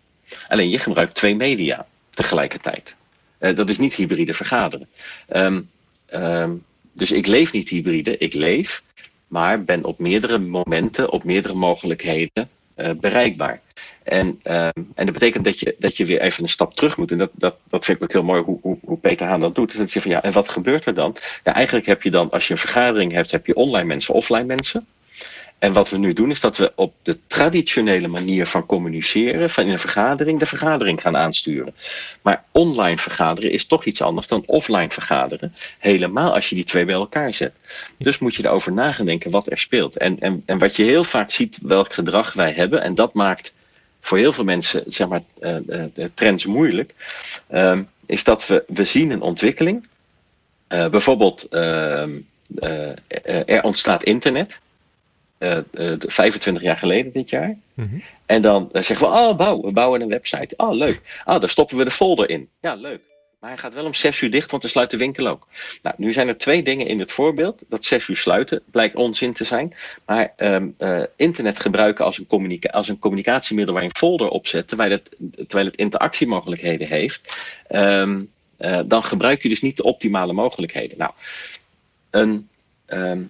Alleen 0.49 0.71
je 0.71 0.79
gebruikt 0.79 1.15
twee 1.15 1.37
media 1.37 1.87
tegelijkertijd. 2.11 2.97
Uh, 3.45 3.57
dat 3.57 3.69
is 3.69 3.79
niet 3.79 3.95
hybride 3.95 4.35
vergaderen. 4.35 4.89
Um, 5.29 5.71
um, 6.15 6.65
dus 6.93 7.13
ik 7.13 7.27
leef 7.27 7.53
niet 7.53 7.69
hybride, 7.69 8.17
ik 8.19 8.35
leef, 8.35 8.83
maar 9.27 9.65
ben 9.65 9.85
op 9.85 9.99
meerdere 9.99 10.39
momenten, 10.39 11.11
op 11.11 11.25
meerdere 11.25 11.55
mogelijkheden 11.55 12.49
uh, 12.77 12.91
bereikbaar. 13.01 13.61
En, 14.03 14.27
um, 14.27 14.93
en 14.95 15.05
dat 15.05 15.13
betekent 15.13 15.45
dat 15.45 15.59
je, 15.59 15.77
dat 15.79 15.97
je 15.97 16.05
weer 16.05 16.21
even 16.21 16.43
een 16.43 16.49
stap 16.49 16.75
terug 16.75 16.97
moet. 16.97 17.11
En 17.11 17.19
dat, 17.19 17.31
dat, 17.33 17.57
dat 17.69 17.85
vind 17.85 17.97
ik 17.97 18.03
ook 18.03 18.13
heel 18.13 18.23
mooi 18.23 18.43
hoe, 18.43 18.79
hoe, 18.83 18.99
Peter 18.99 19.27
Haan 19.27 19.41
dat 19.41 19.55
doet. 19.55 19.77
Dus 19.77 19.77
zeg 19.77 19.93
je 19.93 20.01
van 20.01 20.11
ja, 20.11 20.23
en 20.23 20.33
wat 20.33 20.49
gebeurt 20.49 20.87
er 20.87 20.95
dan? 20.95 21.17
Ja, 21.45 21.55
eigenlijk 21.55 21.87
heb 21.87 22.03
je 22.03 22.11
dan, 22.11 22.31
als 22.31 22.47
je 22.47 22.53
een 22.53 22.59
vergadering 22.59 23.13
hebt, 23.13 23.31
heb 23.31 23.47
je 23.47 23.55
online 23.55 23.87
mensen, 23.87 24.15
offline 24.15 24.45
mensen. 24.45 24.87
En 25.59 25.73
wat 25.73 25.91
we 25.91 25.99
nu 25.99 26.13
doen 26.13 26.31
is 26.31 26.41
dat 26.41 26.57
we 26.57 26.73
op 26.75 26.95
de 27.03 27.19
traditionele 27.27 28.09
manier 28.09 28.47
van 28.47 28.67
communiceren, 28.67 29.51
van 29.51 29.65
in 29.65 29.73
een 29.73 29.79
vergadering, 29.79 30.39
de 30.39 30.47
vergadering 30.47 31.01
gaan 31.01 31.17
aansturen. 31.17 31.75
Maar 32.23 32.45
online 32.51 32.99
vergaderen 32.99 33.51
is 33.51 33.67
toch 33.67 33.85
iets 33.85 34.03
anders 34.03 34.27
dan 34.27 34.43
offline 34.47 34.91
vergaderen. 34.91 35.55
Helemaal 35.79 36.35
als 36.35 36.49
je 36.49 36.55
die 36.55 36.65
twee 36.65 36.85
bij 36.85 36.95
elkaar 36.95 37.35
zet. 37.35 37.53
Dus 37.99 38.19
moet 38.19 38.35
je 38.35 38.45
erover 38.45 38.73
nadenken 38.73 39.31
wat 39.31 39.51
er 39.51 39.59
speelt. 39.59 39.97
En, 39.97 40.19
en, 40.19 40.43
en 40.47 40.59
wat 40.59 40.77
je 40.77 40.83
heel 40.83 41.05
vaak 41.05 41.31
ziet, 41.31 41.59
welk 41.63 41.93
gedrag 41.93 42.33
wij 42.33 42.53
hebben, 42.53 42.83
en 42.83 42.95
dat 42.95 43.15
maakt 43.15 43.53
voor 44.01 44.19
heel 44.19 44.33
veel 44.33 44.45
mensen 44.45 44.85
zeg 44.87 45.09
maar, 45.09 45.23
uh, 45.41 45.57
uh, 45.67 46.05
trends 46.15 46.47
moeilijk, 46.47 46.95
uh, 47.51 47.79
is 48.07 48.25
dat 48.25 48.47
we, 48.47 48.65
we 48.67 48.85
zien 48.85 49.11
een 49.11 49.23
ontwikkeling. 49.23 49.87
Uh, 50.69 50.89
bijvoorbeeld, 50.89 51.43
ehm, 51.49 52.11
er 53.47 53.63
ontstaat 53.63 54.03
internet. 54.03 54.61
25 55.39 56.63
jaar 56.63 56.77
geleden 56.77 57.13
dit 57.13 57.31
jaar. 57.31 57.59
Mm 57.75 57.89
-hmm. 57.89 58.03
En 58.27 58.43
dan 58.43 58.69
zeggen 58.73 59.07
we, 59.07 59.13
oh, 59.13 59.37
bouw, 59.37 59.61
we 59.61 59.73
bouwen 59.73 60.01
een 60.01 60.09
website. 60.09 60.55
Oh, 60.57 60.73
leuk. 60.73 61.01
Ah, 61.25 61.41
daar 61.41 61.49
stoppen 61.49 61.77
we 61.77 61.85
de 61.85 61.91
folder 61.91 62.31
in. 62.31 62.49
Ja, 62.61 62.75
leuk. 62.75 63.01
Maar 63.45 63.53
hij 63.53 63.63
gaat 63.63 63.75
wel 63.75 63.85
om 63.85 63.95
6 63.95 64.21
uur 64.21 64.31
dicht, 64.31 64.51
want 64.51 64.63
dan 64.63 64.71
sluit 64.71 64.91
de 64.91 64.97
winkel 64.97 65.27
ook. 65.27 65.47
Nou, 65.83 65.95
nu 65.99 66.13
zijn 66.13 66.29
er 66.29 66.39
twee 66.39 66.63
dingen 66.63 66.87
in 66.87 66.99
het 66.99 67.13
voorbeeld. 67.13 67.63
Dat 67.69 67.85
6 67.85 68.09
uur 68.09 68.17
sluiten 68.17 68.63
blijkt 68.71 68.95
onzin 68.95 69.33
te 69.33 69.45
zijn. 69.45 69.75
Maar 70.07 70.33
um, 70.37 70.75
uh, 70.79 71.03
internet 71.17 71.61
gebruiken 71.61 72.05
als 72.05 72.19
een, 72.19 72.27
communica 72.27 72.69
als 72.69 72.89
een 72.89 72.99
communicatiemiddel 72.99 73.75
waar 73.75 73.83
je 73.83 73.89
een 73.89 73.97
folder 73.97 74.29
op 74.29 74.47
zet, 74.47 74.69
terwijl 74.69 74.91
het, 74.91 75.17
terwijl 75.37 75.67
het 75.67 75.77
interactiemogelijkheden 75.77 76.89
heeft, 76.89 77.37
um, 77.71 78.31
uh, 78.59 78.81
dan 78.87 79.03
gebruik 79.03 79.43
je 79.43 79.49
dus 79.49 79.63
niet 79.63 79.77
de 79.77 79.85
optimale 79.85 80.33
mogelijkheden. 80.33 80.99
Nou, 80.99 81.13
een. 82.11 82.49
Um, 82.87 83.21
uh, 83.21 83.27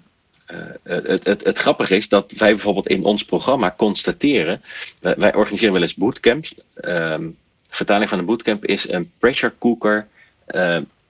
het, 0.82 1.24
het, 1.24 1.45
het 1.45 1.59
grappige 1.59 1.97
is 1.97 2.09
dat 2.09 2.32
wij 2.32 2.51
bijvoorbeeld 2.51 2.88
in 2.88 3.05
ons 3.05 3.24
programma 3.24 3.74
constateren. 3.76 4.62
wij 5.01 5.34
organiseren 5.34 5.72
wel 5.72 5.82
eens 5.82 5.95
bootcamps. 5.95 6.55
Um, 6.84 7.36
vertaling 7.68 8.09
van 8.09 8.18
een 8.18 8.24
bootcamp 8.24 8.64
is 8.64 8.88
een 8.88 9.11
pressure 9.18 9.53
cooker 9.59 10.07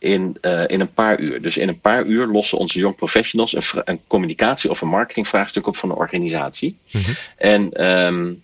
in, 0.05 0.37
uh, 0.43 0.63
in 0.67 0.81
een 0.81 0.93
paar 0.93 1.21
uur. 1.21 1.43
Dus 1.43 1.57
in 1.57 1.69
een 1.69 1.81
paar 1.81 2.05
uur 2.05 2.27
lossen 2.27 2.59
onze 2.59 2.79
young 2.79 2.97
professionals 2.97 3.55
een, 3.55 3.83
een 3.85 4.01
communicatie 4.07 4.71
of 4.71 4.81
een 4.81 4.89
marketingvraagstuk 4.89 5.67
op 5.67 5.77
van 5.77 5.91
een 5.91 5.97
organisatie. 5.97 6.77
Mm 6.91 7.01
-hmm. 7.01 7.15
En 7.37 7.85
um, 7.87 8.43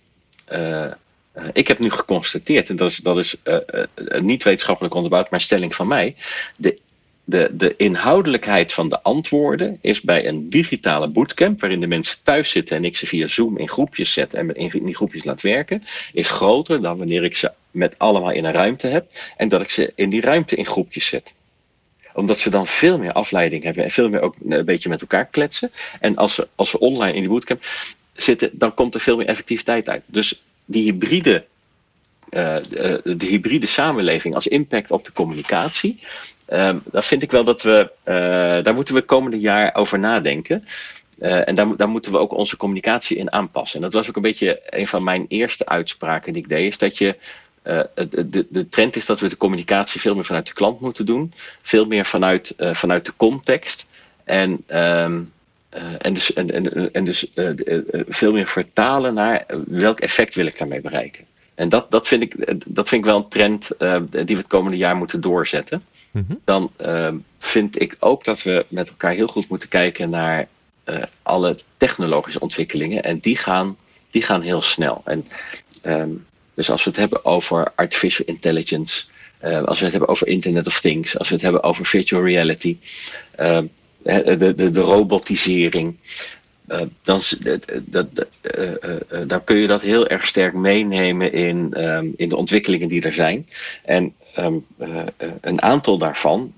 uh, 0.52 0.92
ik 1.52 1.68
heb 1.68 1.78
nu 1.78 1.90
geconstateerd, 1.90 2.68
en 2.68 2.76
dat 2.76 2.90
is, 2.90 2.96
dat 2.96 3.18
is 3.18 3.36
niet 4.18 4.42
wetenschappelijk 4.42 4.94
onderbouwd, 4.94 5.30
maar 5.30 5.40
stelling 5.40 5.74
van 5.74 5.88
mij. 5.88 6.16
De 6.56 6.78
de, 7.30 7.50
de 7.52 7.74
inhoudelijkheid 7.76 8.72
van 8.72 8.88
de 8.88 9.02
antwoorden 9.02 9.78
is 9.80 10.00
bij 10.00 10.26
een 10.26 10.50
digitale 10.50 11.08
bootcamp, 11.08 11.60
waarin 11.60 11.80
de 11.80 11.86
mensen 11.86 12.16
thuis 12.22 12.50
zitten 12.50 12.76
en 12.76 12.84
ik 12.84 12.96
ze 12.96 13.06
via 13.06 13.26
Zoom 13.26 13.58
in 13.58 13.68
groepjes 13.68 14.12
zet 14.12 14.34
en 14.34 14.54
in 14.54 14.84
die 14.84 14.96
groepjes 14.96 15.24
laat 15.24 15.40
werken, 15.40 15.84
is 16.12 16.28
groter 16.28 16.82
dan 16.82 16.98
wanneer 16.98 17.24
ik 17.24 17.36
ze 17.36 17.52
met 17.70 17.94
allemaal 17.98 18.30
in 18.30 18.44
een 18.44 18.52
ruimte 18.52 18.86
heb 18.86 19.06
en 19.36 19.48
dat 19.48 19.60
ik 19.60 19.70
ze 19.70 19.92
in 19.94 20.10
die 20.10 20.20
ruimte 20.20 20.56
in 20.56 20.66
groepjes 20.66 21.06
zet 21.06 21.34
omdat 22.12 22.38
ze 22.38 22.50
dan 22.50 22.66
veel 22.66 22.98
meer 22.98 23.12
afleiding 23.12 23.62
hebben 23.62 23.84
en 23.84 23.90
veel 23.90 24.08
meer 24.08 24.20
ook 24.20 24.34
een 24.48 24.64
beetje 24.64 24.88
met 24.88 25.00
elkaar 25.00 25.26
kletsen. 25.26 25.72
En 26.00 26.16
als 26.16 26.34
ze, 26.34 26.48
als 26.54 26.70
ze 26.70 26.78
online 26.78 27.14
in 27.14 27.20
die 27.20 27.30
bootcamp 27.30 27.62
zitten, 28.12 28.50
dan 28.52 28.74
komt 28.74 28.94
er 28.94 29.00
veel 29.00 29.16
meer 29.16 29.26
effectiviteit 29.26 29.88
uit. 29.88 30.02
Dus 30.06 30.42
die 30.64 30.84
hybride, 30.84 31.44
de, 32.28 33.00
de 33.16 33.26
hybride 33.26 33.66
samenleving 33.66 34.34
als 34.34 34.46
impact 34.46 34.90
op 34.90 35.04
de 35.04 35.12
communicatie, 35.12 36.00
Um, 36.52 36.82
daar 36.90 37.04
vind 37.04 37.22
ik 37.22 37.30
wel 37.30 37.44
dat 37.44 37.62
we, 37.62 37.90
uh, 38.04 38.14
daar 38.64 38.74
moeten 38.74 38.94
we 38.94 39.02
komende 39.02 39.38
jaar 39.38 39.74
over 39.74 39.98
nadenken. 39.98 40.64
Uh, 41.20 41.48
en 41.48 41.54
daar, 41.54 41.76
daar 41.76 41.88
moeten 41.88 42.12
we 42.12 42.18
ook 42.18 42.32
onze 42.32 42.56
communicatie 42.56 43.16
in 43.16 43.32
aanpassen. 43.32 43.76
En 43.76 43.84
dat 43.84 43.92
was 43.92 44.08
ook 44.08 44.16
een 44.16 44.22
beetje 44.22 44.60
een 44.64 44.86
van 44.86 45.04
mijn 45.04 45.24
eerste 45.28 45.66
uitspraken 45.66 46.32
die 46.32 46.42
ik 46.42 46.48
deed, 46.48 46.68
is 46.68 46.78
dat 46.78 46.98
je 46.98 47.16
uh, 47.64 47.80
de, 48.26 48.46
de 48.48 48.68
trend 48.68 48.96
is 48.96 49.06
dat 49.06 49.20
we 49.20 49.28
de 49.28 49.36
communicatie 49.36 50.00
veel 50.00 50.14
meer 50.14 50.24
vanuit 50.24 50.46
de 50.46 50.52
klant 50.52 50.80
moeten 50.80 51.06
doen, 51.06 51.32
veel 51.62 51.86
meer 51.86 52.04
vanuit, 52.04 52.54
vanuit 52.58 53.04
de 53.04 53.12
context. 53.16 53.86
En, 54.24 54.64
uh, 54.68 55.04
en 55.98 56.14
dus, 56.14 56.32
en, 56.32 56.50
en, 56.50 56.92
en 56.92 57.04
dus 57.04 57.30
veel 58.08 58.32
meer 58.32 58.48
vertalen 58.48 59.14
naar 59.14 59.46
welk 59.66 60.00
effect 60.00 60.34
wil 60.34 60.46
ik 60.46 60.58
daarmee 60.58 60.80
bereiken. 60.80 61.24
En 61.54 61.68
dat, 61.68 61.90
dat, 61.90 62.08
vind, 62.08 62.22
ik, 62.22 62.34
dat 62.66 62.88
vind 62.88 63.04
ik 63.04 63.10
wel 63.10 63.16
een 63.16 63.28
trend 63.28 63.70
die 64.10 64.36
we 64.36 64.42
het 64.42 64.46
komende 64.46 64.76
jaar 64.76 64.96
moeten 64.96 65.20
doorzetten. 65.20 65.82
Mm-hmm. 66.10 66.40
Dan 66.44 66.72
uh, 66.80 67.14
vind 67.38 67.80
ik 67.80 67.96
ook 67.98 68.24
dat 68.24 68.42
we 68.42 68.66
met 68.68 68.88
elkaar 68.88 69.12
heel 69.12 69.26
goed 69.26 69.48
moeten 69.48 69.68
kijken 69.68 70.10
naar 70.10 70.48
uh, 70.86 71.02
alle 71.22 71.58
technologische 71.76 72.40
ontwikkelingen. 72.40 73.02
En 73.02 73.18
die 73.18 73.36
gaan, 73.36 73.76
die 74.10 74.22
gaan 74.22 74.42
heel 74.42 74.62
snel. 74.62 75.02
En, 75.04 75.26
um, 75.82 76.26
dus 76.54 76.70
als 76.70 76.84
we 76.84 76.90
het 76.90 76.98
hebben 76.98 77.24
over 77.24 77.72
artificial 77.74 78.26
intelligence, 78.26 79.04
uh, 79.44 79.62
als 79.62 79.78
we 79.78 79.84
het 79.84 79.92
hebben 79.92 80.10
over 80.10 80.26
Internet 80.26 80.66
of 80.66 80.80
Things, 80.80 81.18
als 81.18 81.28
we 81.28 81.34
het 81.34 81.42
hebben 81.42 81.62
over 81.62 81.86
virtual 81.86 82.24
reality, 82.24 82.76
de, 84.02 84.54
de, 84.56 84.70
de 84.70 84.80
robotisering. 84.80 85.96
dan, 87.02 87.20
dat, 89.26 89.44
kun 89.44 89.56
je 89.56 89.66
dat 89.66 89.82
heel 89.82 90.08
erg 90.08 90.26
sterk 90.26 90.54
meenemen 90.54 91.32
in, 91.32 91.74
ehm, 91.74 92.06
in 92.16 92.28
de 92.28 92.36
ontwikkelingen 92.36 92.88
die 92.88 93.02
er 93.02 93.12
zijn. 93.12 93.48
En 93.84 94.14
ehm, 94.34 94.58
een 95.40 95.62
aantal 95.62 95.98
daarvan 95.98 96.52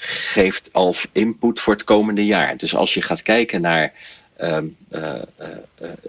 geeft 0.00 0.72
als 0.72 1.06
input 1.12 1.60
voor 1.60 1.72
het 1.72 1.84
komende 1.84 2.26
jaar. 2.26 2.56
Dus 2.56 2.74
als 2.74 2.94
je 2.94 3.02
gaat 3.02 3.22
kijken 3.22 3.60
naar 3.60 3.92
um, 4.38 4.76
uh, 4.90 5.14
uh, 5.40 5.48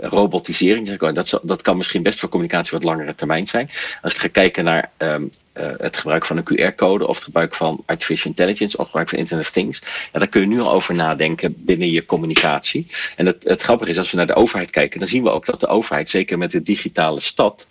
robotisering. 0.01 0.97
Dat, 0.97 1.39
dat 1.43 1.61
kan 1.61 1.77
misschien 1.77 2.03
best 2.03 2.19
voor 2.19 2.29
communicatie 2.29 2.71
wat 2.71 2.83
langere 2.83 3.15
termijn 3.15 3.47
zijn. 3.47 3.69
Als 4.01 4.13
ik 4.13 4.19
ga 4.19 4.27
kijken 4.27 4.63
naar 4.63 4.91
um, 4.97 5.31
het 5.53 5.97
gebruik 5.97 6.25
van 6.25 6.37
een 6.37 6.43
QR-code 6.43 7.07
of 7.07 7.15
het 7.15 7.23
gebruik 7.23 7.55
van 7.55 7.83
artificial 7.85 8.31
intelligence 8.31 8.77
of 8.77 8.85
gebruik 8.85 9.09
van 9.09 9.17
Internet 9.17 9.45
of 9.45 9.51
Things, 9.51 9.81
ja, 10.13 10.19
daar 10.19 10.27
kun 10.27 10.41
je 10.41 10.47
nu 10.47 10.59
al 10.59 10.71
over 10.71 10.95
nadenken 10.95 11.53
binnen 11.57 11.91
je 11.91 12.05
communicatie. 12.05 12.87
En 13.15 13.25
het, 13.25 13.43
het 13.43 13.61
grappige 13.61 13.89
is, 13.89 13.97
als 13.97 14.11
we 14.11 14.17
naar 14.17 14.27
de 14.27 14.35
overheid 14.35 14.69
kijken, 14.69 14.99
dan 14.99 15.09
zien 15.09 15.23
we 15.23 15.29
ook 15.29 15.45
dat 15.45 15.59
de 15.59 15.67
overheid, 15.67 16.09
zeker 16.09 16.37
met 16.37 16.51
de 16.51 16.61
digitale 16.61 17.19
stad, 17.19 17.67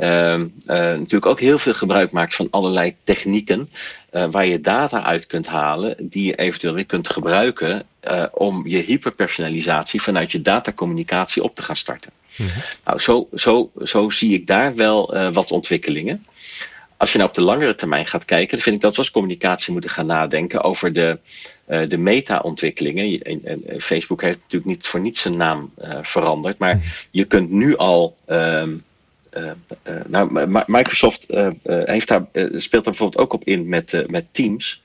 um, 0.00 0.52
natuurlijk 0.66 1.26
ook 1.26 1.40
heel 1.40 1.58
veel 1.58 1.74
gebruik 1.74 2.10
maakt 2.10 2.34
van 2.34 2.48
allerlei 2.50 2.96
technieken 3.04 3.68
uh, 4.12 4.26
waar 4.30 4.46
je 4.46 4.60
data 4.60 5.02
uit 5.02 5.26
kunt 5.26 5.46
halen 5.46 5.96
die 5.98 6.26
je 6.26 6.34
eventueel 6.34 6.74
weer 6.74 6.86
kunt 6.86 7.08
gebruiken 7.08 7.82
uh, 8.02 8.24
om 8.32 8.66
je 8.66 8.78
hyperpersonalisatie 8.78 10.02
vanuit 10.02 10.32
je 10.32 10.42
datacommunicatie 10.42 11.42
op 11.42 11.54
te 11.54 11.62
gaan 11.62 11.76
starten. 11.76 12.10
Mm 12.36 12.46
-hmm. 12.46 12.62
Nou, 12.84 12.98
zo, 12.98 13.28
zo, 13.34 13.70
zo 13.82 14.10
zie 14.10 14.34
ik 14.34 14.46
daar 14.46 14.74
wel 14.74 15.16
uh, 15.16 15.32
wat 15.32 15.50
ontwikkelingen. 15.50 16.26
Als 16.96 17.12
je 17.12 17.18
nou 17.18 17.30
op 17.30 17.36
de 17.36 17.42
langere 17.42 17.74
termijn 17.74 18.06
gaat 18.06 18.24
kijken, 18.24 18.50
dan 18.50 18.60
vind 18.60 18.76
ik 18.76 18.82
dat 18.82 18.92
we 18.92 18.98
als 18.98 19.10
communicatie 19.10 19.72
moeten 19.72 19.90
gaan 19.90 20.06
nadenken 20.06 20.62
over 20.62 20.92
de, 20.92 21.18
de 21.66 21.96
meta-ontwikkelingen. 21.98 23.22
En, 23.22 23.40
en, 23.44 23.80
Facebook 23.80 24.22
heeft 24.22 24.38
natuurlijk 24.38 24.70
niet 24.70 24.86
voor 24.86 25.00
niets 25.00 25.20
zijn 25.20 25.36
naam 25.36 25.72
veranderd, 26.02 26.58
maar 26.58 27.06
je 27.10 27.24
kunt 27.24 27.50
nu 27.50 27.76
al. 27.76 28.16
Um, 28.26 28.36
uh, 28.36 28.89
nou, 30.06 30.46
Microsoft 30.66 31.30
uh, 31.30 31.48
heeft 31.64 32.08
daar, 32.08 32.26
speelt 32.32 32.70
daar 32.70 32.82
bijvoorbeeld 32.82 33.16
ook 33.16 33.32
op 33.32 33.44
in 33.44 33.68
met, 33.68 34.04
met 34.06 34.24
Teams. 34.30 34.82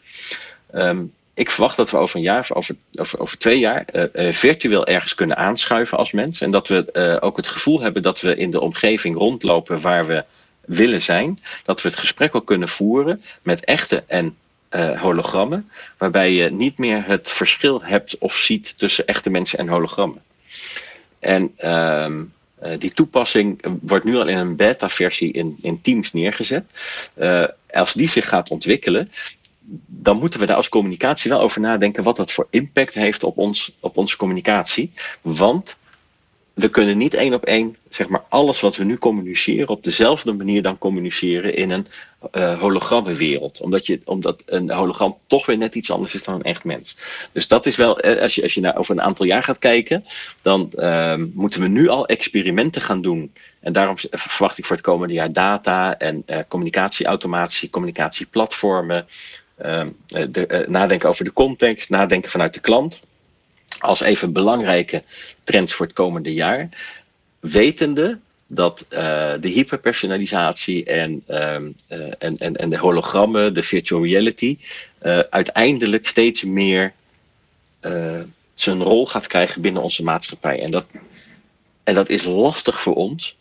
Um, 0.73 1.13
ik 1.33 1.51
verwacht 1.51 1.77
dat 1.77 1.91
we 1.91 1.97
over 1.97 2.15
een 2.15 2.21
jaar 2.21 2.39
of 2.39 2.51
over, 2.51 2.75
over, 2.93 3.19
over 3.19 3.37
twee 3.37 3.59
jaar 3.59 3.85
virtueel 4.13 4.85
ergens 4.87 5.15
kunnen 5.15 5.37
aanschuiven 5.37 5.97
als 5.97 6.11
mens. 6.11 6.41
En 6.41 6.51
dat 6.51 6.67
we 6.67 7.17
ook 7.21 7.37
het 7.37 7.47
gevoel 7.47 7.81
hebben 7.81 8.03
dat 8.03 8.21
we 8.21 8.35
in 8.35 8.51
de 8.51 8.59
omgeving 8.61 9.17
rondlopen 9.17 9.81
waar 9.81 10.05
we 10.05 10.23
willen 10.65 11.01
zijn. 11.01 11.39
Dat 11.63 11.81
we 11.81 11.87
het 11.87 11.97
gesprek 11.97 12.35
ook 12.35 12.45
kunnen 12.45 12.69
voeren 12.69 13.23
met 13.41 13.65
echte 13.65 14.03
en 14.07 14.35
hologrammen. 14.95 15.71
Waarbij 15.97 16.31
je 16.31 16.51
niet 16.51 16.77
meer 16.77 17.03
het 17.05 17.31
verschil 17.31 17.83
hebt 17.83 18.17
of 18.17 18.35
ziet 18.35 18.77
tussen 18.77 19.05
echte 19.05 19.29
mensen 19.29 19.59
en 19.59 19.67
hologrammen. 19.67 20.21
En 21.19 21.69
um, 21.71 22.33
uh, 22.63 22.79
die 22.79 22.93
toepassing 22.93 23.65
wordt 23.81 24.05
nu 24.05 24.15
al 24.15 24.27
in 24.27 24.37
een 24.37 24.55
beta-versie 24.55 25.31
in, 25.31 25.57
in 25.61 25.81
Teams 25.81 26.13
neergezet. 26.13 26.63
Uh, 27.15 27.47
als 27.69 27.93
die 27.93 28.09
zich 28.09 28.27
gaat 28.27 28.49
ontwikkelen, 28.49 29.11
dan 29.85 30.17
moeten 30.17 30.39
we 30.39 30.45
daar 30.45 30.55
als 30.55 30.69
communicatie 30.69 31.29
wel 31.31 31.39
over 31.39 31.61
nadenken 31.61 32.03
wat 32.03 32.15
dat 32.15 32.31
voor 32.31 32.47
impact 32.49 32.93
heeft 32.93 33.23
op, 33.23 33.37
ons, 33.37 33.75
op 33.79 33.97
onze 33.97 34.17
communicatie. 34.17 34.91
Want 35.21 35.77
we 36.55 36.69
kunnen 36.69 36.97
niet 36.97 37.13
één 37.13 37.33
op 37.33 37.45
één, 37.45 37.77
zeg 37.89 38.07
maar, 38.07 38.23
alles 38.29 38.59
wat 38.59 38.75
we 38.75 38.83
nu 38.83 38.97
communiceren 38.97 39.67
op 39.67 39.83
dezelfde 39.83 40.33
manier 40.33 40.61
dan 40.61 40.77
communiceren 40.77 41.55
in 41.55 41.71
een 41.71 41.87
uh, 42.33 42.59
hologrammenwereld. 42.59 43.61
Omdat, 43.61 43.85
je, 43.85 44.01
omdat 44.05 44.41
een 44.45 44.71
hologram 44.71 45.17
toch 45.27 45.45
weer 45.45 45.57
net 45.57 45.75
iets 45.75 45.91
anders 45.91 46.13
is 46.13 46.23
dan 46.23 46.35
een 46.35 46.43
echt 46.43 46.63
mens. 46.63 46.97
Dus 47.31 47.47
dat 47.47 47.65
is 47.65 47.75
wel, 47.75 47.99
eh, 47.99 48.21
als 48.21 48.35
je, 48.35 48.41
als 48.41 48.53
je 48.53 48.61
naar 48.61 48.77
over 48.77 48.95
een 48.95 49.01
aantal 49.01 49.25
jaar 49.25 49.43
gaat 49.43 49.59
kijken, 49.59 50.05
dan 50.41 50.71
uh, 50.75 51.15
moeten 51.33 51.61
we 51.61 51.67
nu 51.67 51.87
al 51.87 52.07
experimenten 52.07 52.81
gaan 52.81 53.01
doen. 53.01 53.33
En 53.59 53.73
daarom 53.73 53.95
verwacht 54.11 54.57
ik 54.57 54.65
voor 54.65 54.75
het 54.75 54.85
komende 54.85 55.13
jaar 55.13 55.33
data 55.33 55.97
en 55.97 56.23
uh, 56.27 56.39
communicatieautomatie, 56.47 57.69
communicatieplatformen. 57.69 59.07
Ehm, 59.57 59.89
de, 60.07 60.65
nadenken 60.67 61.09
over 61.09 61.23
de 61.23 61.33
context, 61.33 61.89
nadenken 61.89 62.31
vanuit 62.31 62.53
de 62.53 62.59
klant 62.59 62.99
als 63.79 63.99
even 63.99 64.33
belangrijke 64.33 65.03
trends 65.43 65.73
voor 65.73 65.85
het 65.85 65.95
komende 65.95 66.33
jaar. 66.33 66.69
Wetende 67.39 68.19
dat 68.47 68.85
uh, 68.89 68.99
de 69.39 69.47
hyperpersonalisatie 69.47 70.85
en, 70.85 71.23
um, 71.27 71.75
uh, 71.89 72.13
en, 72.17 72.37
en, 72.37 72.55
en 72.55 72.69
de 72.69 72.77
hologrammen, 72.77 73.53
de 73.53 73.63
virtual 73.63 74.05
reality, 74.05 74.57
uh, 75.03 75.19
uiteindelijk 75.19 76.07
steeds 76.07 76.43
meer 76.43 76.93
zijn 78.53 78.83
rol 78.83 79.07
gaat 79.07 79.27
krijgen 79.27 79.61
binnen 79.61 79.81
onze 79.81 80.03
maatschappij. 80.03 80.59
En 80.59 80.71
dat, 80.71 80.85
en 81.83 81.93
dat 81.93 82.09
is 82.09 82.23
lastig 82.23 82.81
voor 82.81 82.95
ons. 82.95 83.35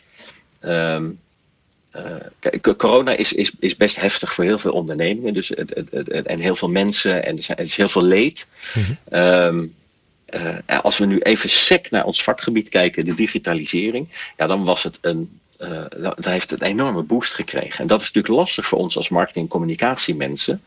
Um, 0.61 1.20
kijk, 2.39 2.77
corona 2.77 3.16
is, 3.16 3.33
is, 3.33 3.53
is 3.59 3.77
best 3.77 4.01
heftig 4.01 4.35
voor 4.35 4.45
heel 4.45 4.59
veel 4.59 4.72
ondernemingen 4.72 5.35
dus, 5.35 5.49
het, 5.49 5.70
het, 5.75 5.89
het, 5.91 6.27
en 6.27 6.39
heel 6.39 6.57
veel 6.57 6.68
mensen 6.68 7.25
en 7.25 7.37
er, 7.37 7.43
zijn, 7.43 7.59
er 7.59 7.64
is 7.64 7.77
heel 7.77 7.89
veel 7.89 8.05
leed. 8.05 8.47
Mm 8.75 8.83
-hmm. 8.85 9.18
um, 9.18 9.75
uh, 10.31 10.79
als 10.83 10.99
we 10.99 11.07
nu 11.07 11.18
even 11.18 11.49
sec 11.49 11.91
naar 11.91 12.05
ons 12.05 12.22
vakgebied 12.22 12.68
kijken, 12.68 13.05
de 13.05 13.14
digitalisering, 13.14 14.09
ja, 14.37 14.47
dan 14.47 14.64
was 14.64 14.83
het 14.83 14.99
een. 15.01 15.39
Uh, 15.59 15.85
dat 15.89 16.25
heeft 16.25 16.53
een 16.53 16.62
enorme 16.62 17.03
boost 17.03 17.35
gekregen. 17.35 17.81
En 17.81 17.87
dat 17.87 18.01
is 18.01 18.07
natuurlijk 18.07 18.35
lastig 18.35 18.66
voor 18.66 18.79
ons 18.79 18.97
als 18.97 19.09
marketing- 19.09 19.45
en 19.45 19.51
communicatiemensen. 19.51 20.62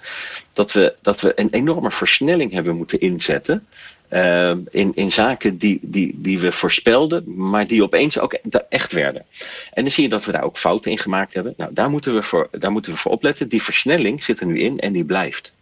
Dat 0.54 0.72
we, 0.72 0.96
dat 1.02 1.22
we 1.22 1.32
een 1.36 1.50
enorme 1.52 1.92
versnelling 1.92 2.52
hebben 2.52 2.76
moeten 2.76 3.00
inzetten. 3.00 3.68
Uh, 4.14 4.52
in, 4.70 4.92
in 4.96 5.12
zaken 5.12 5.58
die, 5.58 5.80
die, 5.82 6.12
die 6.16 6.40
we 6.40 6.52
voorspelden, 6.52 7.24
maar 7.50 7.68
die 7.68 7.84
opeens 7.84 8.20
ook 8.20 8.34
echt 8.70 8.92
werden. 8.92 9.26
En 9.74 9.84
dan 9.84 9.92
zie 9.92 10.04
je 10.04 10.10
dat 10.10 10.26
we 10.26 10.32
daar 10.32 10.44
ook 10.44 10.58
fouten 10.58 10.92
in 10.92 10.98
gemaakt 10.98 11.34
hebben. 11.34 11.54
Nou, 11.58 11.74
daar 11.74 11.90
moeten 11.90 12.14
we 12.14 12.24
voor, 12.24 12.48
daar 12.52 12.72
moeten 12.72 12.92
we 12.92 12.98
voor 12.98 13.12
opletten. 13.12 13.50
Die 13.50 13.64
versnelling 13.64 14.24
zit 14.24 14.40
er 14.40 14.46
nu 14.46 14.60
in 14.60 14.80
en 14.80 14.94
die 14.94 15.06
blijft. 15.06 15.54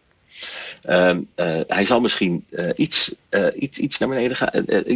Um, 0.89 1.27
uh, 1.36 1.59
hij 1.67 1.86
zal 1.86 1.99
misschien 1.99 2.45
uh, 2.49 2.69
iets, 2.75 3.15
uh, 3.29 3.47
iets, 3.55 3.77
iets 3.77 3.97
naar 3.97 4.09
beneden 4.09 4.38
gaan, 4.38 4.51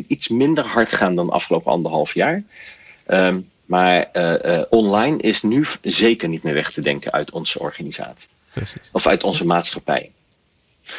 iets 0.08 0.28
minder 0.28 0.66
hard 0.66 0.92
gaan 0.92 1.16
dan 1.16 1.26
de 1.26 1.32
afgelopen 1.32 1.72
anderhalf 1.72 2.14
jaar. 2.14 2.44
Um, 3.08 3.48
maar 3.66 4.10
online 4.70 5.18
is 5.18 5.42
nu 5.42 5.66
zeker 5.82 6.30
niet 6.30 6.44
meer 6.44 6.54
weg 6.54 6.72
te 6.72 6.82
denken 6.82 7.12
uit 7.12 7.32
onze 7.32 7.60
organisatie. 7.60 8.28
Precies. 8.54 8.90
Of 8.92 9.08
uit 9.08 9.24
onze 9.24 9.46
maatschappij. 9.46 10.12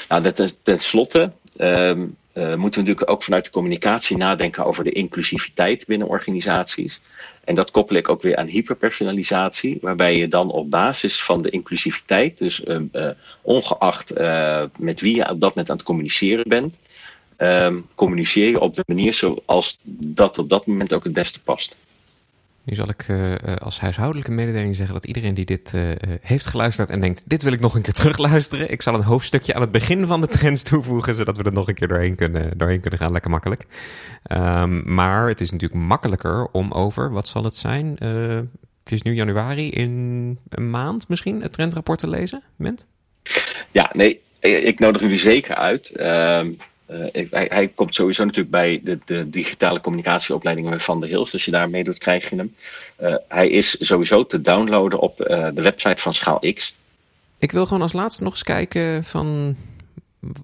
Nou, 0.09 0.33
ten, 0.33 0.51
ten 0.63 0.81
slotte 0.81 1.33
um, 1.59 2.17
moeten 2.35 2.57
we 2.57 2.89
natuurlijk 2.89 3.11
ook 3.11 3.23
vanuit 3.23 3.45
de 3.45 3.51
communicatie 3.51 4.17
nadenken 4.17 4.65
over 4.65 4.85
de 4.85 4.93
inclusiviteit 4.93 5.87
binnen 5.87 6.09
organisaties. 6.09 7.01
En 7.45 7.55
dat 7.55 7.71
koppel 7.71 7.97
ik 7.97 8.09
ook 8.09 8.23
weer 8.23 8.37
aan 8.37 8.47
hyperpersonalisatie, 8.47 9.79
waarbij 9.81 10.17
je 10.17 10.29
dan 10.29 10.51
op 10.51 10.71
basis 10.71 11.23
van 11.23 11.43
de 11.43 11.51
inclusiviteit, 11.51 12.39
dus 12.39 12.65
uh, 12.65 12.81
uh, 12.93 13.11
ongeacht 13.43 14.19
uh, 14.19 14.65
met 14.79 15.01
wie 15.01 15.15
je 15.15 15.31
op 15.31 15.41
dat 15.41 15.49
moment 15.49 15.71
aan 15.71 15.77
het 15.77 15.87
communiceren 15.87 16.49
bent, 16.49 16.75
um, 17.39 17.87
communiceer 17.95 18.51
je 18.51 18.61
op 18.61 18.75
de 18.75 18.83
manier 18.87 19.15
zoals 19.15 19.79
dat 19.85 20.39
op 20.39 20.49
dat 20.49 20.67
moment 20.67 20.93
ook 20.93 21.05
het 21.05 21.13
beste 21.13 21.41
past. 21.41 21.77
Nu 22.65 22.75
zal 22.75 22.89
ik 22.89 23.09
uh, 23.09 23.35
als 23.59 23.81
huishoudelijke 23.81 24.31
mededeling 24.31 24.77
zeggen 24.77 24.95
dat 24.95 25.05
iedereen 25.05 25.35
die 25.35 25.45
dit 25.45 25.73
uh, 25.75 25.83
heeft 26.21 26.47
geluisterd 26.47 26.89
en 26.89 27.01
denkt: 27.01 27.23
dit 27.27 27.43
wil 27.43 27.53
ik 27.53 27.61
nog 27.61 27.75
een 27.75 27.83
keer 27.83 27.93
terugluisteren. 28.03 28.71
Ik 28.71 28.83
zal 28.83 28.95
een 28.95 29.03
hoofdstukje 29.03 29.55
aan 29.55 29.61
het 29.61 29.71
begin 29.71 30.07
van 30.07 30.21
de 30.21 30.27
trends 30.27 30.63
toevoegen, 30.63 31.15
zodat 31.15 31.37
we 31.37 31.43
er 31.43 31.53
nog 31.53 31.69
een 31.69 31.75
keer 31.75 31.89
doorheen 31.89 32.15
kunnen, 32.15 32.59
doorheen 32.59 32.81
kunnen 32.81 32.99
gaan. 32.99 33.13
Lekker 33.13 33.31
makkelijk. 33.31 33.67
Um, 34.33 34.95
maar 34.95 35.29
het 35.29 35.41
is 35.41 35.51
natuurlijk 35.51 35.81
makkelijker 35.81 36.49
om 36.53 36.73
over, 36.73 37.11
wat 37.11 37.29
zal 37.29 37.45
het 37.45 37.57
zijn? 37.57 37.97
Het 38.85 38.93
is 38.93 39.03
nu 39.03 39.15
januari, 39.15 39.71
in 39.71 40.39
een 40.49 40.71
maand 40.71 41.09
misschien 41.09 41.43
het 41.43 41.53
trendrapport 41.53 41.99
te 41.99 42.09
lezen, 42.09 42.43
Ment? 42.57 42.87
Ja, 43.71 43.91
nee, 43.93 44.21
ik 44.41 44.79
nodig 44.79 45.03
jullie 45.03 45.19
zeker 45.19 45.55
uit. 45.55 45.91
Uh, 45.97 46.47
uh, 46.91 47.25
hij, 47.31 47.47
hij, 47.49 47.69
komt 47.69 47.95
sowieso 47.95 48.25
natuurlijk 48.25 48.51
bij 48.51 48.81
de, 48.85 48.99
de 49.05 49.31
digitale 49.31 49.81
communicatieopleidingen 49.81 50.81
van 50.81 51.01
de 51.01 51.07
Hills. 51.07 51.33
Als 51.33 51.45
je 51.45 51.51
daar 51.51 51.71
meedoet, 51.71 51.99
krijg 51.99 52.31
je 52.31 52.37
hem. 52.37 52.55
Uh, 53.03 53.15
hij 53.29 53.49
is 53.49 53.77
sowieso 53.81 54.27
te 54.27 54.41
downloaden 54.41 54.99
op 54.99 55.21
uh, 55.21 55.49
de 55.55 55.63
website 55.63 56.03
van 56.03 56.15
Schaal 56.15 56.39
X. 56.55 56.77
Ik 57.39 57.53
wil 57.53 57.67
gewoon 57.67 57.83
als 57.83 57.93
laatste 57.93 58.23
nog 58.23 58.33
eens 58.33 58.43
kijken 58.43 59.05
van... 59.05 59.57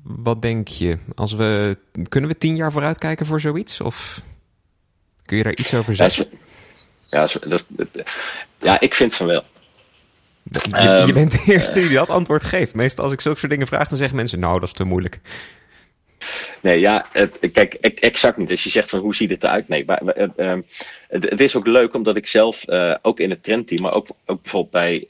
Wat 0.03 0.42
denk 0.42 0.68
je? 0.68 0.99
Als 1.14 1.32
we, 1.32 1.76
kunnen 2.09 2.30
we 2.30 2.38
tien 2.38 2.57
jaar 2.57 2.72
vooruit 2.72 2.99
kijken 2.99 3.26
voor 3.26 3.40
zoiets? 3.40 3.80
Of 3.80 4.22
kun 5.24 5.36
je 5.36 5.42
daar 5.42 5.57
iets 5.57 5.74
over 5.74 5.94
zeggen? 5.94 6.28
Ja, 7.11 7.28
dat, 7.49 7.66
dat, 7.68 7.88
ja 8.59 8.80
ik 8.80 8.94
vind 8.94 9.14
van 9.14 9.26
wel. 9.26 9.44
Je, 10.51 11.03
je 11.07 11.12
bent 11.12 11.32
de 11.32 11.53
eerste 11.53 11.80
die 11.80 11.90
dat 11.90 12.11
antwoord 12.11 12.44
geeft. 12.44 12.74
Meestal 12.74 13.05
als 13.05 13.12
ik 13.12 13.20
zulke 13.20 13.38
soort 13.38 13.53
dingen 13.53 13.66
vraag, 13.66 13.88
dan 13.88 13.99
zeggen 13.99 14.16
mensen... 14.16 14.40
nou, 14.40 14.61
dat 14.61 14.68
is 14.68 14.74
te 14.74 14.84
moeilijk. 14.84 15.20
Nee, 16.61 16.81
ja, 16.81 17.07
het, 17.12 17.39
kijk, 17.53 17.74
exact 17.74 18.37
niet. 18.37 18.51
Als 18.51 18.64
je 18.64 18.70
zegt 18.70 18.91
van 18.91 18.99
hoe 18.99 19.14
ziet 19.14 19.31
het 19.31 19.43
eruit? 19.43 19.68
Nee, 19.68 19.85
maar, 19.85 20.03
uh, 20.37 20.53
het, 21.09 21.31
het, 21.31 21.41
is 21.41 21.57
ook 21.57 21.66
leuk 21.66 21.95
omdat 21.95 22.16
ik 22.16 22.27
zelf 22.27 22.68
uh, 22.68 22.95
ook 23.03 23.20
in 23.20 23.31
het 23.31 23.43
trendteam, 23.43 23.83
maar 23.83 23.95
ook, 23.95 24.07
ook 24.27 24.43
bijvoorbeeld 24.43 24.72
bij 24.72 25.07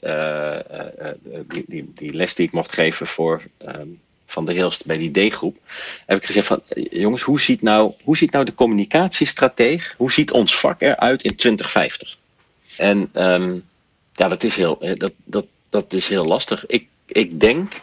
die, 1.47 1.63
die, 1.67 1.91
die, 1.95 2.13
les 2.13 2.35
die 2.35 2.45
ik 2.45 2.51
mocht 2.51 2.71
geven 2.71 3.07
voor, 3.07 3.41
um, 3.67 3.99
van 4.27 4.45
de 4.45 4.53
Hilst 4.53 4.85
bij 4.85 4.97
die 4.97 5.29
D-groep, 5.29 5.57
heb 6.05 6.17
ik 6.17 6.25
gezegd 6.25 6.47
van 6.47 6.61
jongens, 6.89 7.21
hoe 7.21 7.39
ziet, 7.39 7.61
nou, 7.61 7.93
hoe 8.03 8.17
ziet 8.17 8.31
nou 8.31 8.45
de 8.45 8.53
communicatiestrateeg, 8.53 9.93
hoe 9.97 10.11
ziet 10.11 10.31
ons 10.31 10.59
vak 10.59 10.81
eruit 10.81 11.23
in 11.23 11.35
2050? 11.35 12.17
En 12.77 13.09
um, 13.13 13.65
ja, 14.15 14.27
dat 14.27 14.43
is 14.43 14.55
heel, 14.55 14.77
dat, 14.97 15.13
dat, 15.23 15.45
dat 15.69 15.93
is 15.93 16.07
heel 16.07 16.25
lastig. 16.25 16.65
Ik, 16.65 16.87
ik 17.05 17.39
denk 17.39 17.73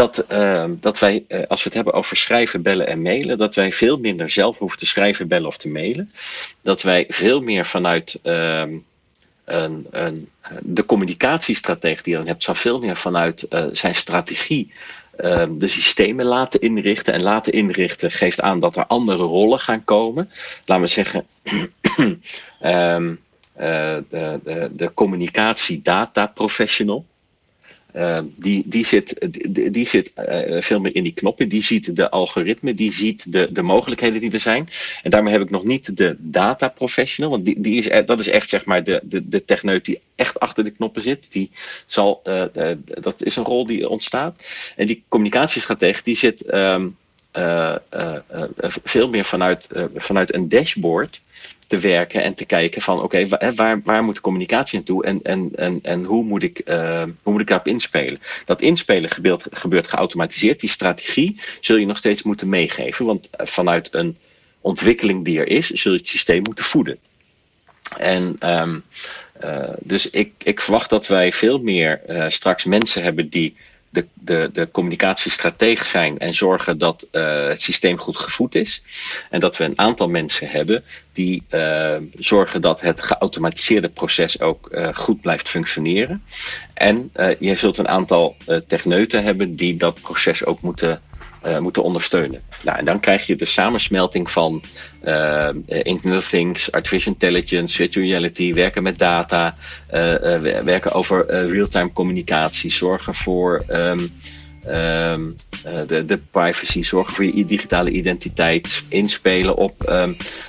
dat, 0.00 0.24
uh, 0.32 0.64
dat 0.68 0.98
wij, 0.98 1.24
uh, 1.28 1.42
als 1.48 1.62
we 1.62 1.64
het 1.64 1.74
hebben 1.74 1.92
over 1.92 2.16
schrijven, 2.16 2.62
bellen 2.62 2.86
en 2.86 3.02
mailen, 3.02 3.38
dat 3.38 3.54
wij 3.54 3.72
veel 3.72 3.98
minder 3.98 4.30
zelf 4.30 4.58
hoeven 4.58 4.78
te 4.78 4.86
schrijven, 4.86 5.28
bellen 5.28 5.48
of 5.48 5.56
te 5.56 5.68
mailen. 5.68 6.12
Dat 6.62 6.82
wij 6.82 7.04
veel 7.08 7.40
meer 7.40 7.66
vanuit 7.66 8.18
uh, 8.22 8.62
een, 9.44 9.86
een, 9.90 10.28
de 10.60 10.86
communicatiestrategie 10.86 12.02
die 12.02 12.12
je 12.12 12.18
dan 12.18 12.28
hebt, 12.28 12.42
zal 12.42 12.54
veel 12.54 12.80
meer 12.80 12.96
vanuit 12.96 13.46
uh, 13.50 13.64
zijn 13.72 13.94
strategie 13.94 14.72
ehm, 15.16 15.58
de 15.58 15.68
systemen 15.68 16.24
laten 16.24 16.60
inrichten. 16.60 17.12
En 17.12 17.22
laten 17.22 17.52
inrichten 17.52 18.10
geeft 18.10 18.40
aan 18.40 18.60
dat 18.60 18.76
er 18.76 18.86
andere 18.86 19.22
rollen 19.22 19.60
gaan 19.60 19.84
komen. 19.84 20.30
Laten 20.64 20.84
we 20.84 20.90
zeggen. 20.90 21.26
uh, 21.92 22.06
de, 24.10 24.40
de, 24.44 24.70
de 24.72 24.94
communicatie-data 24.94 26.26
professional. 26.26 27.04
Uh, 27.96 28.18
die, 28.36 28.62
die 28.66 28.86
zit, 28.86 29.28
die, 29.74 29.86
zit 29.86 30.12
uh, 30.16 30.62
veel 30.62 30.80
meer 30.80 30.94
in 30.94 31.02
die 31.02 31.12
knoppen. 31.12 31.48
Die 31.48 31.64
ziet 31.64 31.96
de 31.96 32.10
algoritme, 32.10 32.74
die 32.74 32.92
ziet 32.92 33.32
de, 33.32 33.48
de 33.52 33.62
mogelijkheden 33.62 34.20
die 34.20 34.32
er 34.32 34.40
zijn. 34.40 34.68
En 35.02 35.10
daarmee 35.10 35.32
heb 35.32 35.42
ik 35.42 35.50
nog 35.50 35.64
niet 35.64 35.96
de 35.96 36.16
data 36.18 36.68
professional. 36.68 37.30
Want 37.30 37.44
die, 37.44 37.60
die 37.60 37.78
is, 37.78 38.06
dat 38.06 38.20
is 38.20 38.28
echt 38.28 38.48
zeg 38.48 38.64
maar 38.64 38.84
de, 38.84 39.00
de, 39.02 39.28
de 39.28 39.44
techneut 39.44 39.84
die 39.84 40.00
echt 40.14 40.40
achter 40.40 40.64
de 40.64 40.70
knoppen 40.70 41.02
zit. 41.02 41.26
Die 41.30 41.50
zal, 41.86 42.20
uh, 42.24 42.44
dat 42.84 43.22
is 43.22 43.36
een 43.36 43.44
rol 43.44 43.66
die 43.66 43.88
ontstaat. 43.88 44.42
En 44.76 44.86
die 44.86 45.02
communicatiestratege 45.08 46.02
die 46.02 46.16
zit 46.16 46.54
um, 46.54 46.96
veel 48.84 49.08
meer 49.08 49.24
vanuit, 49.24 49.68
vanuit 49.94 50.34
een 50.34 50.48
dashboard 50.48 51.20
te 51.70 51.78
werken 51.78 52.22
en 52.22 52.34
te 52.34 52.44
kijken 52.44 52.82
van 52.82 53.02
oké, 53.02 53.28
waar, 53.54 53.80
waar 53.82 54.02
moet 54.02 54.14
de 54.14 54.20
communicatie 54.20 54.78
naartoe 54.78 55.04
en, 55.04 55.20
en, 55.22 55.50
en, 55.54 55.78
en 55.82 56.04
hoe, 56.04 56.24
moet 56.24 56.42
ik, 56.42 56.62
uh, 56.64 57.02
hoe 57.22 57.32
moet 57.32 57.40
ik 57.40 57.46
daarop 57.46 57.66
inspelen? 57.66 58.20
Dat 58.44 58.60
inspelen 58.60 59.10
gebeurt, 59.10 59.46
gebeurt 59.50 59.88
geautomatiseerd. 59.88 60.60
Die 60.60 60.70
strategie 60.70 61.40
zul 61.60 61.76
je 61.76 61.86
nog 61.86 61.96
steeds 61.96 62.22
moeten 62.22 62.48
meegeven, 62.48 63.06
want 63.06 63.28
vanuit 63.32 63.88
een 63.94 64.16
ontwikkeling 64.60 65.24
die 65.24 65.38
er 65.38 65.48
is, 65.48 65.70
zul 65.70 65.92
je 65.92 65.98
het 65.98 66.08
systeem 66.08 66.42
moeten 66.42 66.64
voeden. 66.64 66.98
En 67.98 68.36
um, 68.60 68.82
uh, 69.44 69.70
dus 69.80 70.10
ik, 70.10 70.32
ik 70.38 70.60
verwacht 70.60 70.90
dat 70.90 71.06
wij 71.06 71.32
veel 71.32 71.58
meer 71.58 72.00
straks 72.28 72.64
mensen 72.64 73.02
hebben 73.02 73.28
die 73.28 73.56
de, 73.90 74.06
de, 74.14 74.50
de 74.52 74.68
zijn 75.84 76.18
en 76.18 76.34
zorgen 76.34 76.78
dat 76.78 77.06
uh, 77.12 77.46
het 77.46 77.62
systeem 77.62 77.98
goed 77.98 78.16
gevoed 78.16 78.54
is. 78.54 78.82
En 79.30 79.40
dat 79.40 79.56
we 79.56 79.64
een 79.64 79.78
aantal 79.78 80.08
mensen 80.08 80.48
hebben 80.48 80.84
die 81.12 81.42
uh, 81.50 81.96
zorgen 82.18 82.60
dat 82.60 82.80
het 82.80 83.02
geautomatiseerde 83.02 83.88
proces 83.88 84.40
ook 84.40 84.68
uh, 84.72 84.88
goed 84.94 85.20
blijft 85.20 85.48
functioneren. 85.48 86.22
En 86.74 87.12
je 87.38 87.54
zult 87.54 87.78
een 87.78 87.88
aantal 87.88 88.36
techneuten 88.66 89.24
hebben 89.24 89.56
die 89.56 89.76
dat 89.76 90.00
proces 90.00 90.44
ook 90.44 90.60
moeten 90.60 91.00
moeten 91.58 91.82
ondersteunen. 91.82 92.42
Nou, 92.62 92.78
en 92.78 92.84
dan 92.84 93.00
krijg 93.00 93.26
je 93.26 93.36
de 93.36 93.44
samensmelting 93.44 94.30
van 94.30 94.62
uh, 95.04 95.48
Internet 95.66 96.18
of 96.18 96.28
Things, 96.28 96.72
Artificial 96.72 97.12
Intelligence, 97.12 97.76
Virtual 97.76 98.06
Reality, 98.06 98.54
werken 98.54 98.82
met 98.82 98.98
data, 98.98 99.54
uh, 99.92 100.40
werken 100.62 100.92
over 100.92 101.26
real-time 101.26 101.92
communicatie, 101.92 102.72
zorgen 102.72 103.14
voor 103.14 103.64
um, 103.68 104.10
um, 104.68 105.36
de, 105.86 106.04
de 106.06 106.18
privacy, 106.30 106.82
zorgen 106.82 107.14
voor 107.14 107.24
je 107.24 107.44
digitale 107.44 107.90
identiteit, 107.90 108.82
inspelen 108.88 109.56
op 109.56 109.74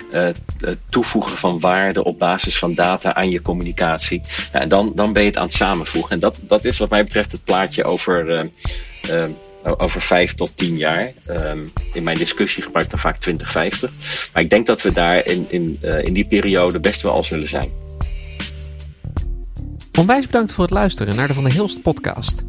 het 0.10 0.78
toevoegen 0.90 1.38
van 1.38 1.60
waarde 1.60 2.04
op 2.04 2.20
basis 2.20 2.58
van 2.58 2.74
data 2.74 3.14
aan 3.14 3.30
je 3.30 3.42
communicatie. 3.42 4.22
Nou, 4.52 4.64
en 4.64 4.70
dan, 4.70 4.92
dan 4.96 5.14
ben 5.14 5.22
je 5.22 5.28
het 5.28 5.38
aan 5.38 5.46
het 5.46 5.54
samenvoegen. 5.54 6.12
En 6.12 6.20
dat, 6.20 6.42
dat 6.48 6.66
is 6.66 6.78
wat 6.78 6.90
mij 6.90 7.04
betreft 7.04 7.32
het 7.32 7.44
plaatje 7.44 7.84
over 7.84 8.50
over 9.64 10.02
vijf 10.02 10.34
tot 10.34 10.58
tien 10.58 10.78
jaar. 10.78 11.12
Um, 11.30 11.72
in 11.94 12.04
mijn 12.04 12.18
discussie 12.18 12.64
gebruik 12.64 12.86
ik 12.86 12.92
dan 12.92 13.00
vaak 13.00 13.18
2050. 13.18 13.92
Maar 14.34 14.44
ik 14.44 14.50
denk 14.50 14.66
dat 14.66 14.82
we 14.82 14.94
daar 14.94 15.26
in, 15.26 15.46
in, 15.50 15.80
uh, 15.82 16.06
in 16.06 16.14
die 16.14 16.26
periode 16.26 16.80
best 16.80 17.02
wel 17.02 17.12
al 17.12 17.24
zullen 17.24 17.50
zijn. 17.50 17.70
Onwijs 20.00 20.26
bedankt 20.26 20.54
voor 20.54 20.64
het 20.64 20.74
luisteren 20.74 21.16
naar 21.16 21.28
de 21.28 21.34
Van 21.34 21.44
der 21.44 21.54
Hilst 21.54 21.82
podcast. 21.82 22.44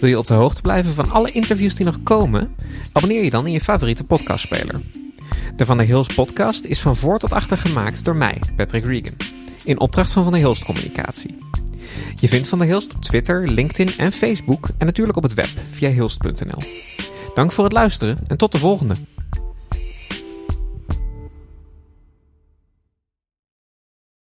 Wil 0.00 0.10
je 0.10 0.18
op 0.18 0.26
de 0.26 0.34
hoogte 0.34 0.62
blijven 0.62 0.92
van 0.92 1.10
alle 1.10 1.30
interviews 1.30 1.74
die 1.74 1.86
nog 1.86 2.02
komen? 2.02 2.54
Abonneer 2.92 3.24
je 3.24 3.30
dan 3.30 3.46
in 3.46 3.52
je 3.52 3.60
favoriete 3.60 4.04
podcastspeler. 4.04 4.80
De 5.56 5.64
Van 5.64 5.76
der 5.76 5.86
Hilst 5.86 6.14
podcast 6.14 6.64
is 6.64 6.80
van 6.80 6.96
voor 6.96 7.18
tot 7.18 7.32
achter 7.32 7.58
gemaakt 7.58 8.04
door 8.04 8.16
mij, 8.16 8.40
Patrick 8.56 8.84
Regan. 8.84 9.16
In 9.64 9.80
opdracht 9.80 10.12
van 10.12 10.22
Van 10.22 10.32
der 10.32 10.40
Hilst 10.40 10.64
Communicatie. 10.64 11.36
Je 12.20 12.28
vindt 12.28 12.48
Van 12.48 12.58
der 12.58 12.68
Hilst 12.68 12.94
op 12.94 13.02
Twitter, 13.02 13.48
LinkedIn 13.48 13.98
en 13.98 14.12
Facebook 14.12 14.68
en 14.78 14.86
natuurlijk 14.86 15.16
op 15.16 15.22
het 15.22 15.34
web 15.34 15.48
via 15.70 15.90
hilst.nl. 15.90 16.62
Dank 17.34 17.52
voor 17.52 17.64
het 17.64 17.72
luisteren 17.72 18.16
en 18.26 18.36
tot 18.36 18.52
de 18.52 18.58
volgende. 18.58 18.94